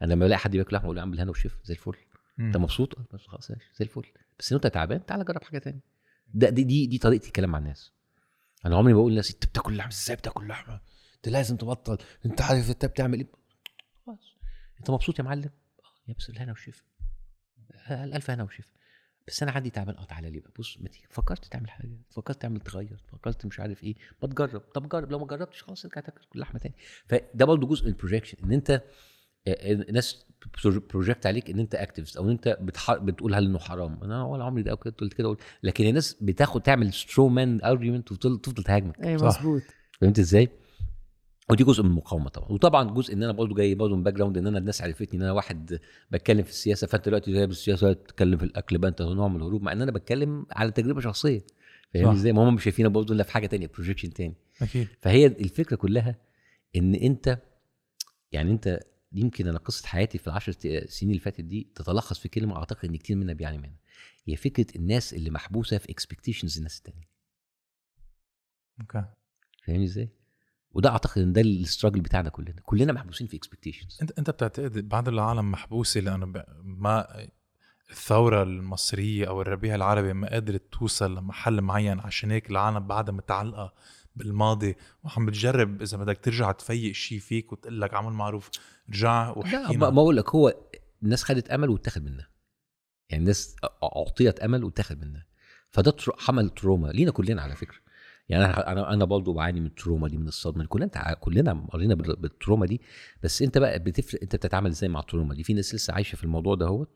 أنا 0.03 0.13
لما 0.13 0.27
بلاقي 0.27 0.39
حد 0.39 0.51
بياكل 0.51 0.77
لحمة 0.77 0.85
أقول 0.85 0.97
له 0.97 1.01
يا 1.01 1.03
عم 1.03 1.11
بالهنا 1.11 1.31
والشفا 1.31 1.57
زي 1.65 1.75
الفل. 1.75 1.97
أنت. 2.41 2.57
مبسوط؟ 2.57 2.99
بس 3.15 3.27
خلاص 3.27 3.49
زي 3.53 3.57
الفل. 3.81 4.03
بس 4.39 4.53
أنت 4.53 4.67
تعبان 4.67 5.07
تعالى 5.07 5.25
جرب 5.25 5.45
حاجة 5.45 5.59
تانية. 5.59 5.81
ده 6.35 6.51
دي 6.51 6.65
دي, 6.65 6.87
دي 6.87 6.99
طريقتي 6.99 7.27
الكلام 7.27 7.51
مع 7.51 7.59
الناس. 7.59 7.93
أنا 8.67 8.77
عمري 8.77 8.93
ما 8.93 8.99
بقول 8.99 9.11
للناس 9.11 9.31
أنت 9.31 9.47
بتاكل 9.47 9.77
لحمة 9.77 9.93
إزاي 9.93 10.17
بتاكل 10.17 10.49
لحمة؟ 10.49 10.81
أنت 11.17 11.29
لازم 11.29 11.57
تبطل. 11.57 11.99
أنت 12.27 12.41
عارف 12.43 12.71
أنت 12.71 12.87
بتعمل 12.87 13.19
إيه؟ 13.19 13.27
خلاص. 14.07 14.37
أنت 14.79 14.91
مبسوط 14.91 15.19
يا 15.19 15.25
معلم؟ 15.25 15.51
آه، 15.85 16.09
يا 16.09 16.15
بس 16.19 16.31
الهنا 16.31 16.53
والشفا. 16.53 16.83
آه، 17.89 18.05
الألف 18.05 18.31
هنا 18.31 18.43
وشفا. 18.43 18.78
بس 19.29 19.43
أنا 19.43 19.53
عندي 19.53 19.71
تعبان 19.71 19.97
آه 19.97 20.05
تعالى 20.05 20.31
لي 20.31 20.41
بقى 20.41 20.51
بص 20.59 20.79
ما 20.81 20.89
تيجي 20.89 21.07
فكرت 21.11 21.45
تعمل 21.45 21.71
حاجة 21.71 21.99
فكرت 22.11 22.43
تعمل 22.43 22.61
تغير 22.61 23.03
فكرت 23.13 23.47
مش 23.47 23.61
عارف 23.61 23.85
إيه 23.85 23.95
ما 24.23 24.29
تجرب 24.29 24.61
طب 24.61 24.89
جرب 24.89 25.11
لو 25.11 25.19
ما 25.19 25.27
جربتش 25.27 25.63
خلاص 25.63 25.85
ارجع 25.85 26.01
تاكل 26.01 26.21
لحمة 26.35 26.61
تاني 26.61 26.75
فده 27.07 27.45
برضه 27.45 27.67
جزء 27.67 27.85
من 27.85 27.91
ال 27.91 27.95
projection 27.95 28.39
إن 28.45 28.53
أنت 28.53 28.71
آه، 29.49 29.73
الناس 29.73 30.27
project 30.65 31.27
عليك 31.27 31.51
إن 31.51 31.59
أنت 31.59 31.75
activist 31.75 32.17
أو 32.17 32.25
إن 32.25 32.31
أنت. 32.31 32.59
بتقول 32.91 33.35
هل 33.35 33.45
إنه 33.45 33.59
حرام 33.59 33.99
أنا 34.03 34.25
ولا 34.25 34.45
عمري 34.45 34.63
ده 34.63 34.77
كده 34.77 34.95
قلت 34.99 35.15
كده. 35.15 35.37
لكن 35.63 35.87
الناس 35.87 36.17
بتاخد 36.21 36.63
تعمل 36.63 36.93
straw 36.93 37.29
man 37.29 37.61
argument 37.65 38.13
وتفضل 38.13 38.41
تفضل 38.41 38.63
تهاجمك 38.63 39.19
صح. 39.19 39.27
مزبوط 39.27 39.63
فهمت 40.01 40.19
إزاي؟ 40.19 40.49
ودي 41.51 41.65
جزء 41.65 41.83
من 41.83 41.91
المقاومة 41.91 42.29
طبعا. 42.29 42.49
وطبعا 42.53 42.91
جزء 42.91 43.15
إن 43.15 43.23
أنا 43.23 43.33
برضه 43.33 43.55
جاي 43.55 43.75
برضه 43.75 43.97
من 43.97 44.03
background 44.03 44.39
إن 44.39 44.47
أنا 44.47 44.59
الناس 44.59 44.83
عرفتني 44.83 45.19
إن 45.19 45.23
أنا 45.23 45.33
واحد 45.33 45.81
بتكلم 46.11 46.43
في 46.43 46.51
السياسة 46.51 46.87
فأنت 46.87 47.07
دلوقتي 47.07 47.33
جايب 47.33 47.51
السياسة 47.51 47.93
تتكلم 47.93 48.39
في 48.39 48.45
الأكل 48.45 48.79
بقى 48.79 48.91
أنت 48.91 49.03
نوع 49.03 49.29
من 49.29 49.37
الهروب 49.37 49.63
مع 49.63 49.73
إن 49.73 49.83
أنا 49.83 49.93
بتكلم 49.93 50.47
على 50.51 50.71
تجربة 50.71 51.01
شخصية. 51.01 51.47
فاهم 51.95 52.05
صح. 52.05 52.11
إزاي؟ 52.13 52.33
ما 52.33 52.49
هم 52.49 52.55
مش 52.55 52.65
شايفينها 52.65 52.91
برضه 52.91 53.15
إلا 53.15 53.23
في 53.23 53.33
حاجة 53.33 53.47
تانية 53.47 53.67
projection 53.67 54.13
تاني. 54.13 54.35
أكيد. 54.63 54.89
فهي 55.01 55.27
الفكرة 55.27 55.77
كلها 55.77 56.17
إن 56.77 56.95
أنت 56.95 57.39
يعني 58.33 58.51
أنت 58.51 58.81
يمكن 59.13 59.49
أنا 59.49 59.59
قصة 59.59 59.87
حياتي 59.87 60.19
في 60.19 60.27
العشر 60.27 60.53
سنين 60.87 61.11
اللي 61.11 61.19
فاتت 61.19 61.41
دي 61.41 61.73
تتلخص 61.75 62.19
في 62.19 62.29
كلمة 62.29 62.57
أعتقد 62.57 62.89
إن 62.89 62.97
كتير 62.97 63.17
منا 63.17 63.33
بيعاني 63.33 63.59
منها. 63.59 63.79
هي 64.27 64.37
فكرة 64.37 64.67
الناس 64.77 65.15
اللي 65.15 65.31
محبوسة 65.31 65.79
في 65.79 65.91
expectations 65.91 66.57
الناس 66.57 66.79
التانية. 66.79 67.09
أوكي. 68.81 69.05
فاهمني 69.67 69.85
إزاي؟ 69.85 70.09
وده 70.79 70.91
أعتقد 70.91 71.23
إن 71.23 71.33
ده 71.33 71.41
ال 71.41 71.48
struggle 71.48 72.01
بتاعنا 72.01 72.29
كلنا. 72.29 72.61
كلنا 72.63 72.93
محبوسين 72.93 73.27
في 73.27 73.37
expectations 73.37 73.99
انت 74.03 74.19
أنت 74.19 74.31
بتعتقد 74.31 74.89
بعض 74.89 75.09
العالم 75.09 75.51
محبوسه 75.51 76.01
لأنه 76.01 76.27
ما 76.63 77.27
الثورة 77.91 78.43
المصرية 78.43 79.29
أو 79.29 79.43
الربيع 79.43 79.75
العربي 79.75 80.13
ما 80.13 80.35
قدرت 80.35 80.63
توصل 80.73 81.15
لمحل 81.19 81.61
معين 81.61 82.01
عشان 82.01 82.31
هيك 82.31 82.51
العالم 82.51 82.87
بعدها 82.87 83.15
متعلقه 83.15 83.75
بالماضي. 84.17 84.77
وعم 85.05 85.27
بتجرب 85.27 85.83
إذا 85.83 85.97
بدك 85.97 86.19
ترجع 86.19 86.53
تفيق 86.53 86.93
شيء 86.93 87.19
فيك 87.19 87.53
وتقول 87.53 87.81
لك 87.81 87.95
عمل 87.95 88.13
معروف 88.13 88.51
رجع 88.91 89.25
لا 89.25 89.39
وحكينا 89.39 89.73
ما 89.73 89.91
ما 89.91 90.01
أقول 90.03 90.17
لك 90.17 90.31
هو 90.31 90.55
الناس 91.03 91.23
خدت 91.23 91.51
أمل 91.51 91.69
واتاخد 91.69 92.03
منها. 92.03 92.29
يعني 93.11 93.23
الناس 93.23 93.57
اعطيت 93.83 94.41
أمل 94.41 94.65
واتاخد 94.65 95.01
منها. 95.01 95.27
فده 95.71 95.97
حمل 96.19 96.51
trauma 96.51 96.89
لينا 96.89 97.11
كلنا 97.11 97.43
على 97.43 97.57
فكرة. 97.57 97.88
يعني 98.29 98.45
أنا 98.45 98.73
أنا 98.73 98.93
أنا 98.93 99.05
برضه 99.05 99.33
بعاني 99.35 99.61
من 99.61 99.67
ال 99.67 99.73
trauma 99.73 100.09
دي 100.09 100.17
من 100.17 100.29
الصدمة 100.29 100.63
دي. 100.63 100.69
كلنا 100.69 100.87
تع- 100.87 101.15
كلنا 101.15 101.53
مرينا 101.53 101.95
بال- 101.95 102.17
بال 102.17 102.29
trauma 102.29 102.67
دي. 102.67 102.81
بس 103.23 103.43
انت 103.43 103.59
بقى 103.59 103.79
بتفرق 103.79 104.21
انت 104.23 104.37
بتتعامل 104.37 104.71
إزاي 104.71 104.89
مع 104.89 105.01
ال 105.01 105.06
trauma 105.06 105.35
دي؟ 105.35 105.43
في 105.43 105.55
ناس 105.55 105.75
لسه 105.75 105.95
عايشة 105.95 106.17
في 106.17 106.25
الموضوع 106.25 106.55
دهوت 106.55 106.93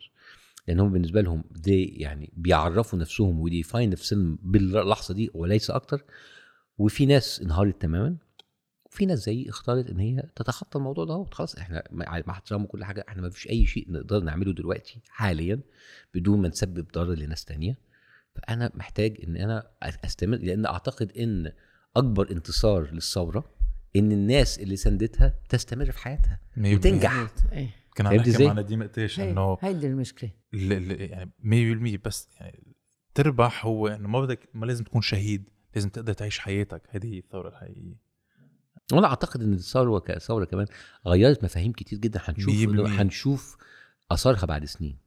لأن 0.68 0.81
هم 0.81 0.92
بالنسبة 0.92 1.21
لهم 1.21 1.45
دي 1.51 1.85
يعني 1.85 2.33
بيعرفوا 2.37 2.99
نفسهم 2.99 3.40
و 3.40 3.48
define 3.48 3.90
نفسهم 3.90 4.38
باللحظة 4.42 5.14
دي 5.14 5.31
وليس 5.35 5.71
أكتر. 5.71 6.05
وفي 6.79 7.07
ناس 7.07 7.40
انهارت 7.40 7.83
تماما 7.83 8.16
وفي 8.87 9.07
ناس 9.07 9.18
زيي 9.18 9.49
اختارت 9.49 9.90
إن 9.90 9.99
هي 10.01 10.23
تتخطى 10.37 10.79
الموضوع 10.79 11.05
ده 11.05 11.25
خلاص 11.33 11.57
إحنا 11.57 11.83
مع 11.90 12.23
مع 12.27 12.33
احترام 12.35 12.66
كل 12.66 12.85
حاجة 12.85 13.05
إحنا 13.09 13.23
ما 13.23 13.31
فيش 13.31 13.49
أي 13.49 13.66
شيء 13.66 13.87
نقدر 13.92 14.21
نعمله 14.21 14.53
دلوقتي 14.53 15.01
حاليا 15.09 15.61
بدون 16.14 16.42
ما 16.42 16.49
نسبب 16.49 16.87
ضرر 16.95 17.14
لناس 17.14 17.45
تانية. 17.45 17.79
فانا 18.35 18.71
محتاج 18.75 19.16
إن 19.29 19.37
أنا 19.37 19.71
أستمر 19.83 20.37
لأن 20.37 20.66
أعتقد 20.66 21.12
إن 21.12 21.53
أكبر 21.97 22.31
انتصار 22.31 22.90
للثورة 22.92 23.51
إن 23.97 24.12
الناس 24.12 24.59
اللي 24.59 24.77
ساندتها 24.77 25.35
تستمر 25.49 25.90
في 25.90 25.99
حياتها 25.99 26.40
وتنجح. 26.79 27.27
إيه. 27.53 27.68
كنا 27.97 28.09
عم 28.09 28.14
نحكي؟ 28.14 28.31
مع 28.47 28.53
نديم 28.53 28.83
قتيش 28.83 29.21
إنه 29.21 29.59
هيدي 29.61 29.87
المشكلة. 29.87 30.31
ال- 30.55 30.73
ال- 30.73 31.01
يعني 31.11 31.97
100% 31.99 32.01
بس 32.05 32.29
يعني 32.40 32.77
تربح 33.14 33.66
هو 33.66 33.88
إنه 33.88 34.09
ما 34.09 34.21
بدك 34.21 34.49
ما 34.55 34.66
لازم 34.66 34.85
تكون 34.85 35.03
شهيد 35.03 35.51
لازم 35.75 35.88
تقدر 35.88 36.12
تعيش 36.12 36.38
حياتك. 36.38 36.83
هذه 36.90 37.14
هي 37.14 37.18
الثورة 37.18 37.49
الحقيقية. 37.49 37.97
وأنا 38.92 39.07
أعتقد 39.07 39.42
إن 39.42 39.53
الثورة 39.53 39.99
كثوره 39.99 40.45
كمان 40.45 40.66
غيرت 41.07 41.45
مفاهيم 41.45 41.73
كتير 41.73 41.99
جدا. 41.99 42.21
هنشوف. 42.25 42.55
هنشوف 42.87 43.57
آثارها 44.11 44.47
بعد 44.47 44.64
سنين. 44.64 44.99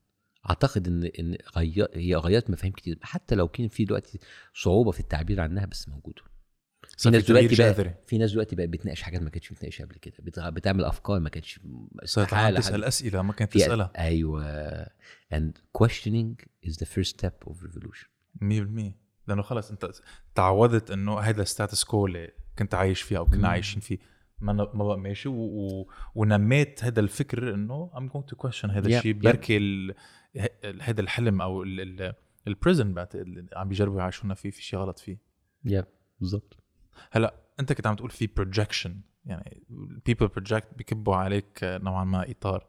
أعتقد 0.49 0.87
إن 0.87 1.03
إن 1.19 1.37
غير 1.57 1.87
هي 1.93 2.15
غيرت 2.15 2.49
مفاهيم 2.49 2.73
كتير 2.73 2.97
حتى 3.01 3.35
لو 3.35 3.47
كان 3.47 3.67
في 3.67 3.85
دلوقتي 3.85 4.19
صعوبة 4.53 4.91
في 4.91 4.99
التعبير 4.99 5.41
عنها 5.41 5.65
بس 5.65 5.89
موجودة. 5.89 6.21
في 6.97 7.09
ناس 7.09 7.23
دلوقتي 7.25 7.55
بقى 7.55 7.73
في 8.07 8.17
ناس 8.17 8.31
دلوقتي 8.31 8.55
بقى 8.55 8.67
بتناقش 8.67 9.01
حاجات 9.01 9.21
ما 9.21 9.29
كانتش 9.29 9.49
بتناقش 9.53 9.81
قبل 9.81 9.95
كده 9.95 10.13
بت- 10.19 10.39
بتعمل 10.39 10.85
أفكار 10.85 11.19
ما 11.19 11.29
كانتش 11.29 11.59
استحالة 12.03 12.59
تسال 12.59 12.83
أسئلة 12.83 13.21
ما 13.21 13.33
كانت 13.33 13.53
تسألها. 13.53 13.91
أيوه. 13.97 14.85
And 15.33 15.51
questioning 15.81 16.45
is 16.67 16.71
the 16.73 16.85
first 16.85 17.09
step 17.19 17.49
of 17.49 17.53
revolution. 17.53 18.07
100% 18.41 18.93
لأنه 19.27 19.41
خلص 19.41 19.71
أنت 19.71 19.91
تعودت 20.35 20.91
إنه 20.91 21.19
هذا 21.19 21.41
الستاتس 21.41 21.83
كو 21.83 22.05
اللي 22.05 22.31
كنت 22.59 22.73
عايش 22.73 23.01
فيه 23.01 23.17
أو 23.17 23.25
كنا. 23.25 23.47
عايشين 23.47 23.79
فيه. 23.79 23.97
ما 24.39 24.53
ما 24.53 24.83
بقى 24.83 24.97
ماشي 24.97 25.29
و... 25.29 25.33
و... 25.33 25.89
ونميت 26.15 26.83
هذا 26.83 26.99
الفكر 26.99 27.53
إنه 27.53 27.91
I'm 27.93 28.11
going 28.13 28.25
to 28.33 28.47
question 28.47 28.69
هذا 28.69 28.87
الشيء 28.97 29.13
yep. 29.13 29.17
بركي 29.17 29.57
ال... 29.57 29.95
هذا 30.81 31.01
الحلم 31.01 31.41
أو 31.41 31.63
ال... 31.63 31.81
ال... 31.81 32.13
ال 32.47 32.54
prison 32.54 32.93
بعتقد 32.93 33.21
اللي 33.21 33.47
عم 33.55 33.69
بيجربوا 33.69 33.99
يعيشونا 33.99 34.33
فيه 34.33 34.49
في 34.49 34.61
شيء 34.61 34.79
غلط 34.79 34.99
فيه. 34.99 35.17
يا 35.65 35.85
بالظبط 36.19 36.57
هلأ 37.11 37.35
أنت 37.59 37.73
كنت 37.73 37.87
عم 37.87 37.95
تقول 37.95 38.09
في 38.09 38.27
projection 38.27 39.01
يعني 39.25 39.63
people 40.09 40.27
project 40.27 40.75
بيكبوا 40.77 41.15
عليك 41.15 41.59
نوعا 41.63 42.03
ما 42.03 42.31
إطار. 42.31 42.67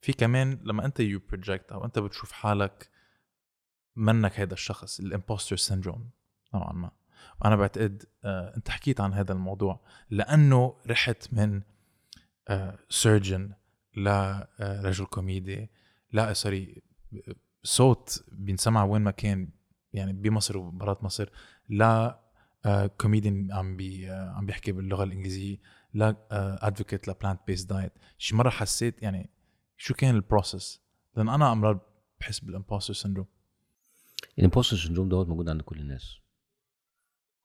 في 0.00 0.12
كمان 0.12 0.58
لما 0.64 0.84
أنت 0.84 1.00
you 1.00 1.20
project 1.28 1.72
أو 1.72 1.84
أنت 1.84 1.98
بتشوف 1.98 2.32
حالك 2.32 2.90
منك 3.96 4.40
هذا 4.40 4.54
الشخص 4.54 5.00
ال 5.00 5.06
impostor 5.06 5.56
syndrome 5.56 6.10
نوعا 6.54 6.72
ما. 6.72 6.90
وأنا 7.40 7.56
بعتقد 7.56 8.04
آه 8.24 8.56
أنت 8.56 8.70
حكيت 8.70 9.00
عن 9.00 9.12
هذا 9.12 9.32
الموضوع 9.32 9.80
لأنه 10.10 10.74
رحت 10.86 11.32
من 11.32 11.62
آه 12.48 12.78
surgeon 12.88 13.52
لرجل 13.96 15.04
كوميدي 15.04 15.70
لا 16.12 16.32
sorry 16.32 16.82
صوت 17.62 18.24
بينسمع 18.32 18.84
وين 18.84 19.02
ما 19.02 19.10
كان 19.10 19.48
يعني 19.92 20.12
بمصر 20.12 20.58
وبرات 20.58 21.04
مصر 21.04 21.30
لا 21.68 22.20
كوميديان 23.00 23.52
عم 23.52 23.76
بي 23.76 24.10
آه، 24.10 24.30
عم 24.30 24.46
بيحكي 24.46 24.72
باللغة 24.72 25.04
الإنجليزية 25.04 25.58
ل 25.94 26.16
advocate 26.66 27.08
ل 27.08 27.40
plant-based 27.46 27.64
diet 27.64 27.92
شي 28.18 28.36
مرة 28.36 28.50
حسيت 28.50 29.02
يعني 29.02 29.30
شو 29.76 29.94
كان 29.94 30.14
ال 30.14 30.23
process 30.23 30.82
لأن 31.16 31.28
أنا 31.28 31.52
أمرار 31.52 31.80
بحس 32.20 32.40
بال 32.40 32.51
impostor 32.51 32.94
syndrome 32.94 33.26
ال 34.38 34.42
impostor 34.42 34.76
syndrome 34.76 35.08
دوت 35.08 35.28
موجود 35.28 35.48
عند 35.48 35.62
كل 35.62 35.78
الناس. 35.78 36.18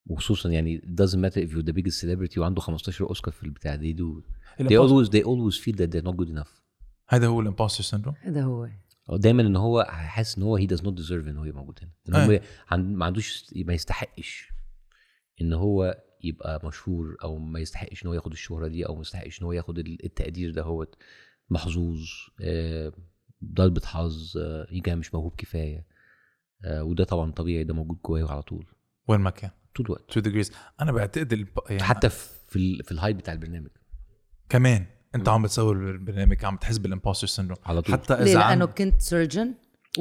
وخصوصا 0.05 0.49
يعني 0.49 0.77
it 0.81 1.01
doesn't 1.03 1.17
matter 1.19 1.37
if 1.47 1.49
you're 1.53 1.65
the 1.65 1.73
biggest 1.73 2.01
celebrity 2.01 2.37
وعنده 2.37 2.61
15 2.61 3.05
أوسكار 3.09 3.33
في 3.33 3.43
البتاع 3.43 3.75
دي 3.75 3.95
do 3.95 4.21
they 4.59 4.77
always 4.87 5.09
they 5.09 5.23
always 5.23 5.57
feel 5.63 5.75
that 5.77 5.89
they're 5.91 6.07
not 6.11 6.15
good 6.15 6.29
enough. 6.37 6.49
هذا 7.07 7.27
هو 7.27 7.41
ال 7.41 7.46
impostor 7.46 7.83
syndrome 7.83 8.15
هذا 8.21 8.43
هو. 8.43 8.69
أو 9.09 9.17
دايما 9.17 9.41
إن 9.41 9.55
هو 9.55 9.83
حاسس 9.89 10.37
إن 10.37 10.43
هو 10.43 10.59
he 10.59 10.61
does 10.67 10.79
not 10.81 10.93
deserve 11.03 11.27
إن 11.27 11.37
هو 11.37 11.43
يبقى 11.45 11.61
موجود 11.61 11.79
هنا. 11.81 11.91
إن 12.09 12.31
هو. 12.31 12.39
عن- 12.71 12.95
ما 12.95 13.05
عندوش 13.05 13.45
ما 13.55 13.73
يستحقش 13.73 14.49
إن 15.41 15.53
هو 15.53 15.97
يبقى 16.23 16.67
مشهور 16.67 17.15
أو 17.23 17.37
ما 17.37 17.59
يستحقش 17.59 18.03
إن 18.03 18.07
هو 18.07 18.13
ياخد 18.13 18.31
الشهرة 18.31 18.67
دي 18.67 18.85
أو 18.87 18.95
ما 18.95 19.01
يستحقش 19.01 19.41
إن 19.41 19.45
هو 19.45 19.51
ياخد 19.51 19.79
ال- 19.79 20.05
التقدير 20.05 20.51
ده 20.51 20.61
هو 20.61 20.87
محظوظ 21.49 21.99
آه، 22.41 22.93
ضربة 23.45 23.81
حظ 23.85 24.37
آه، 24.37 24.67
يجي 24.71 24.95
مش 24.95 25.13
موهوب 25.13 25.33
كفاية 25.37 25.85
آه، 26.65 26.83
وده 26.83 27.03
طبعا 27.03 27.31
طبيعي 27.31 27.63
ده 27.63 27.73
موجود 27.73 27.97
جواه 28.05 28.31
على 28.31 28.41
طول. 28.41 28.65
وين 29.07 29.19
ما 29.19 29.29
كان. 29.29 29.51
طول 29.75 29.85
الوقت. 29.85 30.09
To 30.09 30.23
degrees 30.23 30.51
أنا 30.81 30.91
بعتقد 30.91 31.33
الب... 31.33 31.47
يعني 31.69 31.83
حتى 31.83 32.09
في 32.09 32.55
ال- 32.55 32.83
في 32.83 32.91
ال 32.91 32.96
hype 32.96 33.17
بتاع 33.17 33.33
البرنامج. 33.33 33.67
كمان 34.49 34.85
أنت 35.15 35.29
عم 35.29 35.43
بتصور 35.43 35.75
البرنامج 35.91 36.45
عم 36.45 36.57
تحس 36.57 36.77
بال 36.77 36.87
impostor 36.87 37.27
syndrome 37.27 37.57
على 37.65 37.81
طول. 37.81 37.93
حتى 37.95 38.13
ليه؟ 38.15 38.21
إذا 38.23 38.39
لأنه 38.39 38.65
عم... 38.65 38.71
كنت 38.77 39.01
surgeon 39.01 39.53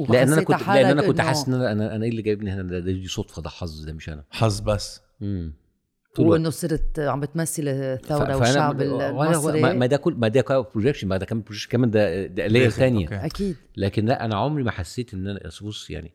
لأن 0.09 0.33
أنا 0.33 0.43
كنت 0.43 0.67
لأن 0.67 0.85
أنا 0.85 1.07
كنت 1.07 1.21
حاسس 1.21 1.47
إن 1.47 1.53
أنا 1.53 1.95
أنا 1.95 2.03
إيه 2.05 2.09
اللي 2.11 2.21
جايبني 2.21 2.51
هنا؟ 2.51 2.61
ده, 2.63 2.79
ده 2.79 2.91
دي 2.91 3.07
صدفة 3.07 3.41
ده 3.41 3.49
حظ 3.49 3.85
ده 3.85 3.93
مش 3.93 4.09
أنا. 4.09 4.23
حظ 4.31 4.59
بس. 4.59 5.01
امم 5.21 5.53
وإنه 6.19 6.49
صرت 6.49 6.99
عم 6.99 7.19
بتمثل 7.19 7.63
الثورة 7.67 8.37
والشعب 8.37 8.81
المصري. 8.81 9.61
ما 9.61 9.85
ده 9.85 9.97
كل 9.97 10.13
ما 10.13 10.27
ده 10.27 10.41
projection 10.75 11.07
ما 11.07 11.17
ده 11.17 11.25
كمان 11.25 11.43
projection 11.43 11.69
كمان 11.69 11.91
ده 11.91 12.25
ده 12.25 12.47
داخل، 12.47 12.71
ثانية. 12.71 13.25
أكيد. 13.25 13.55
لكن 13.77 14.05
لا 14.05 14.25
أنا 14.25 14.35
عمري 14.35 14.63
ما 14.63 14.71
حسيت 14.71 15.13
إن 15.13 15.27
أنا 15.27 15.39
بص 15.61 15.89
يعني 15.89 16.13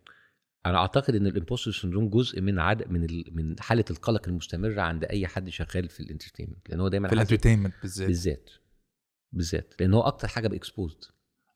أنا 0.67 0.79
أعتقد 0.79 1.15
إن 1.15 1.27
ال 1.27 1.32
impostor 1.32 1.71
syndrome 1.73 2.09
جزء 2.09 2.41
من 2.41 2.59
عدد 2.59 2.91
من 2.91 3.05
ال... 3.05 3.25
من 3.33 3.61
حالة 3.61 3.85
القلق 3.91 4.29
المستمره 4.29 4.81
عند 4.81 5.05
أي 5.05 5.27
حد 5.27 5.49
شغال 5.49 5.89
في 5.89 6.01
ال 6.01 6.06
entertainment 6.06 6.71
لأن 6.71 6.81
هو 6.81 6.89
دايما 6.89 7.09
في 7.09 7.15
ال 7.15 7.19
entertainment 7.19 7.75
بالذات 7.83 8.07
بالذات 8.09 8.51
بالذات 9.33 9.75
لأن 9.81 9.95
هو 9.95 10.01
أكتر 10.01 10.29
حاجة 10.29 10.49
ب 10.49 10.56
exposed 10.56 11.05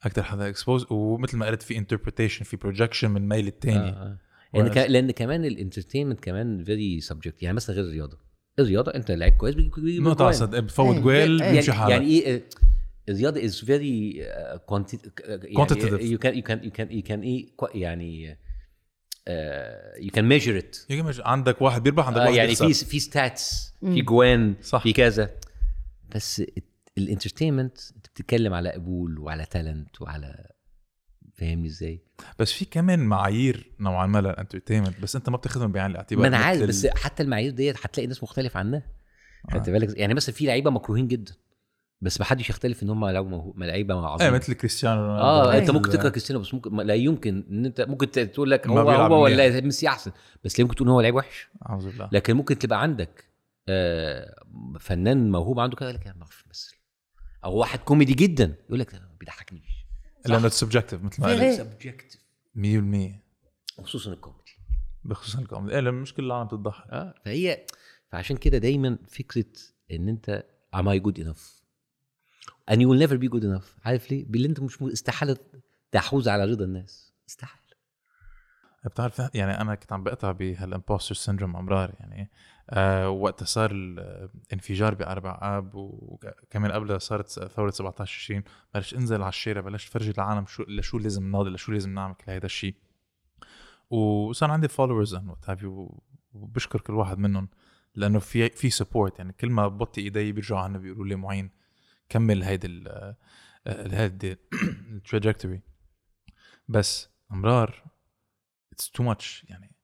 أكثر 0.03 0.23
حدا 0.23 0.47
Exposed 0.49 0.85
ومثل 0.91 1.37
ما 1.37 1.45
قلت 1.45 1.61
في 1.61 1.77
interpretation 1.77 2.45
في 2.45 2.57
projection 2.57 3.11
من 3.11 3.27
ميل 3.27 3.47
الثاني 3.47 3.77
آه 3.77 3.91
آه. 3.91 4.17
لأن 4.53 4.69
whereas- 4.69 4.73
ك... 4.73 4.77
لأن 4.77 5.11
كمان 5.11 5.45
ال 5.45 5.50
entertainment 5.50 6.19
كمان 6.19 6.63
very 6.63 7.01
subjective 7.01 7.43
يعني 7.43 7.55
مثلا 7.55 7.75
غير 7.75 7.85
الرياضة 7.85 8.17
الرياضة 8.59 8.91
أنت 8.95 9.11
لعيب 9.11 9.33
كويس 9.33 9.55
بيجي 9.55 9.69
بيجي 9.77 9.99
نقطة 9.99 10.23
جوان. 10.23 10.33
صح 10.33 10.55
بيفوت 10.55 10.95
إيه. 10.95 11.01
جويل 11.01 11.41
إيه. 11.41 11.51
بيمشي 11.51 11.71
يعني, 11.71 11.81
حالك 11.81 11.91
يعني 11.91 12.05
إيه 12.05 12.35
آه، 12.35 12.41
الرياضة 13.09 13.45
is 13.45 13.59
very 13.65 14.25
quantitative. 14.71 16.01
you 16.01 16.17
can 16.17 16.35
you 16.37 16.41
can 16.43 16.63
you 16.63 16.71
can 16.71 16.91
you 16.91 17.01
can 17.01 17.21
إيه 17.21 17.49
يعني 17.75 18.37
you 19.97 20.11
can 20.13 20.25
measure 20.25 20.57
it 20.57 20.77
عندك 21.19 21.61
واحد 21.61 21.83
بيربح 21.83 22.07
عندك 22.07 22.19
آه 22.19 22.23
واحد 22.23 22.35
يعني 22.35 22.49
بيخسر. 22.49 22.73
في 22.73 22.85
في 22.85 22.99
stats 22.99 23.73
في. 23.79 24.01
جوان 24.01 24.55
صح. 24.61 24.83
في 24.83 24.93
كذا 24.93 25.29
بس 26.15 26.43
ال 26.97 27.03
entertainment 27.03 27.77
انت 27.95 28.07
بتتكلم 28.07 28.53
على 28.53 28.69
قبول 28.71 29.19
وعلى 29.19 29.45
talent 29.45 30.01
وعلى 30.01 30.51
فاهمني 31.33 31.67
إزاي؟ 31.67 32.01
بس 32.39 32.51
في 32.51 32.65
كمان 32.65 32.99
معايير 32.99 33.71
نوعا 33.79 34.05
ما 34.05 34.21
لل 34.21 34.31
entertainment 34.31 34.99
بس 34.99 35.15
أنت 35.15 35.29
ما 35.29 35.37
بتاخذهم 35.37 35.71
بعين 35.71 35.91
الاعتبار 35.91 36.21
ما 36.21 36.27
أنا 36.27 36.37
عارف 36.37 36.61
بس 36.61 36.87
حتى 36.87 37.23
المعايير 37.23 37.51
ديت 37.51 37.75
هتلاقي 37.85 38.07
ناس 38.07 38.23
مختلف 38.23 38.57
عنها 38.57 38.83
خدت 39.51 39.67
آه. 39.67 39.71
بالك 39.71 39.97
يعني 39.97 40.13
مثلا 40.13 40.35
في 40.35 40.45
لعيبة 40.45 40.71
مكروهين 40.71 41.07
جدا 41.07 41.33
بس 42.03 42.19
ما 42.19 42.25
حدش 42.25 42.49
يختلف 42.49 42.83
إن 42.83 42.89
هم 42.89 43.05
لعيبه 43.05 43.29
موهو- 43.29 43.59
لعيبة 43.59 43.99
إيه 43.99 44.05
عظيمه 44.05 44.31
مثل 44.31 44.53
كريستيانو 44.53 45.01
رونالدو. 45.01 45.23
آه 45.23 45.53
أنت 45.57 45.63
مثل- 45.63 45.73
ممكن 45.73 45.89
تكره 45.89 46.09
كريستيانو 46.09 46.41
بس 46.41 46.53
ممكن 46.53 46.77
لا 46.77 46.93
يمكن 46.93 47.43
إن 47.49 47.65
أنت 47.65 47.81
ممكن 47.81 48.11
تقول 48.11 48.51
لك 48.51 48.67
هو 48.67 48.79
هو. 48.91 49.23
ولا 49.23 49.61
ميسي 49.61 49.87
أحسن. 49.87 50.11
بس 50.43 50.57
ليه 50.59 50.63
ممكن 50.63 50.75
تقول 50.75 50.87
إن 50.87 50.93
هو 50.93 51.01
لعيب 51.01 51.15
وحش. 51.15 51.47
أعوذ 51.69 51.85
بالله. 51.85 52.09
لكن 52.11 52.33
ممكن 52.33 52.59
تبقى 52.59 52.81
عندك 52.81 53.33
آه، 53.69 54.43
فنان 54.79 55.31
موهوب 55.31 55.59
عنده 55.59 55.75
كده 55.75 55.89
يقول 55.89 55.99
لك 56.01 56.05
أنا 56.07 56.13
ما 56.15 56.19
بعرفش 56.19 56.43
امثل 56.47 56.75
أو 57.45 57.55
واحد 57.57 57.79
كوميدي 57.79 58.13
جدا 58.13 58.55
يقول 58.67 58.79
لك 58.79 58.93
ما 58.93 59.01
بيضحكنيش. 59.19 59.85
لأنه 60.25 60.47
subjective 60.49 61.03
مثل 61.03 61.21
ما 61.21 61.27
قلت. 61.27 61.57
subjective 61.57 62.21
100% 62.55 63.23
خصوصا 63.83 64.13
الكوميدي. 64.13 64.57
بخصوص 65.03 65.35
الكوميدي. 65.35 65.75
إيه 65.75 65.81
مش 65.91 66.13
كل 66.13 66.23
العالم 66.25 66.47
بتضحك 66.47 66.89
آه 66.89 67.13
فهي 67.25 67.65
فعشان 68.11 68.37
كده 68.37 68.57
دايما 68.57 68.97
فكرة 69.07 69.45
إن 69.91 70.09
أنت 70.09 70.43
am 70.75 70.79
I 70.85 70.99
good 71.07 71.23
enough 71.23 71.62
and 72.71 72.75
you 72.75 72.87
will 72.87 73.07
never 73.07 73.17
be 73.17 73.29
good 73.35 73.43
enough. 73.43 73.85
عارف 73.85 74.11
ليه؟ 74.11 74.25
باللي 74.25 74.47
انت 74.47 74.59
مش 74.59 74.81
استحالة 74.81 75.37
تحوز 75.91 76.27
على 76.27 76.45
رضا 76.45 76.65
الناس. 76.65 77.13
استحالة. 77.29 77.63
بتعرف 78.85 79.21
يعني 79.33 79.61
أنا 79.61 79.75
كنت 79.75 79.93
عم 79.93 80.03
بقطع 80.03 80.31
بهال 80.31 80.54
impostor 80.54 81.15
syndrome 81.15 81.55
أمرار 81.55 81.93
يعني 81.99 82.31
آه 82.69 83.09
وقتها 83.09 83.45
صار 83.45 83.71
الانفجار 83.71 84.93
بأربع 84.93 85.39
آب 85.41 85.75
وكمان 85.75 86.71
قبلها 86.71 86.97
صارت 86.97 87.29
ثورة 87.29 87.69
17 87.69 88.23
20 88.23 88.43
بلش 88.73 88.95
أنزل 88.95 89.21
على 89.21 89.29
الشارع 89.29 89.61
بلشت 89.61 89.89
فرجي 89.89 90.11
العالم 90.11 90.45
شو 90.45 90.63
لشو 90.63 90.97
لازم 90.97 91.31
ناضل 91.31 91.53
لشو 91.53 91.71
لازم 91.71 91.93
نعمل 91.93 92.13
كل 92.13 92.31
هذا 92.31 92.45
الشيء 92.45 92.75
وصار 93.89 94.51
عندي 94.51 94.67
followers 94.67 95.15
and 95.15 95.35
وبشكر 96.33 96.81
كل 96.81 96.93
واحد 96.93 97.17
منهم 97.17 97.49
لأنه 97.95 98.19
في 98.19 98.49
في 98.49 98.69
support 98.69 99.19
يعني 99.19 99.33
كل 99.33 99.49
ما 99.49 99.67
ببطي 99.67 100.01
إيدي 100.01 100.31
بيرجعوا 100.31 100.61
عنا 100.61 100.77
بيقولوا 100.77 101.05
لي 101.05 101.15
معين. 101.15 101.62
كمل 102.13 102.43
هيدي 102.43 102.67
ال 102.67 103.15
هيدي 103.67 104.37
ال 104.91 104.97
trajectory 104.97 105.61
بس 106.67 107.09
أمرار 107.31 107.83
it's 108.73 108.91
too 108.91 109.03
much 109.03 109.45
يعني 109.49 109.75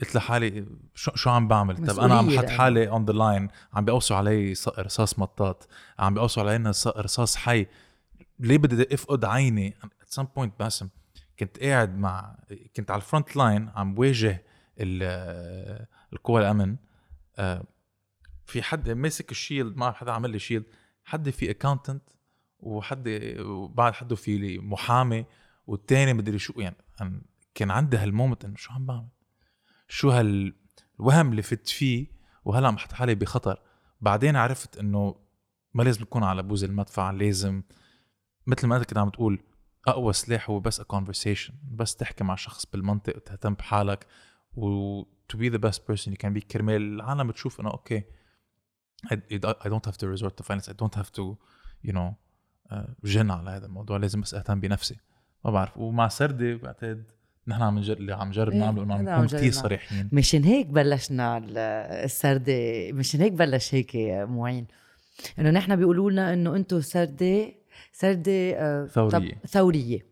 قلت 0.00 0.14
لحالي 0.14 0.66
شو 0.94 1.10
شو 1.14 1.30
عم 1.30 1.48
بعمل؟ 1.48 1.86
طب 1.86 2.00
أنا 2.00 2.14
عم 2.14 2.30
حط 2.30 2.44
لأنه. 2.44 2.58
حالي 2.58 2.88
on 2.88 3.04
the 3.04 3.12
line 3.12 3.48
عم 3.72 3.84
بيقوسوا 3.84 4.16
علي 4.16 4.54
رصاص 4.78 5.18
مطاط 5.18 5.68
عم 5.98 6.14
بيقوسوا 6.14 6.42
علينا 6.42 6.70
رصاص 6.86 7.36
حي. 7.36 7.66
ليه 8.38 8.58
بدي 8.58 8.94
أفقد 8.94 9.24
عيني؟ 9.24 9.76
At 10.02 10.08
some 10.08 10.22
point 10.36 10.58
باسم 10.58 10.88
كنت 11.38 11.58
قاعد 11.58 11.98
مع 11.98 12.36
كنت 12.76 12.90
على 12.90 12.98
ال 13.00 13.06
front 13.06 13.36
line 13.36 13.68
عم 13.74 13.94
بواجه 13.94 14.42
ال- 14.80 15.86
القوى 16.12 16.40
الأمن. 16.40 16.76
آه، 17.38 17.64
في 18.46 18.62
حد 18.62 18.90
ماسك 18.90 19.30
ال 19.30 19.37
shield 19.37 19.76
ما 19.76 19.92
حدا 19.92 20.12
عمل 20.12 20.30
لي 20.30 20.38
شيلد 20.38 20.64
حد 21.04 21.30
في 21.30 21.50
accountant 21.50 22.02
وحد 22.58 23.08
وبعد 23.40 23.92
حده 23.92 24.16
في 24.16 24.58
محامي 24.58 25.24
والتاني 25.66 26.12
مدري 26.12 26.38
شو 26.38 26.60
يعني 26.60 26.76
كان 27.54 27.70
عندي 27.70 27.96
هال 27.96 28.08
moment 28.08 28.44
إنه 28.44 28.56
شو 28.56 28.72
عم 28.72 28.86
بعمل؟ 28.86 29.08
شو 29.88 30.10
هالوهم 30.10 31.30
اللي 31.30 31.42
فت 31.42 31.68
فيه 31.68 32.06
وهلا 32.44 32.68
عم 32.68 32.74
بحط 32.74 32.92
حالي 32.92 33.14
بخطر. 33.14 33.60
بعدين 34.00 34.36
عرفت 34.36 34.78
إنه 34.78 35.16
ما 35.74 35.82
لازم 35.82 36.04
تكون 36.04 36.22
على 36.22 36.42
بوز 36.42 36.64
المدفع 36.64 37.10
لازم 37.10 37.62
مثل 38.46 38.66
ما 38.66 38.76
أنت 38.76 38.84
كنت 38.84 38.98
عم 38.98 39.08
تقول 39.08 39.42
أقوى 39.88 40.12
سلاح 40.12 40.50
هو 40.50 40.60
بس 40.60 40.80
conversation 40.80 41.54
بس 41.70 41.96
تحكي 41.96 42.24
مع 42.24 42.34
شخص 42.34 42.66
بالمنطق 42.66 43.16
وتهتم 43.16 43.54
بحالك 43.54 44.06
و 44.54 45.02
to 45.02 45.36
be 45.36 45.50
the 45.50 45.58
best 45.58 45.78
person 45.78 46.10
you 46.12 46.16
can 46.24 46.34
be. 46.34 46.46
كرمال 46.50 46.82
العالم 46.82 47.28
بتشوف 47.28 47.60
إنه 47.60 47.70
okay 47.70 48.02
I, 49.10 49.14
I 49.64 49.68
don't 49.68 49.86
have 49.86 49.96
to 49.96 50.06
resort 50.14 50.34
to 50.38 50.44
violence 50.48 50.68
I 50.68 50.74
don't 50.82 50.94
have 51.00 51.10
to 51.18 51.36
you 51.88 51.92
know 51.92 52.14
uh, 52.72 52.90
جن 53.04 53.30
على 53.30 53.50
هذا 53.50 53.66
الموضوع. 53.66 53.96
لازم 53.96 54.20
بس 54.20 54.34
أهتم 54.34 54.60
بنفسي. 54.60 54.96
ما 55.44 55.50
بعرف. 55.50 55.78
ومع 55.78 56.08
سردي 56.08 56.54
بعتقد 56.54 57.04
نحن 57.46 57.62
عم 57.62 57.78
نجرب 57.78 57.98
اللي 57.98 58.14
عم 58.14 58.28
نجرب 58.28 58.52
إيه، 58.52 58.58
نعمله 58.58 58.82
إنه 58.82 58.94
عم 58.94 59.02
نكون 59.24 59.38
كثير. 59.38 59.52
صريحين. 59.52 60.08
مشان 60.12 60.44
هيك 60.44 60.66
بلشنا 60.66 61.38
ال- 61.38 61.58
السردة 62.04 62.92
مشان 62.92 63.20
هيك 63.20 63.32
بلش 63.32 63.74
هيك 63.74 63.96
معين. 64.28 64.66
إنه 65.38 65.50
نحن 65.50 65.76
بيقولوا 65.76 66.10
لنا 66.10 66.32
إنه 66.32 66.56
أنتم 66.56 66.80
سردة 66.80 67.52
سردة 67.92 68.32
آه، 68.32 68.86
ثورية. 68.86 69.40
ثورية. 69.46 70.06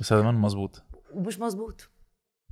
بس 0.00 0.12
هذا 0.12 0.22
ما 0.22 0.32
مزبوط. 0.32 0.82
ومش 1.14 1.38
مزبوط. 1.38 1.88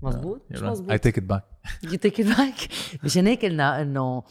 مزبوط؟ 0.02 0.42
مش 0.50 0.58
I 0.60 0.62
مزبوط. 0.62 1.06
Take 1.06 1.20
it 1.20 1.24
back. 1.32 1.42
You 1.88 1.96
take 1.96 2.24
it 2.24 2.36
back. 2.36 2.68
مشان 3.04 3.26
هيك 3.26 3.44
قلنا 3.44 3.82
إنه 3.82 4.22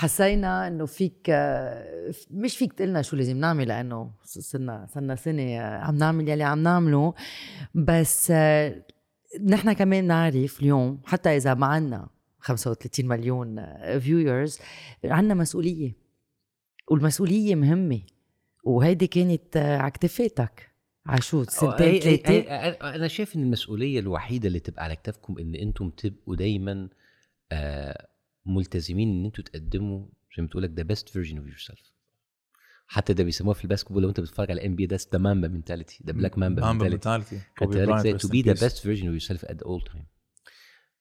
حسينا 0.00 0.68
إنه 0.68 0.86
فيك 0.86 1.26
آه، 1.30 2.12
مش 2.30 2.56
فيك 2.56 2.72
تقلنا 2.72 3.02
شو 3.02 3.16
لازم 3.16 3.36
نعمل 3.36 3.68
لأنه 3.68 4.10
صرنا 4.24 4.86
صرنا 4.94 5.16
سنة 5.16 5.42
آه، 5.42 5.78
عم 5.78 5.96
نعمل 5.96 6.28
يلي 6.28 6.44
عم 6.44 6.62
نعمله. 6.62 7.14
بس 7.74 8.30
آه، 8.30 8.84
نحن 9.44 9.72
كمان 9.72 10.04
نعرف 10.06 10.60
اليوم 10.60 11.00
حتى 11.04 11.36
إذا 11.36 11.54
ما 11.54 11.66
عنا 11.66 12.08
35 12.38 13.06
مليون 13.08 13.66
viewers 13.98 14.58
عنا 15.04 15.34
مسؤولية. 15.34 15.96
والمسؤولية 16.90 17.54
مهمة. 17.54 18.00
وهيدي 18.64 19.06
كانت 19.06 19.56
آه، 19.56 19.76
على 19.76 19.90
كتفاتك. 19.90 20.70
على 21.06 21.20
شو؟ 21.20 21.44
سنتين 21.44 22.00
ثلاثة؟ 22.00 22.38
أنا 22.94 23.08
شايف 23.08 23.36
إن 23.36 23.42
المسؤولية 23.42 24.00
الوحيدة 24.00 24.48
اللي 24.48 24.60
تبقى 24.60 24.84
على 24.84 24.96
كتافكم 24.96 25.38
إن 25.38 25.54
أنتم 25.54 25.90
تبقوا 25.90 26.36
دايما 26.36 26.88
آه، 27.52 28.09
ملتزمين 28.46 29.08
إن 29.10 29.24
أنتم 29.24 29.42
تقدموا 29.42 30.06
زي 30.36 30.42
ما 30.42 30.48
تقول 30.48 30.62
لك 30.62 30.70
the 30.70 30.82
best 30.82 31.08
version 31.08 31.38
of 31.38 31.46
yourself 31.46 31.92
حتى 32.86 33.12
ده 33.12 33.24
بيسموها 33.24 33.54
في 33.54 33.64
ال 33.64 33.67
basketball 33.67 34.02
لو 34.02 34.08
انت 34.08 34.20
بتتفرج 34.20 34.50
على 34.50 34.60
ال 34.60 34.76
NBA 34.76 34.86
ده 34.86 34.98
the 35.12 35.18
Mamba 35.18 35.48
mentality 35.48 36.04
the 36.06 36.12
Black 36.12 36.38
Mamba 36.38 36.62
mentality 36.72 37.08
to 38.18 38.28
be 38.28 38.42
the. 38.42 38.52
best 38.64 38.78
version 38.78 39.02
of 39.06 39.10
yourself 39.12 39.44
at 39.44 39.62
all 39.62 39.80
time 39.92 40.06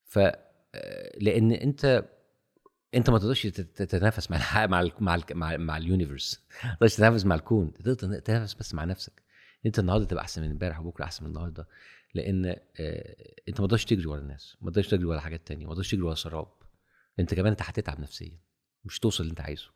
ف 0.06 0.20
آه، 0.20 1.18
لأن 1.22 1.52
انت 1.52 2.10
انت 2.96 3.10
ما 3.10 3.18
تقدرش 3.20 3.44
تت- 3.48 3.82
تتنافس 3.84 4.32
مع 4.32 4.38
الح... 4.38 4.58
مع 4.58 4.82
ال... 4.82 4.92
مع 5.00 5.16
ال... 5.16 5.24
مع, 5.32 5.58
مع 5.58 5.78
اليونيفرس 5.78 6.46
ما 6.64 6.74
تقدرش 6.76 6.96
تتنافس 6.96 7.26
مع 7.26 7.36
الكون. 7.36 7.74
تقدر 7.74 7.94
تتنافس 7.94 8.54
بس 8.54 8.74
مع 8.74 8.84
نفسك. 8.84 9.24
انت 9.66 9.80
النهارده 9.80 10.06
تبقى 10.06 10.24
أحسن 10.24 10.42
من 10.42 10.52
امبارح 10.52 10.80
وبكره 10.80 11.04
أحسن 11.06 11.24
من 11.24 11.30
النهارده. 11.30 11.68
لأن 12.14 12.46
آه، 12.46 13.16
انت 13.50 13.62
ما 13.62 13.68
تقدرش 13.68 13.86
تجري 13.86 14.06
ورا 14.08 14.20
الناس 14.20 14.58
ما 14.62 14.70
تقدرش 14.72 14.88
تجري 14.88 15.06
ورا 15.06 15.20
حاجات 15.20 15.48
تانية 15.48 15.66
ما 15.66 15.72
تقدرش 15.72 15.92
تجري 15.92 16.02
ورا 16.04 16.16
سراب. 16.16 16.48
انت 17.20 17.34
كمان 17.34 17.52
انت 17.52 17.62
هتتعب 17.62 18.00
نفسيا 18.00 18.40
مش 18.86 19.00
توصل 19.00 19.24
اللي 19.24 19.32
انت 19.32 19.42
عايزه. 19.42 19.70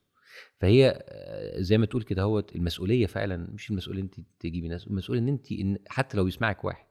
فهي 0.59 1.03
آه، 1.07 1.61
زي 1.61 1.77
ما 1.77 1.85
تقول 1.85 2.03
كده 2.03 2.21
هوت 2.21 2.55
المسؤولية 2.55 3.05
فعلا 3.05 3.37
مش 3.51 3.69
المسؤولية 3.71 4.01
انت 4.01 4.15
تجيبي 4.39 4.67
ناس 4.67 4.87
المسؤولية 4.87 5.21
ان 5.21 5.27
انت 5.27 5.51
إن 5.51 5.77
حتى 5.89 6.17
لو 6.17 6.27
يسمعك 6.27 6.63
واحد 6.65 6.87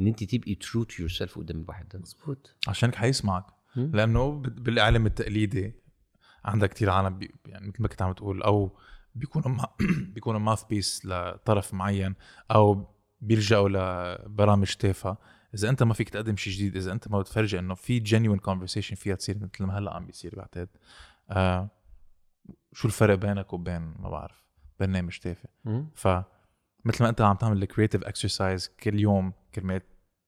ان 0.00 0.06
انت 0.06 0.24
تبقي 0.24 0.54
true 0.54 0.82
to 0.84 0.94
yourself 0.98 1.38
قدام 1.38 1.60
الواحد 1.60 1.88
ده. 1.88 1.98
مزبوط 1.98 2.56
عشان 2.68 2.88
هيك 2.88 2.96
حيسمعك 2.96 3.44
مم. 3.76 3.90
لأنه 3.94 4.30
بالإعلام 4.38 5.06
التقليدي 5.06 5.72
عندك 6.44 6.70
كتير 6.70 6.90
عالم 6.90 7.18
بي 7.18 7.34
يعني 7.46 7.68
مثل 7.68 7.82
ما 7.82 7.88
كنت 7.88 8.02
عم 8.02 8.12
تقول 8.12 8.42
أو 8.42 8.78
بيكونوا 9.14 9.48
ما 9.48 9.68
بيكونوا 10.14 10.40
mouthpiece 10.40 11.06
لطرف 11.06 11.74
معين 11.74 12.14
أو 12.50 12.94
بيلجأوا 13.20 13.68
لبرامج 13.68 14.74
تافهة. 14.74 15.18
إذا 15.54 15.68
أنت 15.68 15.82
ما 15.82 15.94
فيك 15.94 16.08
تقدم 16.08 16.36
شيء 16.36 16.52
جديد 16.52 16.76
إذا 16.76 16.92
أنت 16.92 17.08
ما 17.08 17.20
بتفرجي 17.20 17.58
إنه 17.58 17.74
في 17.74 17.98
genuine 17.98 18.38
conversation 18.38 18.96
فيها 18.96 19.14
تصير 19.14 19.38
مثل 19.38 19.64
ما 19.64 19.78
هلأ 19.78 19.94
عم 19.94 20.06
بيصير 20.06 20.36
بعتقد 20.36 20.68
آه 21.30 21.70
شو 22.72 22.88
الفرق 22.88 23.14
بينك 23.14 23.52
وبين 23.52 23.80
ما 23.80 24.10
بعرف 24.10 24.44
برنامج 24.80 25.18
تافه. 25.18 25.48
ف 25.94 26.08
مثل 26.84 27.02
ما 27.04 27.08
أنت 27.08 27.20
عم 27.20 27.36
تعمل 27.36 27.62
ال 27.62 27.67
creative 27.67 28.04
exercise 28.04 28.68
كل 28.68 29.00
يوم 29.00 29.32
كرمال 29.54 29.80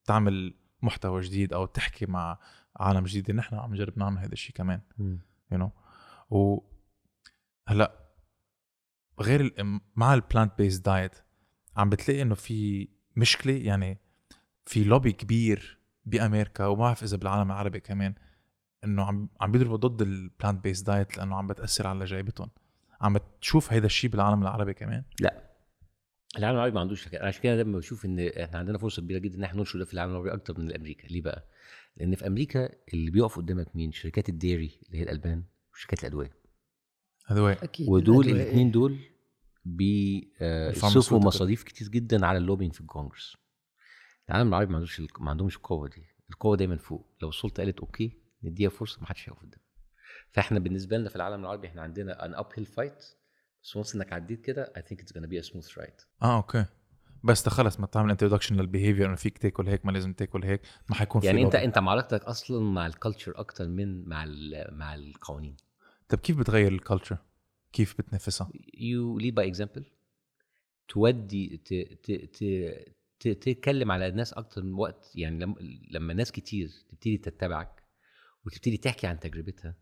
تعمل 0.05 0.55
محتوى 0.83 1.21
جديد 1.21 1.53
أو 1.53 1.67
تحكي 1.67 2.07
مع 2.07 2.39
عالم 2.77 3.05
جديده 3.05 3.35
نحن 3.35 3.55
عم 3.57 3.73
نجرب 3.75 3.99
نعمل 3.99 4.19
هذا 4.19 4.33
الشيء 4.33 4.55
كمان. 4.57 4.81
you 5.53 5.59
know 5.59 5.71
و 6.31 6.61
هلأ 7.69 8.01
غير 9.21 9.55
مع 9.97 10.15
ال 10.15 10.59
plant-based 10.59 10.79
diet 10.79 11.17
عم 11.77 11.91
بتلاقي 11.91 12.23
إنه 12.23 12.35
في 12.35 12.89
مشكلة 13.17 13.53
يعني 13.53 13.99
في 14.67 14.85
لوبي 14.85 15.13
كبير 15.13 15.79
بأمريكا 16.05 16.67
وما 16.67 16.81
بعرف 16.81 17.03
إذا 17.03 17.17
بالعالم 17.17 17.51
العربي 17.51 17.81
كمان 17.81 18.15
إنه 18.85 19.03
عم 19.03 19.29
عم 19.41 19.53
بيضربوا 19.53 19.77
ضد 19.77 20.03
ال 20.03 20.65
plant-based 20.65 20.83
diet 20.83 21.17
لأنه 21.19 21.37
عم 21.37 21.47
بتأثر 21.47 21.87
على 21.87 22.05
جايبتهم. 22.05 22.51
عم 23.01 23.19
تشوف 23.41 23.73
هيدا 23.73 23.87
الشيء 23.87 24.11
بالعالم 24.11 24.43
العربي 24.43 24.75
كمان؟ 24.75 25.05
لا. 25.21 25.51
العالم 26.39 26.57
العربي 26.57 26.75
ما 26.75 26.81
عندوش 26.81 27.15
عشان 27.15 27.43
كده 27.43 27.63
لما 27.63 27.79
بشوف 27.79 28.05
إن 28.05 28.19
إحنا 28.21 28.59
عندنا 28.59 28.79
فرصة 28.79 29.03
كبيرة 29.03 29.19
جدا 29.19 29.39
إن 29.39 29.45
إحنا 29.45 29.59
ننشر 29.59 29.79
ده 29.79 29.85
في 29.85 29.95
العالم 29.95 30.11
العربي 30.13 30.33
أكتر 30.33 30.61
من 30.61 30.75
أمريكا 30.75 31.07
ليه 31.07 31.23
بقى؟ 31.23 31.45
لأن 31.97 32.15
في 32.15 32.27
أمريكا 32.27 32.69
اللي 32.95 33.11
بيقف 33.11 33.37
قدامك 33.37 33.77
مين؟ 33.77 33.93
شركات 33.93 34.29
ال 34.29 34.37
dairy 34.37 34.81
اللي 34.87 34.99
هي 34.99 35.03
الألبان 35.03 35.45
وشركات 35.73 36.01
الأدوية. 36.01 36.31
هذا 37.27 37.41
هو 37.41 37.49
أكيد. 37.49 37.89
ودول 37.89 38.29
الاثنين. 38.29 38.71
دول 38.71 38.99
بيصرفوا 39.65 40.69
ال 40.69 40.72
pharmaceutical. 40.72 41.27
مصاريف 41.27 41.63
كتير 41.63 41.89
جدا 41.89 42.27
على 42.27 42.39
ال 42.39 42.42
lobbying 42.42 42.73
في 42.73 42.81
الكونجرس 42.81 43.37
العالم 44.29 44.49
العربي 44.49 44.71
ما 44.71 44.77
عندوش 44.77 45.01
ما 45.21 45.31
عندهمش 45.31 45.57
القوة 45.57 45.89
دي. 45.89 46.03
القوة 46.31 46.57
دايما 46.57 46.77
فوق. 46.77 47.07
لو 47.23 47.29
السلطة 47.29 47.63
قالت 47.63 47.81
okay 47.81 48.19
نديها 48.43 48.71
فرصة 48.71 49.01
ما 49.01 49.07
حدش 49.07 49.29
هيقف 49.29 49.41
قدام. 49.43 49.61
فإحنا 50.31 50.59
بالنسبة 50.59 50.97
لنا 50.99 51.09
في 51.09 51.17
العالم 51.17 51.41
العربي 51.41 51.67
إحنا 51.69 51.83
عندنا 51.83 52.25
an 52.25 52.35
uphill 52.35 52.67
fight 52.67 53.05
بس 53.63 53.77
once 53.77 53.95
إنك 53.95 54.13
عديت 54.13 54.41
كده 54.41 54.73
I 54.77 54.83
think 54.83 55.01
it's 55.01 55.13
gonna 55.13 55.19
be 55.27 55.39
a 55.39 55.43
smooth 55.43 55.79
ride 55.79 55.95
آه 56.23 56.37
okay. 56.37 56.65
بس 57.25 57.45
ده 57.45 57.51
خلص 57.51 57.81
ما 57.81 57.87
تعمل 57.87 58.11
introduction 58.11 58.57
لل 58.57 58.67
behavior 58.67 59.07
انه 59.07 59.15
فيك 59.17 59.39
تاكل 59.39 59.69
هيك 59.69 59.87
ما 59.87 59.93
لازم 59.93 60.13
تاكل 60.13 60.45
هيك. 60.45 60.61
ما 60.89 60.95
حيكون 60.95 61.21
في 61.21 61.27
يعني 61.27 61.43
انت 61.43 61.53
lobby. 61.57 61.59
أنت 61.59 61.79
معركتك 61.79 62.25
أصلا 62.25 62.61
مع 62.61 62.87
ال 62.87 62.92
culture 62.92 63.33
أكتر 63.41 63.69
من 63.69 64.09
مع 64.09 64.25
مع 64.73 64.95
القوانين. 64.95 65.57
طب 66.09 66.19
كيف 66.19 66.39
بتغير 66.39 66.73
ال 66.73 66.78
culture؟ 66.78 67.17
كيف 67.73 67.95
بتنافسها؟ 67.99 68.51
you 68.79 69.19
lead 69.19 69.35
by 69.35 69.49
example 69.49 69.85
today 70.89 71.57
ت- 71.65 71.75
ت- 72.03 72.13
ت- 72.37 72.95
تتكلم 73.29 73.93
على 73.93 74.07
الناس 74.07 74.33
أكتر 74.33 74.63
من 74.63 74.75
وقت 74.75 75.11
يعني 75.15 75.39
لما 75.39 75.55
لما 75.91 76.15
ناس 76.15 76.33
كتير 76.33 76.71
تبتدي 76.91 77.19
تتبعك 77.19 77.83
وتبتدي 78.47 78.77
تحكي 78.77 79.07
عن 79.07 79.21
تجربتها 79.21 79.75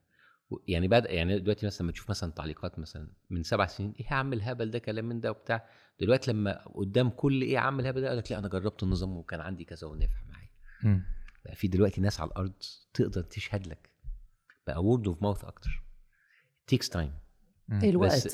و- 0.51 0.59
يعني 0.69 0.89
بعد 0.89 1.05
يعني 1.07 1.39
دلوقتي 1.39 1.67
مثلا 1.67 1.83
لما 1.83 1.93
تشوف 1.93 2.11
مثلا 2.11 2.33
تعليقات 2.33 2.79
مثلا 2.79 3.09
من 3.31 3.43
سبع 3.43 3.67
سنين 3.67 3.95
إيه 4.01 4.07
يا 4.07 4.15
عم 4.15 4.33
الهبل 4.33 4.71
ده 4.71 4.79
كلام 4.79 5.05
من 5.05 5.21
ده 5.21 5.31
وبتاع. 5.31 5.69
دلوقتي 6.01 6.31
لما 6.33 6.65
قدام 6.69 7.11
كل 7.11 7.43
إيه 7.43 7.53
يا 7.53 7.59
عم 7.59 7.81
الهبل 7.81 8.01
ده 8.01 8.07
يقول 8.07 8.19
لك 8.19 8.33
لا 8.33 8.39
أنا 8.39 8.49
جربت 8.49 8.83
النظام 8.83 9.17
وكان 9.17 9.41
عندي 9.41 9.65
كذا 9.65 9.87
ونافع 9.87 10.23
معايا. 10.29 11.03
بقى 11.45 11.55
في 11.55 11.69
دلوقتي 11.69 12.01
ناس 12.01 12.21
على 12.21 12.29
الأرض 12.31 12.53
تقدر 12.95 13.23
تشهد 13.23 13.67
لك. 13.67 13.91
بقى 14.67 14.85
word 14.85 15.07
of 15.09 15.23
mouth 15.23 15.45
أكتر. 15.45 15.83
takes 16.67 16.89
time 16.89 17.13
إيه 17.83 17.91
الوقت. 17.91 18.29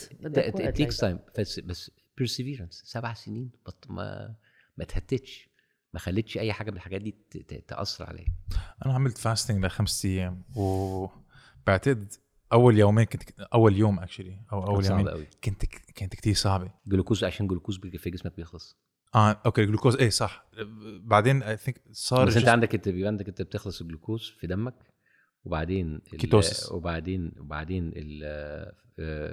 takes. 0.76 0.97
time 0.97 1.18
بس 1.39 1.61
بس 1.61 1.91
perseverance 2.18 2.83
سبع 2.85 3.15
سنين. 3.15 3.51
but 3.66 3.91
ما 3.91 4.35
ما 4.79 4.85
تهتش 4.85 5.49
ما 5.95 6.01
خلتش 6.01 6.39
أي 6.39 6.53
حاجة 6.53 6.70
من 6.70 6.76
الحاجات 6.76 7.01
دي 7.01 7.16
تأثر 7.68 8.07
عليا. 8.07 8.26
أنا 8.87 8.95
عملت 8.95 9.18
fasting 9.18 9.64
لخمس 9.64 10.05
أيام 10.05 10.43
وبعتقد 10.57 12.12
أول 12.53 12.79
يومين 12.79 13.05
كنت 13.05 13.41
أول 13.41 13.76
يوم 13.76 13.99
actually 14.01 14.41
أو 14.53 14.66
أول 14.66 14.85
يومين 14.85 15.09
قوي 15.09 15.26
كنت 15.45 15.64
كانت 15.95 16.14
كتير 16.14 16.35
صعبة. 16.35 16.70
جلوكوز 16.87 17.24
عشان 17.24 17.47
جلوكوز 17.47 17.79
في 17.79 18.11
جسمك 18.11 18.37
بيخلص. 18.37 18.79
آه 19.14 19.41
okay 19.47 19.62
ال 19.62 19.67
glucose 19.67 19.97
إيه 19.97 20.11
صح. 20.11 20.49
بعدين 21.01 21.43
I 21.43 21.57
think 21.57 21.83
صار 21.93 22.26
بس 22.26 22.37
أنت 22.37 22.49
عندك 22.49 22.74
انت 22.74 22.89
بيبقى 22.89 23.09
عندك 23.09 23.29
أنت 23.29 23.43
بتخلص 23.43 23.81
الجلوكوز 23.81 24.37
في 24.41 24.47
دمك 24.47 24.74
وبعدين 25.45 25.99
ketosis. 25.99 26.72
وبعدين 26.72 27.33
وبعدين 27.39 27.93
آه، 28.24 28.74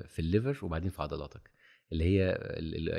في 0.08 0.20
ال 0.20 0.27
liver 0.27 0.66
وبعدين 0.66 0.90
في 0.90 1.02
عضلاتك. 1.02 1.55
اللي 1.92 2.04
هي 2.04 2.38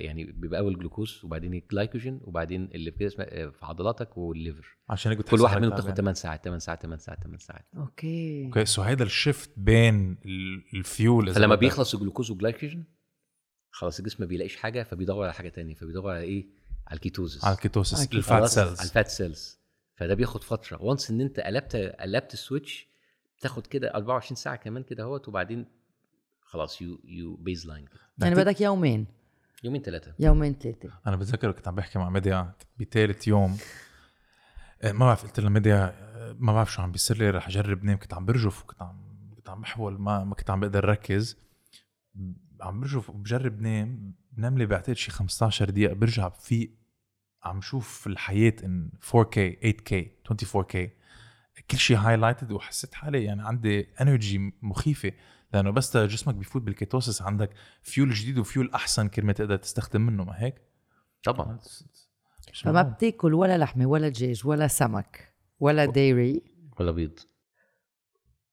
يعني 0.04 0.24
بيبقى 0.24 0.60
أول 0.60 0.78
جلوكوز 0.78 1.20
وبعدين 1.24 1.54
الجلايكوجين 1.54 2.20
وبعدين 2.24 2.64
اللي 2.74 2.92
في 2.92 3.06
آه، 3.20 3.48
في 3.48 3.66
عضلاتك 3.66 4.16
وال 4.16 4.31
liver. 4.31 4.76
عشان 4.88 5.12
هيك 5.12 5.20
كل 5.22 5.40
واحد 5.40 5.56
منهم 5.56 5.70
بتاخد 5.70 5.82
تعبان. 5.88 5.96
8 5.96 6.14
ساعات 6.14 6.44
8 6.44 6.58
ساعات 6.58 6.82
8 6.82 6.98
ساعات 6.98 7.18
8 7.22 7.38
ساعات. 7.38 7.66
okay. 7.76 8.44
okay 8.46 8.64
so 8.64 8.82
هيدا 8.82 9.04
ال 9.04 9.12
shift 9.12 9.50
بين 9.56 10.18
ال- 10.26 10.64
الفيول 10.74 11.34
فلما. 11.34 11.54
بيخلص 11.54 11.94
ال 11.94 11.99
glucose 11.99 12.30
وال 12.30 12.41
glycogen 12.41 12.84
خلاص 13.70 13.98
الجسم 13.98 14.16
ما 14.22 14.28
بيلاقيش 14.28 14.56
حاجة 14.56 14.82
فبيدور 14.82 15.24
على 15.24 15.32
حاجة 15.34 15.48
تانية 15.48 15.74
فبيدور 15.74 16.10
على 16.10 16.20
إيه؟ 16.20 16.46
على 16.86 16.96
ال 16.96 17.02
ketosis 17.02 17.44
على 17.44 17.54
ال 17.54 17.60
ketosis 17.60 17.98
على 17.98 18.08
ال 18.18 18.24
fat؟ 18.24 18.44
cells. 18.48 18.78
على 18.78 18.88
ال 18.88 18.93
fat 18.93 19.08
cells. 19.08 19.58
فده 19.96 20.14
بياخد 20.14 20.42
فترة. 20.44 20.82
once 20.82 21.10
إن 21.10 21.20
أنت 21.20 21.40
قلبت 21.40 21.76
قلبت 21.76 22.32
ال 22.32 22.40
switch 22.40 22.88
تاخد 23.40 23.66
كده 23.66 23.94
24 23.94 24.36
ساعة 24.36 24.56
كمان 24.56 24.82
كده 24.82 25.02
أهوت 25.02 25.28
وبعدين 25.28 25.66
خلاص 26.46 26.82
you 26.82 27.00
you 27.04 27.36
baseline 27.36 27.84
يعني 28.18 28.34
بدك 28.34 28.60
يومين. 28.60 29.06
يومين 29.64 29.82
ثلاثة. 29.82 30.14
يومين 30.18 30.54
ثلاثة. 30.54 30.90
أنا 31.06 31.16
بتذكر 31.16 31.52
كنت 31.52 31.68
عم 31.68 31.74
بحكي 31.74 31.98
مع 31.98 32.10
ميديا 32.10 32.52
بثالث 32.80 33.28
يوم. 33.28 33.58
آه، 34.82 34.92
ما 34.92 35.06
بعرف 35.06 35.22
قلت 35.22 35.40
لها 35.40 35.50
ميديا 35.50 35.84
آه، 35.84 36.36
ما 36.38 36.52
بعرف 36.52 36.72
شو 36.72 36.82
عم 36.82 36.92
بيصير 36.92 37.18
لي 37.18 37.30
رح 37.30 37.48
أجرب 37.48 37.84
نام 37.84 37.98
كنت 37.98 38.14
عم 38.14 38.24
برجف 38.24 38.62
وكنت 38.62 38.82
عم 38.82 39.30
كنت 39.36 39.48
عم 39.48 39.60
بحول 39.60 40.00
ما 40.00 40.24
ما 40.24 40.34
كنت 40.34 40.50
عم 40.50 40.60
بقدر 40.60 40.84
ركز 40.84 41.36
عم 42.60 42.80
برجف 42.80 43.10
وبجرب 43.10 43.60
نام 43.60 44.14
بنام 44.32 44.58
لي 44.58 44.66
بعتقد 44.66 44.96
شي 44.96 45.10
15 45.10 45.70
دقيقة 45.70 45.94
برجع 45.94 46.28
في 46.28 46.70
عم 47.44 47.60
شوف 47.60 48.06
الحياة 48.06 48.54
إن 48.64 48.90
4K 49.02 49.38
8K 49.64 49.94
24K 50.32 50.76
كل 51.70 51.78
شيء 51.78 51.96
highlighted 51.96 52.52
وحسيت 52.52 52.94
حالي 52.94 53.24
يعني 53.24 53.42
عندي 53.42 53.88
energy 54.00 54.52
مخيفة. 54.62 55.12
لأنه 55.56 55.70
بس 55.70 55.96
جسمك 55.96 56.34
بيفوت 56.34 56.62
بال 56.62 56.76
ketosis 56.76 57.22
عندك 57.22 57.50
فيول 57.82 58.10
جديد 58.10 58.38
وفيول 58.38 58.70
أحسن 58.74 59.08
كرمال 59.08 59.34
تقدر 59.34 59.56
تستخدم 59.56 60.00
منه 60.00 60.24
ما 60.24 60.42
هيك؟ 60.42 60.54
طبعا. 61.24 61.58
فما. 62.54 62.82
بتاكل 62.82 63.34
ولا 63.34 63.58
لحمة 63.58 63.86
ولا 63.86 64.08
دجاج 64.08 64.46
ولا 64.46 64.66
سمك 64.66 65.34
ولا 65.60 65.84
dairy 65.84 66.42
ولا 66.80 66.90
بيض. 66.90 67.18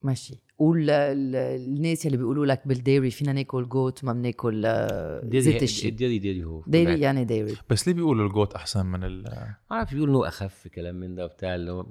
ماشي. 0.02 0.44
والناس 0.58 2.06
اللي 2.06 2.16
بيقولوا 2.16 2.46
لك 2.46 2.68
بال 2.68 2.80
dairy 2.80 3.10
فينا 3.10 3.32
ناكل 3.32 3.68
goat 3.68 4.04
ما 4.04 4.12
بناكل 4.12 4.62
آه، 4.66 5.30
زيت 5.34 5.62
الشيء 5.62 5.92
dairy 5.92 6.18
dairy 6.18 6.44
هو. 6.44 6.62
dairy 6.66 7.00
يعني 7.00 7.24
ديري 7.24 7.56
بس 7.70 7.88
ليه 7.88 7.94
بيقولوا 7.94 8.26
ال 8.26 8.32
goat 8.32 8.54
أحسن 8.54 8.86
من 8.86 9.04
ال 9.04 9.22
ما 9.70 9.76
أعرفش 9.76 9.94
بيقولوا 9.94 10.14
إنه 10.14 10.28
أخف 10.28 10.68
كلام 10.68 10.94
من 10.94 11.14
ده 11.14 11.24
وبتاع 11.24 11.54
اللي 11.54 11.70
هو 11.70 11.86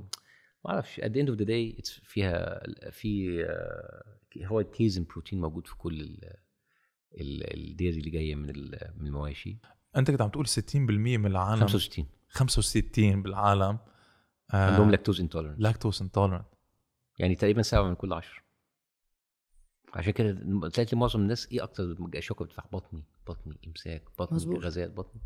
ما 0.65 0.81
at 0.81 1.09
the 1.09 1.25
end 1.25 1.29
of 1.29 1.37
the 1.39 1.45
day 1.45 1.81
it's 1.81 1.99
فيها 2.03 2.63
في 2.91 3.43
آه، 3.49 4.03
هو 4.37 4.59
ال 4.59 4.66
casein 4.66 5.03
protein 5.03 5.41
موجود 5.41 5.67
في 5.67 5.75
كل 5.75 6.01
ال- 6.01 6.35
ال- 7.21 7.53
ال 7.69 7.74
dairy 7.74 7.99
اللي 7.99 8.09
جاية 8.09 8.35
من 8.35 8.49
ال- 8.49 8.93
من 8.97 9.07
المواشي. 9.07 9.57
أنت 9.97 10.11
كنت 10.11 10.21
عم 10.21 10.29
تقول 10.29 10.47
60% 10.47 11.17
من 11.17 11.25
العالم. 11.25 11.61
65 11.61 12.05
65 12.29 13.21
بالعالم. 13.23 13.77
آه 14.53 14.71
عندهم 14.71 14.91
lactose 14.91 15.21
intolerance 15.21 15.59
lactose 15.59 16.01
intolerant 16.01 16.45
يعني 17.19 17.35
تقريبا 17.35 17.61
سبعة 17.61 17.83
من 17.89 17.95
كل 17.95 18.13
عشر 18.13 18.43
عشان 19.93 20.13
كده 20.13 20.31
تلاقي 20.69 20.97
معظم 20.97 21.19
الناس 21.21 21.47
إيه 21.51 21.63
أكتر 21.63 21.95
شوكة 22.19 22.45
بتفتح 22.45 22.67
بطني 22.73 23.03
بطني 23.27 23.59
إمساك 23.67 24.03
بطني. 24.19 24.59
غازات 24.59 24.91
بطني. 24.91 25.21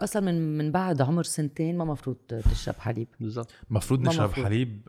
أصلا 0.00 0.22
من 0.22 0.58
من 0.58 0.72
بعد 0.72 1.02
عمر 1.02 1.22
سنتين 1.22 1.76
ما 1.78 1.84
مفروض 1.84 2.16
تشرب 2.50 2.74
حليب. 2.74 3.08
بالظبط. 3.20 3.50
المفروض 3.70 4.00
ما 4.00 4.08
نشرب 4.08 4.28
مفروض. 4.30 4.46
حليب 4.46 4.88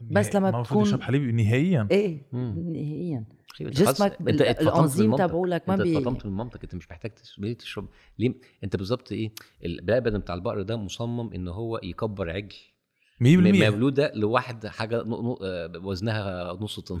بس 0.00 0.34
لما 0.36 0.62
تكون- 0.62 0.82
نشرب 0.82 1.00
حليب 1.02 1.22
نهائيا. 1.34 1.88
إيه 1.90 2.22
مم. 2.32 2.54
نهائيا. 2.72 3.24
جسمك 3.60 4.20
الانزيم 4.20 5.10
مامتك. 5.10 5.24
تبعولك 5.24 5.68
ما 5.68 5.74
أنت 5.74 5.82
بي 5.82 5.96
اتفطمت 5.98 6.26
من 6.26 6.32
مامتك 6.32 6.62
أنت 6.62 6.74
مش 6.74 6.90
محتاج 6.90 7.10
تش- 7.10 7.38
ليه 7.38 7.56
تشرب؟ 7.56 7.88
ليه؟ 8.18 8.34
أنت 8.64 8.76
بالظبط 8.76 9.12
إيه 9.12 9.32
اللبن 9.64 10.18
بتاع 10.18 10.34
البقر 10.34 10.62
ده 10.62 10.76
مصمم 10.76 11.32
إن 11.32 11.48
هو 11.48 11.80
يكبر 11.82 12.30
عجل. 12.30 12.56
100% 13.20 13.70
مولودة 13.70 14.12
لواحد 14.14 14.66
حاجة 14.66 15.02
نو- 15.02 15.22
نو- 15.22 15.38
آه، 15.42 15.72
وزنها 15.84 16.52
نص 16.60 16.80
طن. 16.80 17.00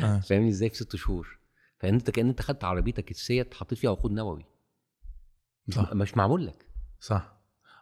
آه. 0.00 0.20
فاهمني؟ 0.28 0.48
إزاي 0.48 0.68
في 0.70 0.76
ست 0.76 0.96
شهور؟ 0.96 1.38
فانت 1.78 2.10
كأن 2.10 2.28
أنت 2.28 2.42
خدت 2.42 2.64
عربيتك 2.64 3.10
السيات 3.10 3.54
حطيت 3.54 3.78
فيها 3.78 3.90
وقود 3.90 4.12
نووي. 4.12 4.44
صح. 5.70 5.92
مش 5.94 6.16
معمول 6.16 6.46
لك. 6.46 6.66
صح. 7.04 7.34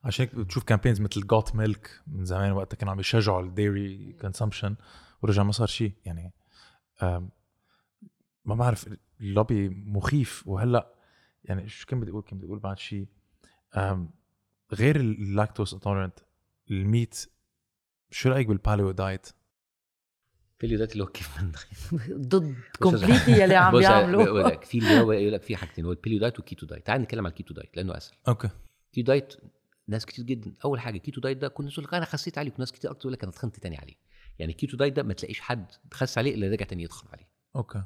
عشان 0.04 0.26
هيك 0.26 0.34
بتشوف 0.34 0.64
campaigns 0.64 1.00
مثل 1.00 1.26
Got 1.26 1.54
Milk 1.54 2.00
من 2.06 2.24
زمان 2.24 2.52
وقتها 2.52 2.76
كانوا 2.76 2.92
عم 2.92 3.00
يشجعوا 3.00 3.42
ال 3.42 3.54
dairy 3.54 4.12
consumption 4.20 4.76
ورجع 5.22 5.42
ما 5.42 5.52
صار 5.52 5.66
شيء. 5.66 5.92
يعني 6.04 6.32
ما 8.44 8.54
بعرف 8.54 8.88
اللوبي 9.20 9.68
مخيف. 9.68 10.46
وهلأ 10.46 10.94
يعني 11.44 11.68
شو 11.68 11.86
كان 11.86 12.00
بدي 12.00 12.10
أقول؟ 12.10 12.22
كان 12.22 12.38
بدي 12.38 12.46
أقول 12.46 12.58
بعد 12.58 12.78
شيء 12.78 13.06
غير 14.72 14.96
ال 14.96 15.06
lactose 15.06 15.74
intolerant 15.74 16.18
ال 16.70 16.82
meat 16.82 17.30
شو 18.10 18.28
رأيك 18.28 18.46
بال 18.46 18.59
paleo 18.59 18.90
diet؟ 18.90 19.28
ال 20.52 20.57
paleo 20.57 20.78
diet 20.78 20.92
اللي 20.92 21.04
هو 21.04 21.08
كيف 21.08 21.42
من 21.42 21.52
ضد 22.10 22.56
completely 22.82 23.40
يلي 23.42 23.56
عم 23.56 23.72
بص، 23.72 23.78
بيعملوا 23.78 24.24
بقول 24.24 24.44
لك 24.44 24.64
في 24.64 24.78
اللي 24.78 25.00
هو 25.00 25.12
يقول 25.12 25.32
لك 25.32 25.42
في 25.42 25.56
حاجتين. 25.56 25.84
هو 25.84 25.92
ال 25.92 25.97
paleo 25.97 26.20
diet 26.20 26.38
وال 26.38 26.48
keto 26.48 26.66
diet 26.66 26.86
تعال 26.86 27.00
نتكلم 27.00 27.26
على 27.26 27.30
ال 27.30 27.35
keto 27.35 27.54
diet 27.54 27.76
لأنه 27.76 27.96
أسهل. 27.96 28.16
Okay. 28.28 28.48
Keto 28.92 29.06
diet 29.06 29.34
ناس 29.88 30.06
كتير 30.06 30.24
جدا. 30.24 30.54
أول 30.64 30.80
حاجة 30.80 30.98
keto 30.98 31.20
diet 31.20 31.38
ده 31.38 31.48
كل 31.48 31.62
الناس 31.62 31.74
تقول 31.74 31.86
لك 31.86 31.94
أنا 31.94 32.04
خسيت 32.04 32.38
عليه 32.38 32.52
وناس 32.56 32.72
كتير 32.72 32.90
أكتر 32.90 33.00
تقول 33.00 33.12
لك 33.12 33.22
أنا 33.22 33.32
اتخنت 33.32 33.56
تاني 33.56 33.76
عليه. 33.78 33.94
يعني 34.38 34.52
ال 34.52 34.57
keto 34.57 34.76
diet 34.76 34.92
ده 34.92 35.02
ما 35.02 35.14
تلاقيش 35.14 35.40
حد 35.40 35.66
خس 35.92 36.18
عليه 36.18 36.34
إلا 36.34 36.48
رجع 36.48 36.66
تاني 36.66 36.82
يتخن 36.82 37.08
عليه. 37.12 37.28
Okay. 37.56 37.84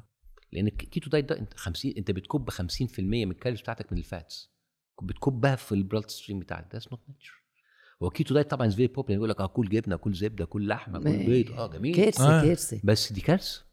لأن 0.51 0.67
ال 0.67 0.75
keto 0.75 1.09
diet 1.09 1.25
ده 1.25 1.39
أنت 1.39 1.53
50 1.53 1.93
أنت 1.97 2.11
بتكب 2.11 2.49
50% 2.51 2.99
من 2.99 3.31
ال 3.31 3.34
calories 3.34 3.61
بتاعتك 3.61 3.91
من 3.91 3.97
ال 3.97 4.06
fats. 4.06 4.51
بتكبها 5.01 5.55
في 5.55 5.71
ال 5.71 6.09
bloodstream 6.09 6.39
بتاعك. 6.39 6.67
ده 6.73 6.81
not 6.91 7.01
natural 7.07 7.43
هو 8.03 8.07
ال 8.07 8.12
keto 8.12 8.33
diet 8.33 8.49
طبعا 8.51 8.69
very 8.69 8.87
popular 8.93 9.17
يقول 9.17 9.29
لك 9.29 9.41
آه 9.41 9.45
كل 9.47 9.69
جبنة 9.69 9.95
كل 9.95 10.13
زبدة 10.13 10.45
كل 10.45 10.67
لحمة 10.67 10.99
كل 10.99 11.25
بيض. 11.25 11.51
آه 11.51 11.67
جميل. 11.67 11.95
كارثة 11.95 12.39
آه. 12.39 12.43
كارثة. 12.43 12.81
بس 12.83 13.13
دي 13.13 13.21
كارثة. 13.21 13.63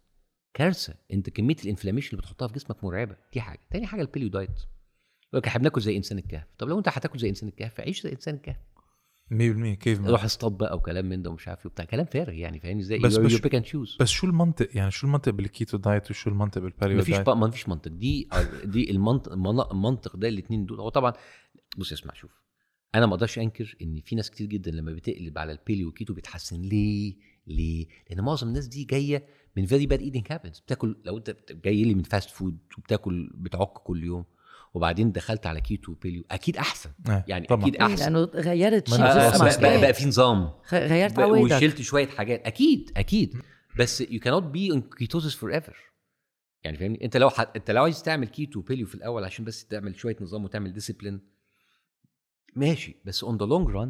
كارثة. 0.54 0.94
أنت 1.12 1.30
كمية 1.30 1.56
ال 1.64 1.68
inflammation 1.68 2.10
اللي 2.10 2.22
بتحطها 2.22 2.48
في 2.48 2.54
جسمك 2.54 2.84
مرعبة. 2.84 3.16
دي 3.32 3.40
حاجة. 3.40 3.60
تاني 3.70 3.86
حاجة 3.86 4.00
ال 4.02 4.06
paleo 4.06 4.28
diet 4.28 4.60
يقول 5.34 5.42
لك 5.42 5.46
إحنا 5.48 5.60
بناكل 5.60 5.80
زي 5.80 5.96
إنسان 5.96 6.18
الكهف. 6.18 6.46
طب 6.58 6.68
لو 6.68 6.78
أنت 6.78 6.88
هتاكل 6.88 7.18
زي 7.18 7.28
إنسان 7.28 7.48
الكهف 7.48 7.80
عيش 7.80 8.02
زي 8.02 8.12
إنسان 8.12 8.34
الكهف. 8.34 8.56
100% 9.32 9.74
كيف 9.74 10.00
روح 10.06 10.24
اصطاد 10.24 10.52
بقى 10.52 10.76
وكلام 10.76 11.04
من 11.08 11.22
ده 11.22 11.30
ومش 11.30 11.48
عارف 11.48 11.60
إيه 11.60 11.66
وبتاع. 11.66 11.84
كلام 11.84 12.06
فارغ 12.06 12.32
يعني 12.32 12.60
فاهمني 12.60 12.80
إزاي؟ 12.80 12.98
بس- 12.98 13.16
بس- 13.16 13.40
pick 13.40 13.54
and 13.54 13.64
choose 13.64 13.96
بس 14.00 14.08
شو 14.08 14.26
المنطق؟ 14.26 14.68
يعني 14.76 14.90
شو 14.90 15.06
المنطق 15.06 15.32
بال 15.32 15.47
keto 15.47 15.76
diet 15.76 16.10
وشو 16.10 16.30
المنطق 16.30 16.60
بال 16.60 16.71
paleo 16.71 16.98
مفيش 16.98 17.14
diet؟ 17.14 17.28
ما 17.28 17.50
فيش 17.50 17.68
منطق. 17.68 17.90
دي 17.90 18.28
دي 18.64 18.90
المنطق 18.90 19.32
المنطق 19.32 20.16
ده 20.16 20.28
الاثنين 20.28 20.66
دول. 20.66 20.80
هو 20.80 20.88
طبعا 20.88 21.12
بص 21.78 21.92
اسمع 21.92 22.14
شوف. 22.14 22.30
أنا 22.94 23.06
ما 23.06 23.14
أقدرش 23.14 23.38
أنكر 23.38 23.76
إن 23.82 24.00
في 24.04 24.16
ناس 24.16 24.30
كتير 24.30 24.46
جدا 24.46 24.70
لما 24.70 24.92
بتقلب 24.92 25.38
على 25.38 25.52
ال 25.52 25.57
paleo 25.57 25.84
وال 25.84 25.94
keto 25.94 26.14
بيتحسن. 26.14 26.60
ليه؟ 26.62 27.16
ليه؟ 27.46 27.86
لأن 28.10 28.20
معظم 28.24 28.48
الناس 28.48 28.66
دي 28.66 28.84
جاية 28.84 29.26
من 29.56 29.66
very 29.66 29.86
bad 29.86 30.00
eating 30.00 30.26
habits 30.30 30.60
بتاكل 30.60 30.96
لو 31.04 31.18
أنت 31.18 31.36
جاي 31.64 31.84
لي 31.84 31.94
من 31.94 32.02
fast 32.02 32.30
food 32.30 32.58
وبتاكل 32.78 33.30
بتعك 33.34 33.72
كل 33.72 34.04
يوم 34.04 34.24
وبعدين 34.74 35.12
دخلت 35.12 35.46
على 35.46 35.60
keto 35.60 35.92
و 35.92 35.97
paleo. 35.97 36.24
أكيد 36.30 36.56
أحسن. 36.56 36.90
إيه، 37.08 37.24
يعني 37.28 37.46
طبعا. 37.46 37.62
أكيد 37.62 37.76
أحسن. 37.76 38.02
لأنه 38.04 38.24
غيرت 38.24 38.88
شيء. 38.88 39.00
آه، 39.04 39.38
بقى, 39.38 39.60
بقى. 39.60 39.80
بقى 39.80 39.94
في 39.94 40.06
نظام. 40.06 40.50
غيرت 40.72 41.18
عوايدك. 41.18 41.56
وشلت 41.56 41.82
شوية 41.82 42.06
حاجات. 42.08 42.46
أكيد 42.46 42.92
أكيد. 42.96 43.36
بس 43.78 44.02
you 44.02 44.18
cannot 44.18 44.44
be 44.56 44.74
on 44.76 44.80
ketosis 44.80 45.34
forever. 45.34 45.74
يعني 46.64 46.76
فاهمني؟ 46.78 47.04
أنت 47.04 47.16
لو 47.16 47.30
ح... 47.30 47.40
أنت 47.56 47.70
لو 47.70 47.82
عايز 47.82 48.02
تعمل 48.02 48.28
keto 48.28 48.60
paleo 48.60 48.86
في 48.86 48.94
الأول 48.94 49.24
عشان 49.24 49.44
بس 49.44 49.66
تعمل 49.66 49.96
شوية 49.96 50.16
نظام 50.20 50.44
وتعمل 50.44 50.72
discipline 50.72 51.20
ماشي. 52.56 52.96
بس 53.04 53.24
on 53.24 53.28
the 53.28 53.46
long 53.46 53.74
run 53.74 53.88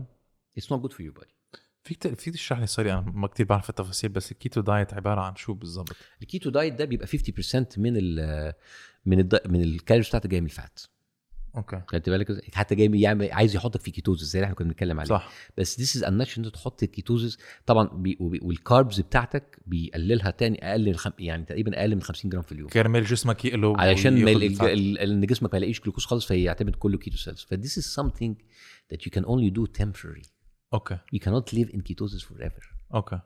it's 0.61 0.67
not 0.67 0.81
good 0.83 0.93
for 0.93 1.01
your 1.01 1.21
body 1.23 1.35
فيك 1.83 2.15
فيك 2.21 2.35
تشرح 2.35 2.59
لي 2.59 2.67
sorry 2.67 2.93
أنا 2.93 3.01
ما 3.01 3.27
كتير 3.27 3.47
بعرف 3.47 3.71
التفاصيل 3.71 4.11
بس 4.11 4.33
ال 4.33 4.38
keto 4.38 4.61
diet 4.61 4.95
عبارة 4.95 5.21
عن 5.21 5.37
شو 5.37 5.55
بالضبط؟ 5.55 5.97
ال 6.23 6.28
keto 6.28 6.51
diet 6.51 6.75
ده 6.75 6.85
بيبقى 6.85 7.07
50% 7.07 7.13
من 7.79 7.93
ال 7.97 8.53
من 9.07 9.19
الد... 9.19 9.41
من 9.49 9.63
ال 9.63 9.68
calories 9.68 10.09
بتاعتك 10.09 10.31
جاية 10.31 10.41
من 10.41 10.47
ال 10.47 10.53
fat. 10.53 10.81
Okay. 11.57 11.83
خدت 11.89 12.11
بالك؟ 12.11 12.55
حتى 12.55 12.75
جاي 12.75 13.01
يعمل 13.01 13.33
عايز 13.33 13.57
يحطك 13.57 13.81
في 13.81 13.91
ketosis 13.91 14.25
زي 14.27 14.39
اللي 14.39 14.45
إحنا 14.45 14.55
كنا 14.57 14.69
بنتكلم 14.69 15.01
عليه. 15.01 15.09
صح. 15.09 15.33
بس 15.59 15.79
this 15.79 15.97
is 15.97 16.05
انش 16.05 16.39
أنت 16.39 16.47
تحط 16.47 16.83
ال 16.83 16.90
ketosis 16.90 17.39
طبعا 17.67 17.89
بي... 17.89 18.17
وبي- 18.21 18.41
وال 18.43 18.59
carbs 18.59 19.01
بتاعتك 19.01 19.59
بيقللها 19.67 20.31
تاني 20.31 20.71
أقل 20.71 20.87
من 20.87 20.97
خم... 20.97 21.11
يعني 21.19 21.45
تقريبا 21.45 21.81
أقل 21.81 21.95
من 21.95 22.03
50 22.03 22.31
جرام 22.31 22.43
في 22.43 22.53
اليوم. 22.53 22.69
كرمال 22.69 23.05
جسمك 23.05 23.45
يقلب 23.45 23.81
علشان 23.81 24.29
إن 24.99 25.27
جسمك 25.27 25.53
ما 25.53 25.57
يلاقيش 25.59 25.81
جلوكوز 25.81 26.05
خالص 26.05 26.27
فيعتمد 26.27 26.75
كله 26.77 26.99
ketosis 26.99 27.17
ف 27.17 27.41
this 27.49 27.79
is 27.79 27.97
something 28.01 28.35
that 28.93 28.99
you 29.01 29.11
can 29.11 29.25
only 29.25 29.51
do 29.59 29.83
temporary. 29.83 30.29
Okay. 30.75 30.99
You 31.15 31.19
cannot 31.19 31.55
live 31.57 31.69
in 31.75 31.79
ketosis 31.81 32.23
forever. 32.25 32.65
Okay. 32.95 33.21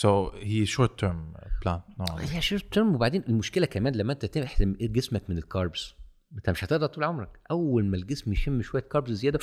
So 0.00 0.28
هي 0.28 0.66
short 0.66 1.00
term 1.00 1.34
plan. 1.64 1.80
هي 2.18 2.40
short 2.40 2.72
term 2.72 2.94
وبعدين 2.94 3.22
المشكلة 3.28 3.66
كمان 3.66 3.94
لما 3.96 4.12
انت 4.12 4.24
تحرم 4.24 4.76
جسمك 4.80 5.30
من 5.30 5.38
ال 5.38 5.47
carbs 5.47 5.94
انت 6.32 6.50
مش 6.50 6.64
هتقدر 6.64 6.86
طول 6.86 7.04
عمرك 7.04 7.40
أول 7.50 7.84
ما 7.86 7.96
الجسم 7.96 8.32
يشم 8.32 8.62
شوية 8.62 8.82
carbs 8.82 9.10
زيادة 9.10 9.38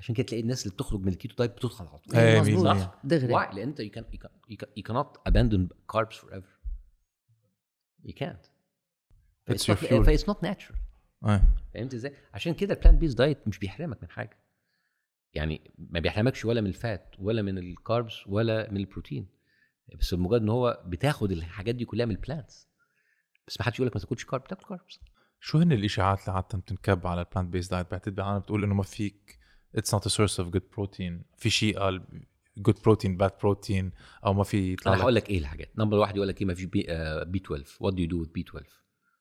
عشان 0.00 0.14
كده 0.14 0.26
تلاقي 0.26 0.42
الناس 0.42 0.62
اللي 0.66 0.74
بتخرج 0.74 1.00
من 1.00 1.08
ال 1.08 1.13
keto 1.13 1.34
diet 1.34 1.50
بتدخل 1.50 1.86
على 1.86 1.98
طول 1.98 2.16
إيه، 2.16 2.40
مظبوط. 2.40 2.66
مية 2.66 2.80
صح 2.80 3.00
دغري 3.04 3.34
Why? 3.34 3.54
لأن 3.54 3.68
انت 3.68 3.80
abandon 5.28 5.68
carbs 5.96 6.14
forever 6.14 6.52
you 8.04 8.12
can't 8.12 8.50
It's 9.50 9.54
It's 9.54 9.68
your 9.68 9.76
not, 9.76 9.88
fuel. 9.88 10.02
ف 10.06 10.10
it's 10.10 10.28
not 10.28 10.46
natural 10.46 10.76
إيه. 11.28 11.54
فهمت 11.74 11.94
إزاي؟ 11.94 12.12
عشان 12.34 12.54
كده 12.54 12.74
ال 12.74 12.78
plant 12.78 12.98
based 12.98 13.14
diet 13.14 13.48
مش 13.48 13.58
بيحرمك 13.58 14.02
من 14.02 14.10
حاجة 14.10 14.38
يعني 15.34 15.70
ما 15.78 16.00
بيحرمكش 16.00 16.44
ولا 16.44 16.60
من 16.60 16.66
ال 16.66 16.78
fat 16.78 17.14
ولا 17.18 17.42
من 17.42 17.58
ال 17.58 17.69
carbs 17.69 18.26
ولا 18.26 18.70
من 18.70 18.76
البروتين 18.76 19.37
بس 19.96 20.14
بمجرد 20.14 20.42
إن 20.42 20.48
هو 20.48 20.82
بتاخد 20.86 21.32
الحاجات 21.32 21.74
دي 21.74 21.84
كلها 21.84 22.06
من 22.06 22.14
ال 22.14 22.22
plants 22.22 22.68
بس 23.46 23.60
ما 23.60 23.66
حدش 23.66 23.76
يقول 23.78 23.86
لك 23.86 23.96
ما 23.96 24.00
تاكلش 24.02 24.24
carb 24.24 24.44
تاكل 24.44 24.64
carbs 24.68 25.00
شو 25.40 25.58
هن 25.58 25.72
الإشاعات 25.72 26.20
اللي 26.20 26.32
عادة 26.32 26.58
بتنكب 26.58 27.06
على 27.06 27.20
ال 27.20 27.25
plant 27.25 27.52
based 27.52 27.68
diet 27.68 27.90
بعتقد 27.90 28.20
عالم 28.20 28.38
بتقول 28.38 28.64
إنه 28.64 28.74
ما 28.74 28.82
فيك 28.82 29.38
it's 29.74 29.94
not 29.94 30.06
a 30.06 30.08
source 30.08 30.40
of 30.40 30.48
good 30.48 30.62
protein 30.76 31.22
في 31.36 31.50
شيء 31.50 31.78
قال 31.78 32.02
good 32.56 32.82
protein 32.84 33.16
bad 33.16 33.32
بروتين 33.42 33.92
أو 34.26 34.34
ما 34.34 34.44
في 34.44 34.76
أنا 34.86 34.96
هقول 35.02 35.14
لك 35.14 35.30
إيه 35.30 35.38
الحاجات. 35.38 35.78
number 35.78 35.96
واحد 35.98 36.16
يقول 36.16 36.28
لك 36.28 36.40
إيه 36.40 36.46
ما 36.46 36.54
فيش 36.54 36.64
B, 36.64 36.86
آه 36.88 37.22
B12 37.22 37.38
what 37.38 37.94
do 37.94 38.02
you 38.02 38.08
do 38.08 38.24
B12 38.24 38.66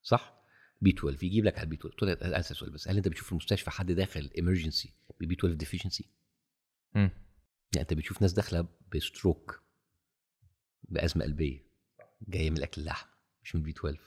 صح؟ 0.03 0.37
B12 0.81 1.23
يجيب 1.25 1.45
لك 1.45 1.55
على 1.57 1.63
ال 1.63 1.75
B12 1.75 1.97
قلت 1.97 2.03
له 2.23 2.39
اسال 2.39 2.55
سؤال 2.55 2.71
بس 2.71 2.87
هل 2.87 2.97
أنت 2.97 3.07
بتشوف 3.07 3.25
في 3.25 3.31
المستشفى 3.31 3.71
حد 3.71 3.91
داخل 3.91 4.29
emergency 4.37 4.93
ب 5.21 5.35
B12 5.35 5.55
deficiency؟ 5.55 6.09
مم. 6.95 7.11
يعني 7.75 7.81
أنت 7.81 7.93
بتشوف 7.93 8.21
ناس 8.21 8.33
داخلة 8.33 8.67
ب 8.95 9.05
stroke 9.05 9.63
بأزمة 10.89 11.23
قلبية. 11.23 11.67
جاية 12.27 12.49
من 12.49 12.57
الأكل 12.57 12.81
اللحم 12.81 13.07
مش 13.43 13.55
من 13.55 13.61
ال 13.61 13.71
B12 13.71 13.99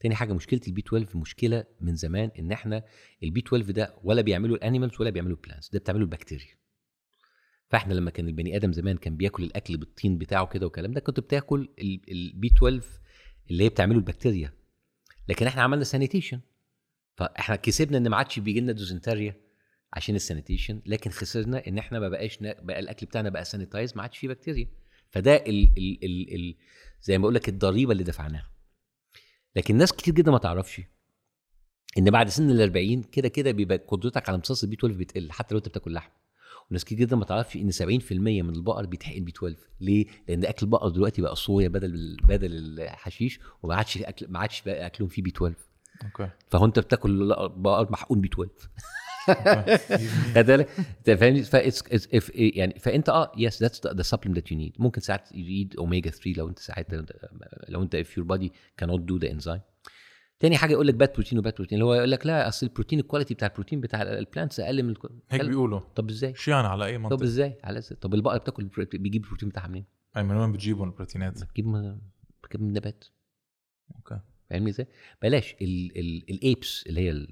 تاني 0.00 0.14
حاجة 0.14 0.32
مشكلة 0.32 0.60
ال 0.68 0.80
B12 0.86 1.18
مشكلة 1.18 1.64
من 1.80 1.96
زمان 1.96 2.30
إن 2.38 2.52
إحنا 2.52 2.84
ال 3.22 3.40
B12 3.40 3.70
ده 3.70 3.94
ولا 4.04 4.22
بيعملوا 4.22 4.56
ال 4.56 4.62
animals 4.62 5.00
ولا 5.00 5.10
بيعملوا 5.10 5.36
ال 5.36 5.41
plants 5.41 5.70
ده 5.70 5.78
بتعمله 5.78 6.02
البكتيريا. 6.02 6.54
فإحنا 7.70 7.94
لما 7.94 8.10
كان 8.10 8.28
البني 8.28 8.56
آدم 8.56 8.72
زمان 8.72 8.96
كان 8.96 9.16
بياكل 9.16 9.42
الأكل 9.42 9.76
بالطين 9.76 10.18
بتاعه 10.18 10.46
كده 10.46 10.66
والكلام 10.66 10.92
ده 10.92 11.00
كنت 11.00 11.20
بتاكل 11.20 11.68
ال 12.08 12.48
B12 12.48 12.82
اللي 13.50 13.64
هي 13.64 13.68
بتعمله 13.68 13.98
البكتيريا. 13.98 14.52
لكن 15.28 15.46
إحنا 15.46 15.62
عملنا 15.62 15.84
sanitation 15.84 16.40
فإحنا 17.16 17.56
كسبنا 17.56 17.98
إن 17.98 18.08
ما 18.08 18.16
عادش 18.16 18.38
بيجي 18.38 18.60
لنا 18.60 18.72
دوزنتاريا 18.72 19.36
عشان 19.92 20.14
ال 20.14 20.20
sanitation 20.20 20.82
لكن 20.86 21.10
خسرنا 21.10 21.66
إن 21.66 21.78
إحنا 21.78 22.00
ما 22.00 22.08
بقاش. 22.08 22.38
بقى 22.42 22.78
الأكل 22.78 23.06
بتاعنا 23.06 23.28
بقى 23.28 23.44
sanitized 23.44 23.96
ما 23.96 24.02
عادش 24.02 24.18
فيه 24.18 24.28
بكتيريا. 24.28 24.66
فده 25.12 25.36
ال... 25.36 25.68
ال... 25.78 26.04
ال... 26.04 26.34
ال... 26.34 26.54
زي 27.02 27.18
ما 27.18 27.22
بقول 27.22 27.34
لك 27.34 27.48
الضريبة 27.48 27.92
اللي 27.92 28.04
دفعناها. 28.04 28.50
لكن 29.56 29.76
ناس 29.76 29.92
كتير 29.92 30.14
جدا 30.14 30.30
ما 30.30 30.38
تعرفش 30.38 30.80
إن 31.98 32.10
بعد 32.10 32.28
سن 32.28 32.50
ال 32.50 32.60
40 32.60 33.02
كده 33.02 33.28
كده 33.28 33.50
بيبقى 33.50 33.76
قدرتك 33.88 34.28
على 34.28 34.36
امتصاص 34.36 34.62
ال 34.62 34.76
B12 34.76 34.96
بتقل 34.98 35.32
حتى 35.32 35.54
لو 35.54 35.58
أنت 35.58 35.68
بتاكل 35.68 35.92
لحم. 35.92 36.10
وناس 36.70 36.84
كتير 36.84 36.98
جدا 36.98 37.16
ما 37.16 37.24
تعرفش 37.24 37.56
إن 37.56 37.72
70% 37.72 38.12
من 38.12 38.50
البقر 38.54 38.86
بيتحقن 38.86 39.24
B12 39.24 39.56
ليه؟ 39.80 40.06
لأن 40.28 40.44
أكل 40.44 40.66
البقر 40.66 40.88
دلوقتي 40.88 41.22
بقى 41.22 41.36
صويا 41.36 41.68
بدل 41.68 42.16
بدل 42.24 42.80
الحشيش 42.80 43.40
وما 43.62 43.74
عادش 43.74 43.98
أكل 43.98 44.26
ما 44.28 44.38
عادش 44.38 44.62
بقى 44.62 44.86
أكلهم 44.86 45.08
فيه 45.08 45.22
B12 45.22 45.30
okay. 45.30 46.30
فهو 46.50 46.64
أنت 46.64 46.78
بتاكل 46.78 47.28
بقر 47.56 47.92
محقون 47.92 48.20
B12 48.20 48.50
خد 50.34 50.46
بالك 50.46 50.68
انت 50.78 51.10
فاهمني 51.10 51.44
يعني 52.34 52.78
فانت 52.78 53.08
آه 53.08 53.32
yes 53.36 53.62
that's 53.62 53.86
the 53.86 54.02
supplement 54.02 54.36
that 54.36 54.52
you 54.52 54.58
need 54.58 54.76
ممكن 54.78 55.00
ساعات 55.00 55.32
you 55.34 55.51
need 55.51 55.74
omega 55.78 56.10
3 56.10 56.32
لو 56.36 56.48
أنت 56.48 56.58
ساعات 56.58 56.86
لو 57.68 57.82
أنت 57.82 57.96
if 57.96 58.08
your 58.08 58.24
body 58.24 58.48
cannot 58.82 59.00
do 59.00 59.24
the 59.24 59.32
enzyme 59.32 59.60
تاني 60.42 60.56
حاجة 60.56 60.72
يقول 60.72 60.86
لك 60.86 60.94
bad 60.94 61.12
protein 61.12 61.38
و 61.38 61.42
bad 61.42 61.54
protein 61.54 61.76
اللي 61.78 61.84
هو 61.84 61.94
يقول 61.94 62.10
لك 62.10 62.26
لا 62.26 62.48
أصل 62.48 62.66
البروتين 62.66 62.98
ال 62.98 63.03
quality 63.03 63.34
بتاع 63.34 63.48
البروتين 63.48 63.80
بتاع 63.80 64.02
ال 64.02 64.10
plants 64.10 64.60
أقل 64.60 64.82
من 64.82 64.90
الكو... 64.90 65.08
هيك 65.30 65.44
بيقولوا 65.44 65.80
طب 65.94 66.10
إزاي؟ 66.10 66.34
شو 66.34 66.50
يعني 66.50 66.66
على 66.66 66.86
أي 66.86 66.96
طب 66.96 67.02
منطق؟ 67.02 67.22
إزاي؟ 67.22 67.58
على 67.64 67.78
إزاي؟ 67.78 67.98
طب 68.00 68.14
البقرة 68.14 68.38
بتاكل 68.38 68.64
بيجيب 68.92 69.24
البروتين 69.24 69.48
بتاعها 69.48 69.68
منين؟ 69.68 69.84
أي 70.16 70.22
من 70.22 70.36
وين 70.36 70.52
بتجيبوا 70.52 70.86
البروتينات؟ 70.86 71.44
بتجيب 71.44 71.66
من 71.66 71.98
بتجيب 72.44 72.62
من 72.62 72.68
النبات 72.68 73.04
okay 73.96 74.20
فاهمني 74.50 74.70
إزاي؟ 74.70 74.86
بلاش 75.22 75.54
ال 76.30 76.41
apes 76.41 76.84
اللي 76.86 77.00
هي 77.00 77.26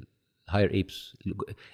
ال 0.50 0.54
higher 0.54 0.74
apes 0.74 1.16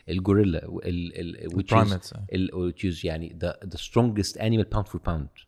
الجوريلا 0.08 0.80
ال 0.84 0.99
primates 0.99 2.14
ال 2.32 2.72
which 2.72 2.82
is 2.94 3.04
يعني 3.04 3.38
the 3.42 3.66
the 3.68 3.78
strongest 3.78 4.36
animal 4.36 4.64
pound 4.74 4.88
for 4.92 4.98
pound. 4.98 5.46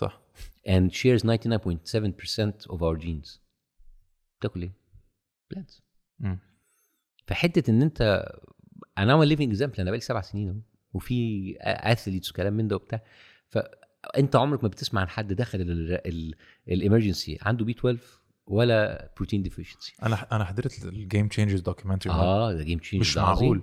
صح. 0.00 0.20
And 0.68 0.92
shares 0.92 1.22
99.7% 1.22 2.72
of 2.72 2.78
our 2.82 2.96
genes. 3.04 3.38
بتاكل 4.40 4.62
إيه؟ 4.62 4.72
plants. 5.54 5.80
مم. 6.20 6.38
فحتة 7.26 7.70
إن 7.70 7.82
أنت 7.82 8.24
أنا 8.98 9.12
عامل 9.12 9.28
living 9.28 9.48
example 9.48 9.74
أنا 9.74 9.90
بقالي 9.90 10.00
سبع 10.00 10.20
سنين 10.20 10.48
أهو 10.48 10.58
وفي 10.94 11.54
athletes 11.60 12.30
وكلام 12.30 12.52
من 12.52 12.68
ده 12.68 12.76
وبتاع. 12.76 13.02
ف 13.48 13.58
أنت 14.18 14.36
عمرك 14.36 14.62
ما 14.62 14.68
بتسمع 14.68 15.00
عن 15.00 15.08
حد 15.08 15.32
دخل 15.32 15.60
ال 16.68 16.75
emergency 16.75 17.38
عنده 17.42 17.64
B12 17.64 17.98
ولا 18.46 19.12
protein 19.16 19.42
deficiency 19.42 19.94
أنا 20.02 20.26
أنا 20.32 20.44
حضرت 20.44 20.84
ال 20.84 20.93
Game 20.93 21.28
Changers 21.28 21.60
documentary 21.60 22.12
آه 22.12 22.52
ده 22.52 22.62
جيم 22.62 22.78
تشينج 22.78 23.00
مش 23.00 23.16
معقول. 23.18 23.62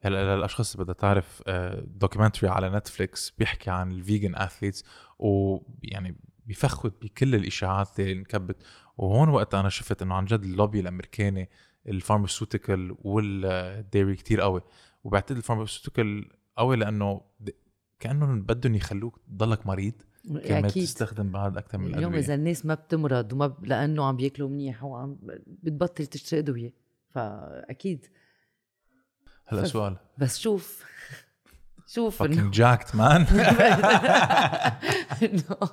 هلا 0.00 0.36
للاشخاص 0.36 0.72
اللي 0.72 0.84
بدها 0.84 0.94
تعرف 0.94 1.42
documentary 1.84 2.50
على 2.50 2.70
Netflix 2.70 3.30
بيحكي 3.30 3.70
عن 3.70 3.92
ال 3.92 3.99
vegan 3.99 4.36
athletes 4.36 4.84
ويعني 5.18 6.16
بيفخت 6.46 7.02
بكل 7.02 7.34
الإشاعات 7.34 8.00
اللي 8.00 8.12
انكبت. 8.12 8.62
وهون 8.96 9.28
وقت 9.28 9.54
أنا 9.54 9.68
شفت 9.68 10.02
إنه 10.02 10.14
عن 10.14 10.24
جد 10.24 10.42
اللوبي 10.44 10.80
الأمريكاني 10.80 11.50
ال 11.88 11.95
pharmaceutical 11.95 12.96
وال 12.98 13.32
dairy 13.32 14.16
كتير 14.16 14.40
قوي. 14.40 14.60
وبعتقد 15.04 15.36
ال 15.36 15.42
pharmaceutical 15.42 16.28
قوي 16.56 16.76
لأنه 16.76 17.20
كأنهم 18.00 18.42
بدهم 18.42 18.74
يخلوك 18.74 19.20
تضلك 19.28 19.66
مريض. 19.66 20.02
كمان 20.44 20.64
أكيد. 20.64 20.84
تستخدم 20.84 21.30
بعد 21.30 21.56
أكثر 21.56 21.78
من 21.78 21.94
اليوم 21.94 22.14
إذا 22.14 22.34
الناس 22.34 22.66
ما 22.66 22.74
بتمرض 22.74 23.32
وما 23.32 23.46
ب... 23.46 23.64
لأنه 23.64 24.04
عم 24.04 24.16
بياكلوا 24.16 24.48
منيح 24.48 24.84
وعم 24.84 25.18
بتبطل 25.46 26.06
تشتري 26.06 26.40
أدوية 26.40 26.74
فأكيد. 27.10 28.06
هلا 29.46 29.62
ف- 29.62 29.66
سؤال. 29.68 29.96
بس 30.18 30.38
شوف 30.38 30.84
شوف 31.86 32.22
انه 32.22 32.34
إنه- 35.22 35.68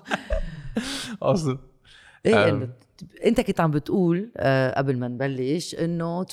قصدي 1.21 1.57
إيه. 2.25 2.49
إنه 2.49 2.69
أنت 3.25 3.41
كنت 3.41 3.59
عم 3.59 3.71
بتقول 3.71 4.31
آه 4.37 4.77
قبل 4.77 4.97
ما 4.99 5.07
نبلش 5.07 5.75
إنه 5.75 6.23
80% 6.25 6.29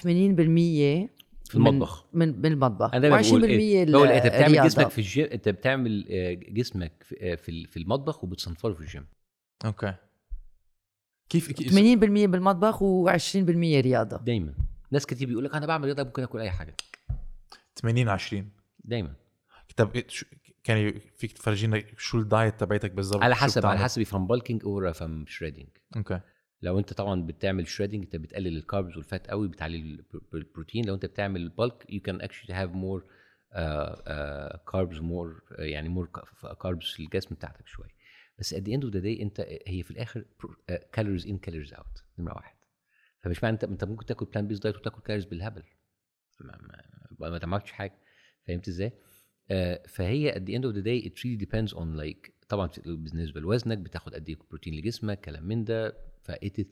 في 1.49 1.55
المطبخ. 1.55 2.05
من 2.13 2.39
من 2.41 2.47
المطبخ. 2.53 2.91
أنا 2.95 2.99
دايما 3.01 3.21
بقول 3.21 3.43
و20% 3.43 3.45
إيه؟ 3.45 3.85
بقول 3.85 4.09
أنت 4.09 4.27
بتعمل 4.27 4.45
الرياضة. 4.47 4.69
جسمك 4.69 4.89
في 4.91 4.99
الجيم 4.99 5.27
أنت 5.33 5.49
بتعمل 5.49 6.07
آه، 6.11 6.35
جسمك 6.35 6.93
في 7.03 7.17
آه، 7.21 7.35
في 7.35 7.49
ال- 7.49 7.67
في 7.67 7.77
المطبخ 7.79 8.25
وبتصنفره 8.25 8.75
في 8.75 8.81
ال 8.81 8.86
gym. 8.86 9.07
okay. 9.65 9.95
كيف 11.29 11.53
كيف؟ 11.53 11.73
80% 11.75 12.27
بالمطبخ 12.27 12.79
و20% 12.83 13.81
رياضة. 13.81 14.17
دايما. 14.17 14.55
ناس 14.91 15.07
كتير 15.07 15.29
بيقول 15.29 15.45
لك 15.45 15.55
أنا 15.55 15.67
بعمل 15.67 15.85
رياضة 15.85 16.03
ممكن 16.03 16.23
أكل 16.23 16.39
أي 16.41 16.51
حاجة. 16.51 16.75
80 17.77 18.09
20 18.09 18.51
دايما. 18.85 19.13
طب 19.77 19.91
إيه 19.95 20.07
كان 20.65 20.93
فيك 21.17 21.33
تفرجينا 21.33 21.83
شو 21.99 22.19
ال 22.19 22.27
diet 22.27 22.61
تبعتك 22.61 22.91
بالضبط؟ 22.93 23.23
على 23.23 23.37
حسب 23.37 23.67
على؟ 23.67 23.79
حسب 23.79 24.03
from 24.03 24.27
bulking 24.27 24.65
or 24.65 24.93
from 24.93 25.25
shredding 25.27 25.67
okay. 25.97 26.21
لو 26.63 26.79
انت 26.79 26.93
طبعا 26.93 27.23
بتعمل 27.23 27.67
shredding 27.69 28.03
انت 28.05 28.17
بتقلل 28.17 28.57
ال 28.57 28.63
carbs 28.63 28.97
وال 28.97 29.10
fat 29.10 29.31
قوي 29.31 29.49
بتعلي 29.49 29.77
البر- 29.77 30.23
البروتين 30.35 30.87
لو 30.87 30.95
انت 30.95 31.07
بتعمل 31.07 31.49
bulk 31.49 31.87
you 31.91 32.01
can 32.01 32.21
actually 32.21 32.55
have 32.55 32.71
more 32.71 33.07
carbs 34.73 34.99
more 35.01 35.43
يعني 35.59 35.89
more 35.89 36.11
carbs 36.63 36.87
في 36.87 37.03
الجسم 37.03 37.35
بتاعتك 37.35 37.67
شوية. 37.67 37.97
بس 38.39 38.55
at 38.55 38.59
the 38.59 38.71
end 38.77 38.83
of 38.83 38.91
the 38.93 39.03
day 39.03 39.21
انت 39.21 39.41
هي 39.67 39.83
في 39.83 39.91
الآخر 39.91 40.25
calories 40.93 41.27
in 41.27 41.39
calories 41.39 41.75
out 41.75 42.05
نمرة 42.19 42.35
واحد. 42.35 42.57
فمش 43.23 43.43
معنى 43.43 43.55
انت 43.55 43.65
انت 43.65 43.85
ممكن 43.85 44.07
تاكل 44.07 44.27
plant-based 44.27 44.59
diet 44.59 44.77
وتاكل 44.77 45.01
calories 45.03 45.25
بالهبل. 45.25 45.63
ما, 46.41 46.59
ما, 47.21 47.31
ما 47.31 47.39
تعملش 47.39 47.73
حاجة. 47.73 47.99
فهمت 48.47 48.69
إزاي؟ 48.69 48.93
آه، 49.51 49.83
فهي 49.89 50.33
at 50.33 50.37
the 50.37 50.53
end 50.59 50.65
of 50.65 50.75
the 50.77 50.83
day 50.83 51.09
it 51.09 51.13
really 51.23 51.47
depends 51.47 51.73
on 51.79 51.97
like 52.03 52.31
طبعا 52.49 52.71
بالنسبة 52.87 53.41
لوزنك 53.41 53.79
بتاخد 53.79 54.15
قد 54.15 54.29
إيه 54.29 54.37
بروتين 54.51 54.75
لجسمك 54.75 55.21
كلام 55.21 55.45
من 55.45 55.65
ده. 55.65 55.97
ف 56.23 56.31
it 56.33 56.61
is- 56.61 56.67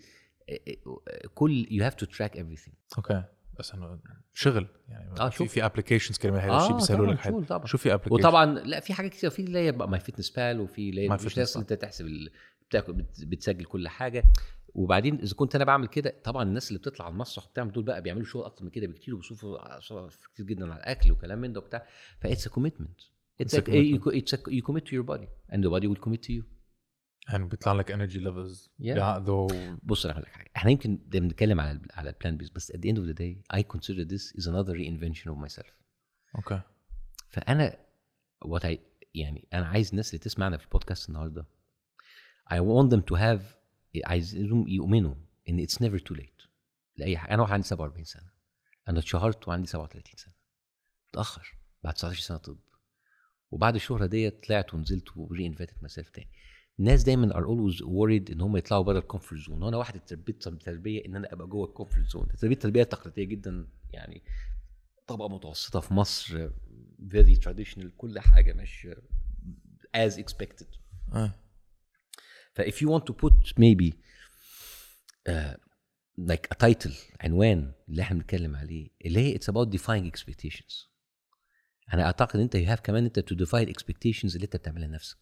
كل 1.34 1.66
you 1.70 1.82
have 1.90 1.96
to 1.96 2.10
track 2.10 2.34
everything. 2.34 2.72
okay. 2.98 3.24
بس 3.58 3.74
إنه 3.74 3.98
شغل 4.34 4.66
يعني 4.88 5.20
آه، 5.20 5.28
في 5.28 5.36
شوف. 5.36 5.52
في 5.52 5.64
applications 5.64 6.18
كلمه 6.18 6.38
هذا 6.38 6.56
الشيء 6.56 6.74
بيسهلوا 6.74 7.06
لك 7.06 7.20
شغل 7.22 7.44
طبعا. 7.46 7.66
شو 7.66 7.78
في 7.78 7.94
application 7.94 8.14
وطبعا 8.14 8.46
لا 8.46 8.80
في 8.80 8.94
حاجات 8.94 9.10
كتير 9.12 9.30
في 9.30 9.42
اللي 9.42 9.58
هي 9.58 9.72
MyFitnessPal 9.72 10.60
وفي 10.60 10.90
اللي 10.90 11.00
هي 11.04 11.08
مش 11.08 11.36
لازم. 11.36 11.60
أنت 11.60 11.72
تحسب. 11.72 12.28
بتسجل 13.20 13.64
كل 13.64 13.88
حاجة. 13.88 14.24
وبعدين 14.74 15.18
إذا 15.20 15.34
كنت 15.34 15.54
أنا 15.54 15.64
بعمل 15.64 15.86
كده 15.88 16.14
طبعا 16.24 16.42
الناس 16.42 16.68
اللي 16.68 16.78
بتطلع 16.78 17.06
على 17.06 17.12
المسرح 17.12 17.46
وبتعمل 17.46 17.72
دول 17.72 17.84
بقى 17.84 18.02
بيعملوا 18.02 18.24
شغل 18.26 18.44
أكتر 18.44 18.64
من 18.64 18.70
كده 18.70 18.86
بكتير 18.86 19.14
وبيشوفوا 19.14 19.80
صور 19.80 20.08
كتير 20.34 20.46
جدا 20.46 20.64
على 20.72 20.80
الأكل 20.80 21.12
وكلام 21.12 21.38
من 21.38 21.52
ده 21.52 21.60
وبتاع. 21.60 21.86
ف 22.20 22.25
it's 22.25 22.46
a 22.46 22.50
commitment 22.50 23.00
It's 23.42 23.44
It's 23.46 23.54
a 23.54 23.70
a, 23.70 23.82
you, 23.82 23.98
commitment. 23.98 24.16
it's 24.20 24.32
a, 24.32 24.38
you 24.56 24.62
commit 24.68 24.84
to 24.88 24.92
your 24.98 25.06
body 25.12 25.28
and 25.52 25.58
the 25.64 25.70
body 25.74 25.86
will 25.90 26.02
commit 26.06 26.22
to 26.22 26.32
you. 26.32 26.42
يعني 27.28 27.44
بيطلع 27.44 27.72
لك 27.72 27.90
energy 27.90 28.18
levels 28.18 28.70
Yeah. 28.80 28.98
بص 29.82 30.04
أنا 30.06 30.14
هقول 30.14 30.22
لك 30.26 30.32
حاجة. 30.32 30.50
إحنا 30.56 30.70
يمكن 30.70 30.96
بنتكلم 30.96 31.60
على 31.60 31.80
على 31.94 32.10
ال 32.10 32.36
plant-based 32.36 32.50
بس 32.50 32.72
at 32.72 32.76
the 32.76 32.88
end 32.90 32.96
of 32.98 33.06
the 33.08 33.18
day 33.18 33.56
I 33.58 33.62
consider 33.62 34.04
this 34.04 34.40
is 34.40 34.46
another 34.46 34.74
reinvention 34.74 35.28
of 35.30 35.36
myself. 35.48 35.72
okay 36.36 36.60
فأنا 37.30 37.76
what 38.44 38.60
I 38.64 38.76
يعني 39.14 39.48
أنا 39.52 39.66
عايز 39.66 39.90
الناس 39.90 40.08
اللي 40.10 40.18
تسمعنا 40.18 40.56
في 40.56 40.64
البودكاست 40.64 41.08
النهارده 41.08 41.46
I 42.52 42.56
want 42.56 42.90
them 42.94 43.00
to 43.14 43.18
have 43.20 43.40
عايزهم 44.04 44.68
يؤمنوا 44.68 45.14
إن 45.48 45.66
it's 45.66 45.74
never 45.78 45.98
too 45.98 46.16
late. 46.16 46.48
لأي 46.96 47.16
حاجة. 47.18 47.34
أنا 47.34 47.42
واحد 47.42 47.52
عندي 47.52 47.66
47 47.66 48.04
سنة. 48.04 48.30
أنا 48.88 48.98
اتشهرت 48.98 49.48
وعندي 49.48 49.66
37 49.68 50.16
سنة. 50.16 50.34
متأخر. 51.08 51.56
بعد 51.84 51.94
19 51.94 52.20
سنة 52.20 52.36
طب. 52.38 52.58
وبعد 53.54 53.74
الشهرة 53.74 54.06
ديت 54.06 54.46
طلعت 54.46 54.74
ونزلت 54.74 55.16
و 55.16 55.46
reinvented 55.46 55.86
self 55.86 56.08
تاني. 56.08 56.28
الناس 56.78 57.02
دايما 57.02 57.36
are 57.36 57.44
always 57.44 57.82
worried 57.82 58.30
إن 58.32 58.40
هم 58.40 58.56
يطلعوا 58.56 58.82
بره 58.82 58.98
ال 58.98 59.03
comfort 59.04 59.40
zone 59.40 59.62
وأنا 59.62 59.76
واحد 59.76 59.96
اتربيت 59.96 60.48
تربية 60.48 61.04
إن 61.06 61.16
أنا 61.16 61.32
أبقى 61.32 61.46
جوه 61.46 61.66
ال 61.66 61.71
comfort 61.71 62.06
zone 62.08 62.28
تربية 62.38 62.56
تربية 62.56 62.82
تقليدية 62.82 63.24
جدا 63.24 63.68
يعني 63.92 64.22
طبقة 65.06 65.28
متوسطة 65.28 65.80
في 65.80 65.94
مصر 65.94 66.48
very 67.08 67.36
traditional 67.46 67.86
كل 67.96 68.18
حاجة 68.18 68.52
مش 68.52 68.88
as 69.96 70.12
expected. 70.12 70.66
آه. 71.12 71.34
ف 72.54 72.60
if 72.60 72.74
you 72.74 72.88
want 72.88 73.02
to 73.04 73.14
put 73.24 73.52
maybe 73.60 73.92
uh, 75.28 75.54
like 76.30 76.46
a 76.54 76.66
title 76.66 76.94
عنوان 77.20 77.72
اللي 77.88 78.02
إحنا 78.02 78.18
بنتكلم 78.18 78.56
عليه 78.56 78.90
اللي 79.04 79.20
هي 79.20 79.38
it's 79.38 79.52
about 79.52 79.68
defying 79.78 80.10
expectations. 80.10 80.93
انا 81.93 82.03
اعتقد 82.03 82.39
انت 82.39 82.57
you 82.57 82.67
have 82.67 82.81
كمان 82.81 83.05
انت 83.05 83.19
to 83.19 83.37
defy 83.37 83.65
expectations 83.65 84.35
اللي 84.35 84.45
انت 84.45 84.55
بتعملها 84.55 84.87
لنفسك 84.87 85.17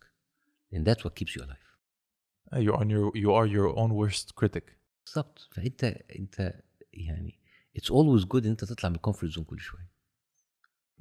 and 0.76 0.80
that's 0.80 1.02
what 1.04 1.12
keeps 1.12 1.34
you 1.34 1.44
alive 1.44 1.68
you 2.56 2.74
are 2.74 2.86
your 2.86 3.12
you 3.16 3.30
are 3.32 3.48
your 3.48 3.76
own 3.78 3.92
worst 3.92 4.28
critic 4.42 4.72
بالظبط 5.06 5.50
فانت 5.52 5.84
انت 6.20 6.64
يعني 6.94 7.40
it's 7.80 7.90
always 7.90 8.26
good 8.26 8.46
ان 8.46 8.50
انت 8.50 8.64
تطلع 8.64 8.90
من 8.90 8.96
الكومفورت 8.96 9.32
زون 9.32 9.44
كل 9.44 9.60
شويه 9.60 9.92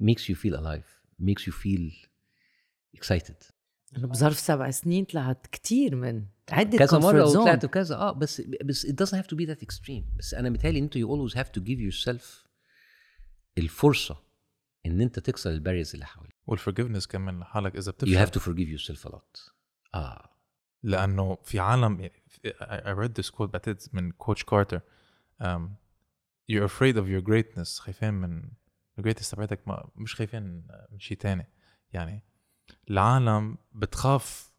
makes 0.01 0.21
you 0.21 0.35
feel 0.35 0.57
alive 0.57 0.87
makes 1.21 1.43
you 1.47 1.53
feel 1.53 2.07
excited 2.97 3.51
انه 3.97 4.07
بظرف 4.07 4.39
سبع 4.39 4.71
سنين 4.71 5.05
طلعت 5.05 5.47
كتير 5.47 5.95
من 5.95 6.25
عده 6.49 6.77
كذا 6.77 6.97
مره 6.99 7.25
comfort 7.25 7.33
zone. 7.33 7.37
وطلعت 7.37 7.65
كذا 7.65 7.95
اه 7.95 8.11
بس 8.11 8.41
بس 8.41 8.85
it 8.85 8.89
doesn't 8.89 9.17
have 9.21 9.27
to 9.27 9.37
be 9.37 9.47
that 9.49 9.65
extreme 9.65 10.17
بس 10.17 10.33
انا 10.33 10.49
متهيألي 10.49 10.79
ان 10.79 10.83
انت 10.83 10.97
you 10.97 11.07
always 11.07 11.35
have 11.37 11.51
to 11.51 11.63
give 11.63 11.79
yourself 11.79 12.47
الفرصه 13.57 14.20
إن 14.86 15.00
أنت 15.00 15.18
تكسر 15.18 15.50
ال 15.50 15.55
barriers 15.55 15.92
اللي 15.94 16.06
حواليك. 16.06 16.36
وال 16.46 16.55
forgiveness 16.55 17.06
كمان 17.06 17.40
لحالك 17.40 17.76
إذا 17.76 17.92
you 17.92 17.94
بتفشل. 17.94 18.26
have 18.26 18.30
to 18.30 18.38
forgive 18.44 18.68
yourself 18.80 19.06
a 19.10 19.14
lot. 19.14 19.50
آه. 19.94 20.28
لأنه 20.82 21.38
في 21.44 21.60
عالم 21.60 22.08
I 22.62 22.94
read 23.04 23.22
this 23.22 23.30
quote 23.30 23.42
بعتقد 23.42 23.82
من 23.92 24.12
Coach 24.12 24.44
Carter 24.44 24.80
um, 25.42 25.60
you're 26.52 26.66
afraid 26.68 26.96
of 26.96 27.06
your 27.06 27.22
greatness. 27.30 27.80
خايفين 27.80 28.14
من 28.14 28.50
ال 28.98 29.01
greatness 29.01 29.30
تبعتك 29.30 29.68
ما 29.68 29.90
مش 29.96 30.14
خايفين 30.14 30.42
من 30.90 30.98
شيء 30.98 31.16
تاني. 31.18 31.46
يعني 31.92 32.24
العالم 32.90 33.58
بتخاف 33.72 34.52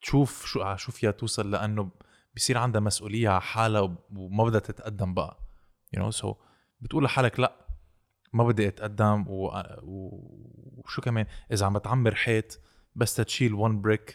تشوف 0.00 0.46
شو 0.46 0.62
على 0.62 0.78
شو 0.78 0.92
فيها 0.92 1.10
توصل 1.10 1.50
لأنه 1.50 1.90
بصير 2.36 2.58
عندها 2.58 2.80
مسؤولية 2.80 3.28
على 3.28 3.40
حالها 3.40 3.96
وما 4.16 4.44
بدها 4.44 4.60
تتقدم 4.60 5.14
بقى. 5.14 5.38
You 5.96 6.00
know 6.00 6.20
so 6.22 6.34
بتقول 6.80 7.04
لحالك 7.04 7.40
لا. 7.40 7.67
ما 8.32 8.44
بدي 8.44 8.68
أتقدم 8.68 9.24
و... 9.28 9.50
وشو 9.82 11.02
كمان؟ 11.02 11.26
إذا 11.52 11.66
عم 11.66 11.78
بتعمر 11.78 12.14
حيط 12.14 12.60
بس 12.96 13.14
تشيل 13.16 13.56
one 13.56 13.86
brick 13.86 14.14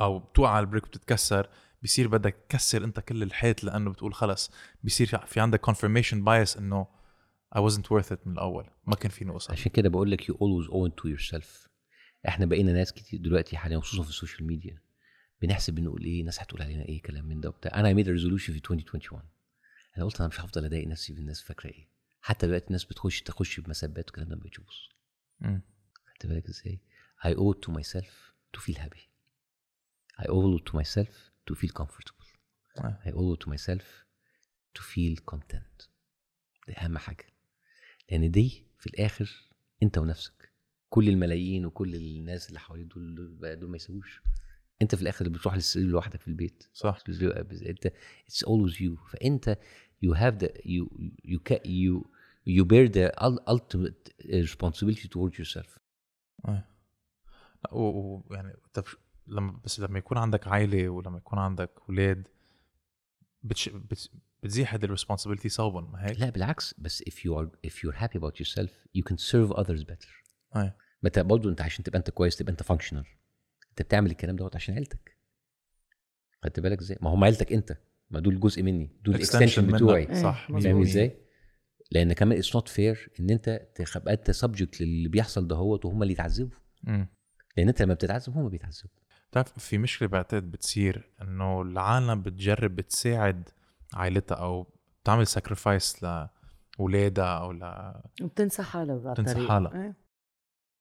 أو 0.00 0.18
بتوقع 0.18 0.50
على 0.50 0.60
ال 0.64 0.68
brick 0.68 0.86
بتتكسر 0.86 1.48
بصير 1.82 2.08
بدك 2.08 2.36
تكسر 2.48 2.84
أنت 2.84 3.00
كل 3.00 3.22
الحيط 3.22 3.64
لأنه 3.64 3.90
بتقول 3.90 4.14
خلص. 4.14 4.50
بصير 4.84 5.06
في 5.26 5.40
عندك 5.40 5.70
confirmation 5.70 6.16
bias 6.24 6.56
إنه 6.58 6.86
I 7.56 7.58
wasn't 7.58 7.84
worth 7.84 8.12
it 8.12 8.26
من 8.26 8.32
الأول. 8.32 8.70
ما 8.86 8.94
كان 8.96 9.10
فيني 9.10 9.30
اوصل 9.30 9.52
عشان 9.52 9.72
كده 9.72 9.88
بقول 9.88 10.10
لك 10.10 10.22
you 10.22 10.34
owe 10.34 10.68
it 10.70 10.92
to 11.02 11.16
yourself. 11.16 11.68
إحنا 12.28 12.46
بقينا 12.46 12.72
ناس 12.72 12.92
كتير 12.92 13.20
دلوقتي 13.20 13.56
حاليا 13.56 13.80
خصوصا 13.80 14.02
في 14.02 14.08
ال 14.08 14.13
social 14.13 14.46
media 14.46 14.82
بنحسب 15.42 15.74
بنقول 15.74 16.04
إيه 16.04 16.24
ناس 16.24 16.40
هتقول 16.40 16.62
علينا 16.62 16.82
إيه 16.84 17.02
كلام 17.02 17.24
من 17.24 17.40
ده 17.40 17.48
وبتاع. 17.48 17.80
أنا 17.80 17.92
made 17.92 18.08
resolution 18.08 18.52
في 18.52 18.58
2021 18.58 19.22
أنا 19.96 20.04
قلت 20.04 20.20
أنا 20.20 20.28
مش 20.28 20.40
هفضل 20.40 20.64
أضايق 20.64 20.88
نفسي 20.88 21.12
بالناس 21.12 21.42
فاكرة 21.42 21.70
إيه؟ 21.70 21.88
حتى 22.20 22.46
دلوقتي 22.46 22.66
الناس 22.66 22.84
بتخش 22.84 23.22
تخش 23.22 23.60
بمسابات 23.60 24.04
والكلام 24.04 24.28
ده 24.28 24.36
ما 24.36 24.42
مم. 25.40 25.62
خدت 26.06 26.26
بالك 26.26 26.48
إزاي؟ 26.48 26.80
I 27.24 27.28
owe 27.30 27.54
it 27.54 27.68
to 27.68 27.72
myself 27.72 28.32
to 28.56 28.60
feel 28.60 28.78
happy. 28.78 29.08
I 30.18 30.26
owe 30.26 30.58
it 30.58 30.64
to 30.70 30.74
myself 30.78 31.08
to 31.50 31.54
feel 31.54 31.72
comfortable. 31.82 32.26
آه. 32.78 33.00
I 33.04 33.08
owe 33.10 33.36
it 33.36 33.44
to 33.44 33.50
myself 33.50 33.84
to 34.78 34.82
feel 34.82 35.34
content. 35.34 35.88
دي 36.66 36.78
أهم 36.78 36.98
حاجة. 36.98 37.26
لأن 38.10 38.30
دي 38.30 38.66
في 38.78 38.86
الآخر 38.86 39.30
أنت 39.82 39.98
ونفسك. 39.98 40.52
كل 40.88 41.08
الملايين 41.08 41.66
وكل 41.66 41.94
الناس 41.94 42.48
اللي 42.48 42.60
حواليك 42.60 42.86
دول 42.86 43.14
دول 43.60 43.70
ما 43.70 43.76
يسووش 43.76 44.22
أنت 44.82 44.94
في 44.94 45.02
الآخر 45.02 45.26
اللي 45.26 45.38
بتروح 45.38 45.54
للسرير 45.54 45.86
لوحدك 45.86 46.20
في 46.20 46.28
البيت. 46.28 46.68
صح. 46.72 47.02
انت 47.08 47.86
اتس 48.26 48.44
always 48.44 48.74
you. 48.74 49.10
فأنت 49.10 49.58
you 50.06 50.14
have 50.14 50.34
the 50.42 50.48
you 50.74 50.82
you 51.32 51.38
ca- 51.48 51.64
you 51.64 51.94
you 52.56 52.64
bear 52.64 52.86
the 52.98 53.06
ul- 53.26 53.42
ultimate 53.54 54.02
responsibility 54.46 55.08
towards 55.08 55.36
yourself. 55.38 55.78
ويعني 57.72 58.52
بش- 58.78 58.96
لما 59.26 59.60
بس 59.64 59.80
لما 59.80 59.98
يكون 59.98 60.18
عندك 60.18 60.48
عائله 60.48 60.88
ولما 60.88 61.18
يكون 61.18 61.38
عندك 61.38 61.70
أولاد 61.88 62.28
بتش... 63.42 63.68
بت... 63.68 64.10
بتزيح 64.42 64.74
هذه 64.74 64.84
ال 64.84 64.88
responsibility 64.88 65.48
صوبا 65.48 65.80
ما 65.80 66.06
هيك؟ 66.06 66.20
لا 66.20 66.30
بالعكس 66.30 66.74
بس 66.78 67.02
if 67.02 67.12
you 67.14 67.32
are 67.34 67.48
if 67.70 67.74
you're 67.74 67.96
happy 67.96 68.18
about 68.18 68.34
yourself 68.40 68.70
you 68.98 69.02
can 69.10 69.16
serve 69.16 69.56
others 69.56 69.84
better. 69.84 70.08
ما 71.02 71.06
انت 71.06 71.18
برضه 71.18 71.50
انت 71.50 71.60
عشان 71.60 71.84
تبقى 71.84 71.98
انت 71.98 72.10
كويس 72.10 72.36
تبقى 72.36 72.52
انت 72.52 72.62
functional 72.62 73.04
انت 73.70 73.82
بتعمل 73.82 74.10
الكلام 74.10 74.36
دوت 74.36 74.56
عشان 74.56 74.74
عيلتك. 74.74 75.16
خدت 76.44 76.60
بالك 76.60 76.78
إزاي؟ 76.78 76.98
ما 77.00 77.10
هم 77.10 77.24
عيلتك 77.24 77.52
انت. 77.52 77.78
ما 78.10 78.20
دول 78.20 78.40
جزء 78.40 78.62
مني 78.62 78.90
دول 79.04 79.14
ال 79.14 79.19
extension 79.19 79.64
منك. 79.64 79.74
بتوعي 79.74 80.14
صح 80.22 80.48
فاهم. 80.60 80.82
إزاي؟ 80.82 81.16
لأن 81.90 82.12
كمان 82.12 82.38
it's 82.38 82.54
not 82.54 82.68
fair 82.68 83.10
إن 83.20 83.30
أنت 83.30 83.68
تبقى 83.74 84.14
انت 84.14 84.30
subject 84.30 84.80
للي 84.80 85.08
بيحصل 85.08 85.48
دهوت 85.48 85.84
وهم 85.84 86.02
اللي 86.02 86.12
يتعذبوا. 86.12 86.58
لأن 87.56 87.68
أنت 87.68 87.82
لما 87.82 87.94
بتتعذب 87.94 88.36
هم 88.36 88.48
بيتعذبوا 88.48 88.90
بتعرف 89.30 89.58
في 89.58 89.78
مشكلة 89.78 90.08
بعتقد 90.08 90.50
بتصير 90.50 91.10
إنه 91.22 91.62
العالم 91.62 92.22
بتجرب 92.22 92.76
بتساعد 92.76 93.48
عائلتها 93.94 94.34
أو 94.34 94.66
بتعمل 95.02 95.26
sacrifice 95.26 96.02
لاولادها 96.02 97.38
أو 97.38 97.52
ل 97.52 97.92
وبتنسى 98.22 98.62
حالها 98.62 99.12
بتنسى. 99.12 99.48
حالها. 99.48 99.84
إيه. 99.84 99.96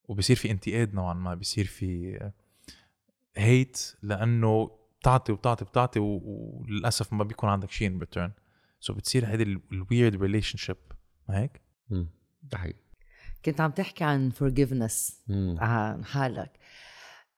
وبصير 0.10 0.36
في 0.36 0.52
انتقاد 0.52 0.94
نوعا 0.94 1.14
ما 1.14 1.36
بصير 1.36 1.66
في 1.66 2.20
hate 3.38 3.96
لأنه 4.04 4.72
بتعطي 5.08 5.32
وبتعطي 5.32 5.66
بتعطي 5.66 6.00
وللأسف 6.00 7.14
ما 7.14 7.24
بيكون 7.24 7.50
عندك 7.50 7.72
شيء 7.72 7.88
in 7.88 8.00
return 8.00 8.32
so 8.80 8.94
بتصير 8.94 9.26
هذه 9.26 9.44
ال 9.72 10.22
weird 10.22 10.58
relationship 10.58 10.78
ما 11.30 11.38
هيك؟ 11.38 11.62
مم. 11.90 12.10
ده 12.44 12.58
حقيقي 12.58 12.80
كنت 13.46 13.62
عم 13.62 13.72
تحكي 13.72 14.04
عن 14.04 14.32
forgiveness 14.32 15.14
مم. 15.28 15.58
عن 15.60 16.06
حالك 16.06 16.60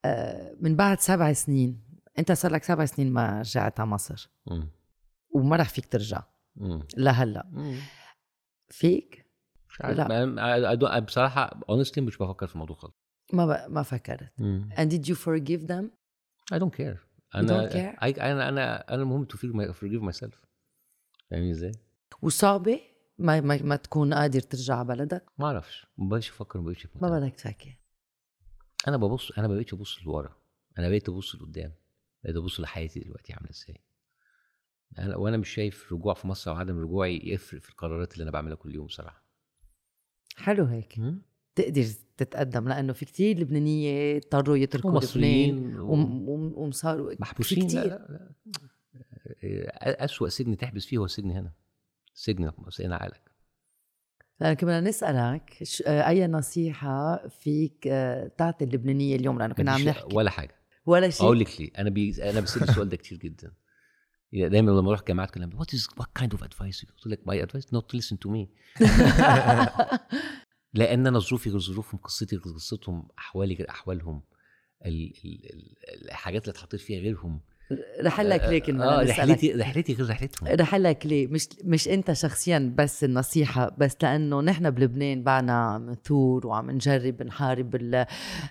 آه، 0.05 0.55
من 0.59 0.75
بعد 0.75 0.99
سبع 0.99 1.33
سنين 1.33 1.83
أنت 2.19 2.31
صار 2.31 2.51
لك 2.51 2.63
سبع 2.63 2.85
سنين 2.85 3.13
ما 3.13 3.39
رجعت 3.39 3.79
على 3.79 3.89
مصر 3.89 4.29
مم. 4.47 4.69
وما 5.35 5.55
رح 5.55 5.69
فيك 5.69 5.85
ترجع 5.85 6.23
مم. 6.55 6.87
لهلا 6.97 7.49
مم. 7.51 7.77
فيك 8.69 9.25
مش 9.69 9.81
عارف 9.81 9.97
لا. 9.97 10.99
بصراحة 10.99 11.49
honestly 11.49 11.97
مش 11.97 12.17
بفكر 12.17 12.47
في 12.47 12.53
الموضوع 12.53 12.75
خالص 12.75 12.95
ما 13.33 13.45
ب... 13.45 13.71
ما 13.71 13.83
فكرت 13.83 14.33
مم. 14.37 14.69
and 14.73 14.89
did 14.91 15.09
you 15.09 15.15
forgive 15.15 15.67
them 15.67 15.85
I 16.53 16.57
don't 16.59 16.75
care 16.81 17.08
أنا? 17.35 17.69
I, 17.69 18.19
أنا 18.19 18.49
أنا 18.49 18.93
أنا 18.93 19.01
المهم 19.01 19.25
forgive, 19.25 19.55
my, 19.55 19.73
forgive 19.73 20.13
myself. 20.13 20.35
فاهمني 21.29 21.51
إزاي؟ 21.51 21.71
وصعبة؟ 22.21 22.81
ما 23.17 23.41
ما, 23.41 23.61
ما 23.61 23.75
تكون 23.75 24.13
قادر 24.13 24.39
ترجع 24.39 24.75
على 24.75 24.87
بلدك؟ 24.87 25.25
ما 25.37 25.45
أعرفش. 25.45 25.87
ما 25.97 26.09
بقتش 26.09 26.29
أفكر 26.29 26.59
ما 26.59 26.65
بقتش 26.65 26.87
ما. 26.95 27.19
بدك 27.19 27.35
تفكر. 27.35 27.77
أنا 28.87 28.97
ببص 28.97 29.31
أنا 29.31 29.47
ما 29.47 29.55
بقتش 29.55 29.73
أبص 29.73 30.03
لورا. 30.05 30.35
أنا 30.77 30.89
بقيت 30.89 31.09
أبص 31.09 31.35
لقدام. 31.35 31.73
بقيت 32.23 32.35
أبص 32.35 32.59
لحياتي 32.59 32.99
دلوقتي 32.99 33.33
عاملة 33.33 33.49
إزاي. 33.49 33.81
أنا 34.99 35.15
وأنا 35.15 35.37
مش 35.37 35.49
شايف 35.49 35.93
رجوع 35.93 36.13
في 36.13 36.27
مصر 36.27 36.51
أو 36.51 36.55
عدم 36.55 36.79
رجوعي 36.79 37.21
يفرق 37.23 37.61
في 37.61 37.69
القرارات 37.69 38.13
اللي 38.13 38.23
أنا 38.23 38.31
بعملها 38.31 38.55
كل 38.55 38.75
يوم 38.75 38.87
صراحة 38.87 39.23
حلو 40.37 40.65
هيك. 40.65 40.99
تقدر 41.61 41.85
تتقدم 42.17 42.67
لأنه 42.67 42.93
في 42.93 43.05
كتير 43.05 43.39
لبنانية 43.39 44.17
اضطروا 44.17 44.57
يتركوا 44.57 44.89
لبنان 44.89 45.03
ومصريين 45.03 45.79
و- 45.79 45.91
وم- 45.93 46.29
وم- 46.29 46.53
ومصاروا 46.57 47.09
في 47.09 47.17
محبوسين؟ 47.19 47.59
لا 47.59 47.67
كتير. 47.67 47.83
لا 47.83 47.89
لا. 48.09 48.31
إيه، 49.43 49.69
أسوأ 50.05 50.29
سجن 50.29 50.57
تحبس 50.57 50.85
فيه 50.85 50.97
هو 50.97 51.05
السجن 51.05 51.31
هنا. 51.31 51.51
سجن 52.13 52.51
سجن 52.69 52.91
عقلك. 52.93 53.29
لأن 54.41 54.53
كنا 54.53 54.81
نسألك 54.81 55.63
أي 55.87 56.27
نصيحة 56.27 57.27
فيك 57.27 57.87
آه، 57.87 58.27
تعطي 58.37 58.65
اللبنانية 58.65 59.15
اليوم؟ 59.15 59.39
لأنه 59.39 59.53
كنا 59.53 59.71
عم 59.71 59.81
نحكي. 59.81 60.15
ولا 60.15 60.29
حاجة. 60.29 60.55
ولا 60.85 61.09
شيء. 61.09 61.25
أقول 61.25 61.39
لك 61.39 61.61
ليه. 61.61 61.71
أنا 61.77 61.89
بي... 61.89 62.29
أنا 62.29 62.39
بسأل 62.39 62.63
السؤال 62.69 62.89
ده 62.89 62.97
كتير 62.97 63.17
جدا. 63.17 63.51
دايما 64.33 64.71
لما 64.71 64.89
أروح 64.89 65.03
جامعات 65.07 65.31
كلام 65.31 65.49
what 65.59 65.73
is 65.73 65.87
what 65.97 66.07
kind 66.15 66.31
of 66.31 66.43
advice 66.43 66.85
قلت 66.85 67.07
لك 67.07 67.27
my 67.27 67.43
advice 67.43 67.73
not 67.73 67.93
listen 67.95 68.19
to 68.19 68.29
me 68.29 68.49
لأن 70.73 71.07
أنا 71.07 71.19
ظروفي 71.19 71.49
غير 71.49 71.59
ظروفهم 71.59 71.99
قصتي 72.03 72.35
غير 72.35 72.53
قصتهم 72.53 73.07
أحوالي 73.19 73.53
غير 73.55 73.69
أحوالهم 73.69 74.21
ال... 74.85 75.13
ال... 75.25 75.45
ال... 75.53 76.05
الحاجات 76.09 76.41
اللي 76.43 76.51
اتحطيت 76.51 76.79
فيها 76.79 76.99
غيرهم. 76.99 77.39
رح 78.01 78.21
لك 78.21 78.41
ليه 78.49 78.59
كنا 78.59 78.99
آه 78.99 79.03
نسألك 79.03 79.19
رحلتي 79.19 79.51
رحلتي 79.53 79.93
غير 79.93 80.09
رحلتهم. 80.09 80.47
رح 80.49 80.75
لك 80.75 81.05
ليه 81.05 81.27
مش 81.27 81.47
مش 81.63 81.87
أنت 81.87 82.13
شخصيا 82.13 82.73
بس 82.77 83.03
النصيحة 83.03 83.75
بس 83.77 83.95
لأنه 84.03 84.41
نحن 84.41 84.69
بلبنان 84.69 85.23
بعنا 85.23 85.53
عم 85.53 85.89
نثور 85.89 86.47
وعم 86.47 86.71
نجرب 86.71 87.23
نحارب 87.23 87.75
ال- 87.75 87.95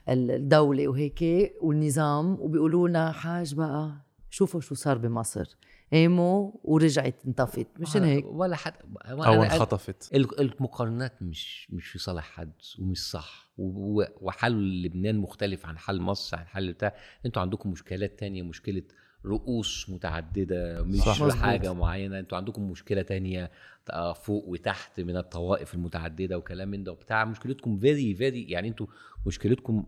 ال- 0.08 0.30
الدولة 0.30 0.88
وهيك 0.88 1.52
والنظام 1.60 2.40
وبيقولوا 2.40 2.88
لنا 2.88 3.12
حاج 3.12 3.54
بقى 3.54 4.04
شوفوا 4.30 4.60
شو 4.60 4.74
صار 4.74 4.98
بمصر. 4.98 5.46
قاموا 5.92 6.52
ورجعت 6.64 7.14
انطفت. 7.26 7.66
مشان 7.80 8.04
هيك؟ 8.04 8.24
ولا 8.26 8.56
حد 8.56 8.72
أو 9.06 9.42
انخطفت. 9.42 10.10
ال- 10.14 10.40
المقارنات 10.40 11.22
مش 11.22 11.70
مش 11.70 11.88
في 11.88 11.98
صالح 11.98 12.24
حد 12.24 12.52
ومش 12.78 13.10
صح. 13.10 13.48
وحل 13.58 14.82
لبنان 14.82 15.18
مختلف 15.18 15.66
عن 15.66 15.78
حل 15.78 16.00
مصر 16.00 16.36
عن 16.36 16.46
حل 16.46 16.72
بتاع. 16.72 16.94
أنتوا 17.26 17.42
عندكم 17.42 17.70
مشكلات 17.70 18.18
تانية 18.18 18.42
مشكلة 18.42 18.82
رؤوس 19.24 19.90
متعددة 19.90 20.82
مش 20.82 20.96
صح. 20.98 21.36
حاجة 21.36 21.72
معينة. 21.72 22.18
أنتوا 22.18 22.38
عندكم 22.38 22.70
مشكلة 22.70 23.02
تانية 23.02 23.50
آه، 23.90 24.12
فوق 24.12 24.48
وتحت 24.48 25.00
من 25.00 25.16
الطوائف 25.16 25.74
المتعددة 25.74 26.38
وكلام 26.38 26.68
من 26.68 26.84
ده 26.84 26.92
وبتاع. 26.92 27.24
مشكلتكم 27.24 27.78
very 27.78 28.14
very 28.14 28.42
يعني 28.50 28.68
أنتوا 28.68 28.86
مشكلتكم 29.26 29.86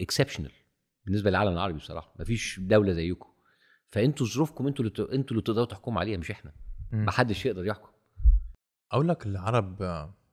exceptional 0.00 0.52
بالنسبة 1.04 1.30
للعالم 1.30 1.52
العربي 1.52 1.78
بصراحة. 1.78 2.12
مفيش 2.20 2.60
دولة 2.60 2.92
زيكم. 2.92 3.28
فانتوا 3.90 4.26
ظروفكم 4.26 4.66
أنتوا 4.66 4.84
اللي 4.84 4.96
ت- 4.96 5.00
أنتوا 5.00 5.30
اللي 5.30 5.42
تقدروا 5.42 5.66
تحكموا 5.66 6.00
عليها 6.00 6.18
مش 6.18 6.30
إحنا. 6.30 6.52
مم. 6.92 7.04
محدش 7.04 7.46
يقدر 7.46 7.64
يحكم. 7.66 7.88
أقول 8.92 9.08
لك 9.08 9.26
العرب 9.26 9.82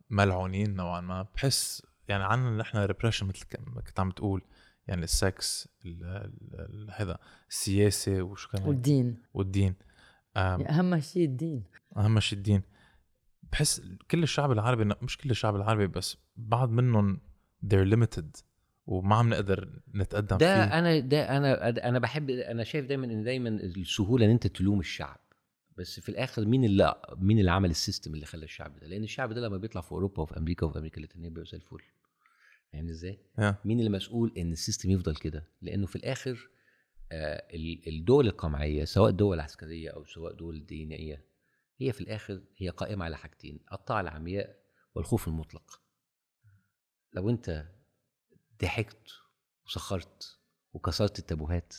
ملعونين 0.10 0.76
نوعا 0.76 1.02
ما 1.02 1.22
بحس 1.36 1.84
يعني 2.08 2.24
عنا 2.24 2.58
نحن 2.58 2.78
repression 2.78 3.26
مثل 3.28 3.46
ك- 3.46 3.60
ما 3.76 3.82
كنت 3.82 4.00
عم 4.00 4.12
تقول 4.12 4.42
يعني 4.88 5.04
السكس 5.04 5.70
ال- 5.86 6.04
ال- 6.04 6.60
ال- 6.60 6.90
هذا 6.92 7.18
السياسة 7.50 8.22
وشو 8.22 8.50
كمان 8.50 8.68
والدين. 8.68 9.18
والدين. 9.34 9.76
أهم 10.38 11.00
شيء 11.00 11.26
الدين. 11.26 11.64
أهم 11.98 12.20
شيء 12.20 12.38
الدين. 12.38 12.62
بحس 13.52 13.82
كل 14.12 14.24
الشعب 14.24 14.52
العربي 14.52 14.96
مش 15.02 15.18
كل 15.18 15.30
الشعب 15.30 15.56
العربي 15.56 15.88
بس 15.88 16.18
بعض 16.36 16.70
منهم 16.70 17.22
they're 17.66 17.88
limited. 17.94 18.42
وما 18.88 19.16
عم 19.16 19.30
نقدر 19.30 19.70
نتقدم 19.96 20.38
ده 20.38 20.56
فيه 20.66 20.80
أنا 20.80 21.00
ده 21.00 21.38
أنا 21.38 21.70
أنا 21.90 22.00
بحب 22.00 22.30
أنا 22.30 22.64
شايف 22.64 22.86
دايما 22.86 23.06
إن 23.06 23.24
دايما 23.24 23.50
السهولة 23.50 24.26
إن 24.26 24.30
أنت 24.32 24.48
تلوم 24.48 24.80
الشعب 24.80 25.20
بس 25.78 26.00
في 26.00 26.10
الآخر 26.10 26.46
مين 26.46 26.64
اللي 26.64 26.96
مين 27.18 27.40
اللي 27.40 27.52
عمل 27.52 27.70
ال 27.70 27.76
system 27.76 28.14
اللي 28.14 28.26
خلى 28.26 28.44
الشعب 28.46 28.80
ده 28.80 28.88
لأن 28.88 29.04
الشعب 29.04 29.34
ده 29.34 29.42
لما 29.42 29.58
بيطلع 29.58 29.82
في 29.82 29.92
أوروبا 29.92 30.22
وفي 30.22 30.38
أمريكا 30.38 30.66
وفي 30.66 30.78
أمريكا 30.80 30.98
اللاتينية 30.98 31.30
بيبقى 31.30 31.46
زي 31.46 31.58
الفل 31.58 31.82
فاهمني 32.74 32.92
إزاي؟ 32.92 33.20
yeah. 33.40 33.54
مين 33.66 33.80
اللي 33.80 33.90
مسؤول 33.90 34.34
إن 34.38 34.52
ال 34.52 34.57
system 34.57 34.92
يفضل 34.92 35.16
كده؟ 35.16 35.48
لأنه 35.62 35.86
في 35.88 35.96
الآخر 35.96 36.50
آه 37.12 37.44
ال- 37.54 37.88
الدول 37.88 38.28
القمعية 38.28 38.84
سواء 38.86 39.12
دول 39.12 39.40
عسكرية 39.40 39.90
أو 39.90 40.06
سواء 40.06 40.34
دول 40.34 40.66
دينية 40.66 41.26
هي 41.78 41.92
في 41.92 42.02
الآخر 42.02 42.42
هي 42.58 42.70
قائمة 42.70 43.06
على 43.06 43.18
حاجتين 43.18 43.60
الطاعه 43.74 44.02
العمياء 44.02 44.56
والخوف 44.96 45.28
المطلق 45.28 45.82
لو 47.14 47.30
أنت 47.30 47.66
ضحكت 48.62 49.12
وسخرت 49.66 50.40
وكسرت 50.74 51.20
التابوهات. 51.20 51.74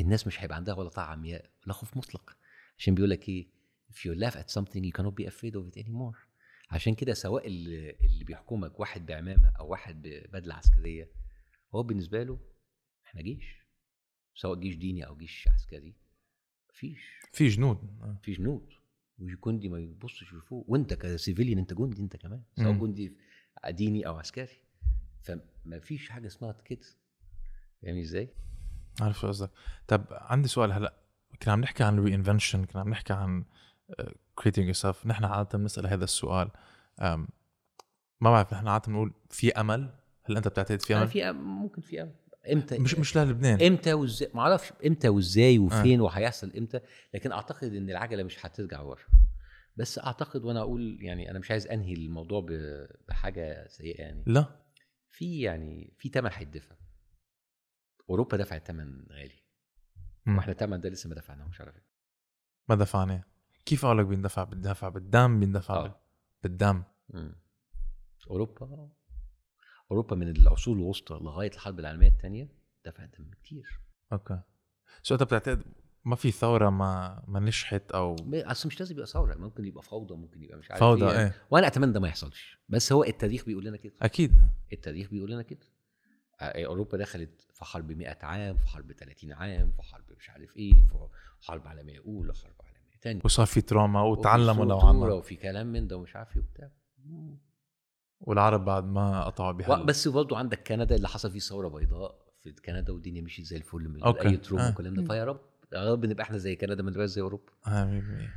الناس 0.00 0.26
مش 0.26 0.40
هيبقى 0.40 0.56
عندها 0.56 0.74
ولا 0.74 0.88
طاعة 0.88 1.06
عمياء 1.06 1.50
ولا 1.64 1.72
خوف 1.72 1.96
مطلق. 1.96 2.36
عشان 2.78 2.94
بيقول 2.94 3.10
لك 3.10 3.28
إيه 3.28 3.48
if 3.92 3.96
you 3.96 4.14
laugh 4.20 4.34
at 4.34 4.50
something 4.60 4.82
you 4.82 4.92
cannot 4.98 5.14
be 5.14 5.26
afraid 5.30 5.54
of 5.54 5.72
it 5.72 5.84
anymore. 5.84 6.28
عشان 6.70 6.94
كده 6.94 7.14
سواء 7.14 7.46
اللي, 7.46 7.90
اللي 7.90 8.24
بيحكمك 8.24 8.80
واحد 8.80 9.06
بعمامة 9.06 9.52
أو 9.58 9.68
واحد 9.68 10.02
ببدلة 10.02 10.54
عسكرية 10.54 11.10
هو 11.74 11.82
بالنسبة 11.82 12.22
له 12.22 12.40
إحنا 13.06 13.22
جيش. 13.22 13.58
سواء 14.34 14.58
جيش 14.58 14.76
ديني 14.76 15.06
أو 15.06 15.16
جيش 15.16 15.48
عسكري 15.48 15.94
مفيش. 16.70 17.00
في 17.32 17.48
جنود. 17.48 17.98
آه. 18.02 18.20
في 18.22 18.32
جنود. 18.32 18.68
وجندي 19.18 19.68
ما 19.68 19.78
يبصش 19.78 20.34
لفوق. 20.34 20.64
وأنت 20.68 20.94
ك 20.94 21.01
civilian 21.01 21.58
أنت 21.58 21.74
جندي 21.74 22.02
أنت 22.02 22.16
كمان. 22.16 22.42
سواء. 22.56 22.72
جندي 22.72 23.16
ديني 23.70 24.06
أو 24.06 24.18
عسكري. 24.18 24.67
فما 25.28 25.78
فيش 25.80 26.08
حاجة 26.10 26.26
اسمها 26.26 26.52
كده. 26.64 26.78
فاهمني 27.82 28.00
إزاي؟ 28.02 28.28
عارف 29.00 29.18
شو 29.20 29.28
قصدك. 29.28 29.50
طب 29.86 30.04
عندي 30.10 30.48
سؤال 30.48 30.72
هلا 30.72 30.94
كنا 31.42 31.52
عم 31.52 31.60
نحكي 31.60 31.84
عن 31.84 31.98
reinvention 31.98 32.64
كنا 32.64 32.80
عم 32.80 32.88
نحكي 32.88 33.12
عن 33.12 33.44
creating 34.34 34.66
yourself 34.66 35.06
نحن 35.06 35.24
عادة 35.24 35.58
بنسأل 35.58 35.86
هذا 35.86 36.04
السؤال 36.04 36.50
أم، 37.00 37.28
ما 38.20 38.30
بعرف 38.30 38.54
نحن 38.54 38.68
عادة 38.68 38.86
بنقول 38.86 39.12
في 39.30 39.52
أمل؟ 39.52 39.94
هل 40.24 40.36
أنت 40.36 40.48
بتعتقد 40.48 40.82
في 40.82 40.92
أنا 40.94 41.02
أمل؟ 41.02 41.10
في 41.10 41.22
أم- 41.32 41.34
ممكن 41.36 41.82
في 41.82 42.02
أمل. 42.02 42.14
إمتى؟ 42.52 42.78
مش 42.78 42.94
مش 42.94 43.16
للبنان. 43.18 43.62
إمتى 43.62 43.92
وإزاي؟ 43.92 44.30
ما 44.34 44.40
أعرفش 44.40 44.72
إمتى 44.86 45.08
وإزاي 45.08 45.58
وفين 45.58 46.00
وهيحصل 46.00 46.52
إمتى 46.56 46.80
لكن 47.14 47.32
أعتقد 47.32 47.74
إن 47.74 47.90
العجلة 47.90 48.22
مش 48.22 48.46
هترجع 48.46 48.80
ورا. 48.80 49.02
بس 49.76 49.98
أعتقد 49.98 50.44
وأنا 50.44 50.60
أقول 50.60 50.98
يعني 51.00 51.30
أنا 51.30 51.38
مش 51.38 51.50
عايز 51.50 51.66
أنهي 51.66 51.92
الموضوع 51.94 52.40
ب- 52.40 52.86
بحاجة 53.08 53.66
سيئة 53.68 54.00
يعني. 54.00 54.22
لا. 54.26 54.44
في 55.10 55.40
يعني 55.40 55.94
في 55.98 56.08
ثمن 56.08 56.30
هيدفع 56.32 56.76
أوروبا 58.10 58.36
دفعت 58.36 58.66
ثمن 58.66 59.06
غالي. 59.10 59.42
وإحنا 60.26 60.52
الثمن 60.52 60.80
ده 60.80 60.88
لسه 60.88 61.08
ما 61.08 61.14
دفعناهوش 61.14 61.60
على 61.60 61.72
فكرة. 61.72 61.88
ما 62.68 62.74
دفعناه. 62.74 63.24
كيف 63.66 63.86
قالك 63.86 64.06
بيندفع 64.06 64.44
بيندفع 64.44 64.88
بالدم 64.88 65.40
بيندفع 65.40 65.74
آه. 65.74 65.82
بال- 65.82 65.94
بالدم. 66.42 66.82
مم. 67.08 67.34
أوروبا 68.30 68.90
أوروبا 69.90 70.16
من 70.16 70.28
العصور 70.28 70.76
الوسطى 70.76 71.14
لغاية 71.14 71.50
الحرب 71.50 71.78
العالمية 71.80 72.08
الثانية 72.08 72.48
دفعت 72.86 73.18
دم 73.20 73.30
كتير. 73.30 73.80
Okay. 74.12 74.40
So 75.02 75.14
انت 75.14 75.22
بتعتقد 75.22 75.62
ما 76.08 76.16
في 76.16 76.30
ثورة 76.30 76.70
ما 76.70 77.22
ما 77.28 77.40
نجحت 77.40 77.90
أو 77.90 78.16
أصل 78.34 78.68
مش 78.68 78.80
لازم 78.80 78.94
يبقى 78.94 79.06
ثورة 79.06 79.34
ممكن 79.34 79.64
يبقى 79.64 79.82
فوضى 79.82 80.14
ممكن 80.14 80.42
يبقى 80.42 80.58
مش 80.58 80.70
عارف 80.70 80.80
فوضى 80.82 81.06
إيه. 81.06 81.18
إيه. 81.18 81.34
وأنا 81.50 81.66
أتمنى 81.66 81.92
ده 81.92 82.00
ما 82.00 82.08
يحصلش. 82.08 82.58
بس 82.68 82.92
هو 82.92 83.04
التاريخ 83.04 83.44
بيقول 83.44 83.64
لنا 83.64 83.76
كده. 83.76 83.94
أكيد. 84.02 84.32
التاريخ 84.72 85.10
بيقول 85.10 85.30
لنا 85.30 85.42
كده. 85.42 85.66
آه، 86.40 86.66
أوروبا 86.66 86.98
دخلت 86.98 87.46
في 87.54 87.64
حرب 87.64 87.92
100 87.92 88.18
عام 88.22 88.56
في 88.56 88.66
حرب 88.66 88.92
30 88.92 89.32
عام 89.32 89.72
في 89.72 89.82
حرب 89.82 90.04
مش 90.18 90.30
عارف 90.30 90.56
إيه 90.56 90.72
في 90.72 91.08
حرب 91.42 91.66
عالمية 91.68 91.98
أولى 91.98 92.34
حرب 92.34 92.54
عالمية 92.60 92.96
ثانية 93.02 93.20
وصار 93.24 93.46
في 93.46 93.60
trauma 93.60 94.02
وتعلموا 94.02 94.64
لو 94.64 94.80
عنا. 94.80 94.98
وفي 95.06 95.36
كلام 95.36 95.66
من 95.66 95.86
ده 95.86 95.96
ومش 95.96 96.16
عارف 96.16 96.36
إيه 96.36 96.42
وبتاع. 96.42 96.70
والعرب 98.20 98.64
بعد 98.64 98.84
ما 98.84 99.24
قطعوا 99.24 99.52
بهال 99.52 99.86
بس 99.86 100.08
برضه 100.08 100.38
عندك 100.38 100.68
كندا 100.68 100.96
اللي 100.96 101.08
حصل 101.08 101.30
فيه 101.30 101.38
ثورة 101.38 101.68
بيضاء 101.68 102.28
في 102.42 102.52
كندا 102.52 102.92
والدنيا 102.92 103.22
مشيت 103.22 103.44
زي 103.44 103.56
الفل 103.56 103.88
من 103.88 104.02
okay. 104.02 104.28
أي 104.28 104.36
trauma 104.36 104.64
آه. 104.64 104.66
والكلام 104.66 104.94
ده. 104.94 105.04
فيا 105.04 105.24
رب. 105.24 105.40
يا 105.72 105.92
رب 105.92 106.06
نبقى 106.06 106.22
إحنا 106.24 106.38
زي 106.38 106.56
كندا 106.56 106.82
ما 106.82 106.90
نبقاش 106.90 107.08
زي 107.10 107.20
أوروبا 107.22 107.52
آه، 107.66 107.84
مية 107.84 108.00
بالمية. 108.00 108.30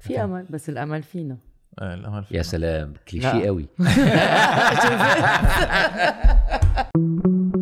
في 0.00 0.24
أمل 0.24 0.46
بس 0.50 0.68
الأمل 0.68 1.02
فينا 1.02 1.38
آه، 1.78 1.94
الأمل 1.94 2.16
يا 2.16 2.22
فينا. 2.22 2.42
سلام 2.42 2.94
كليشيه. 3.08 3.46
قوي 3.46 3.68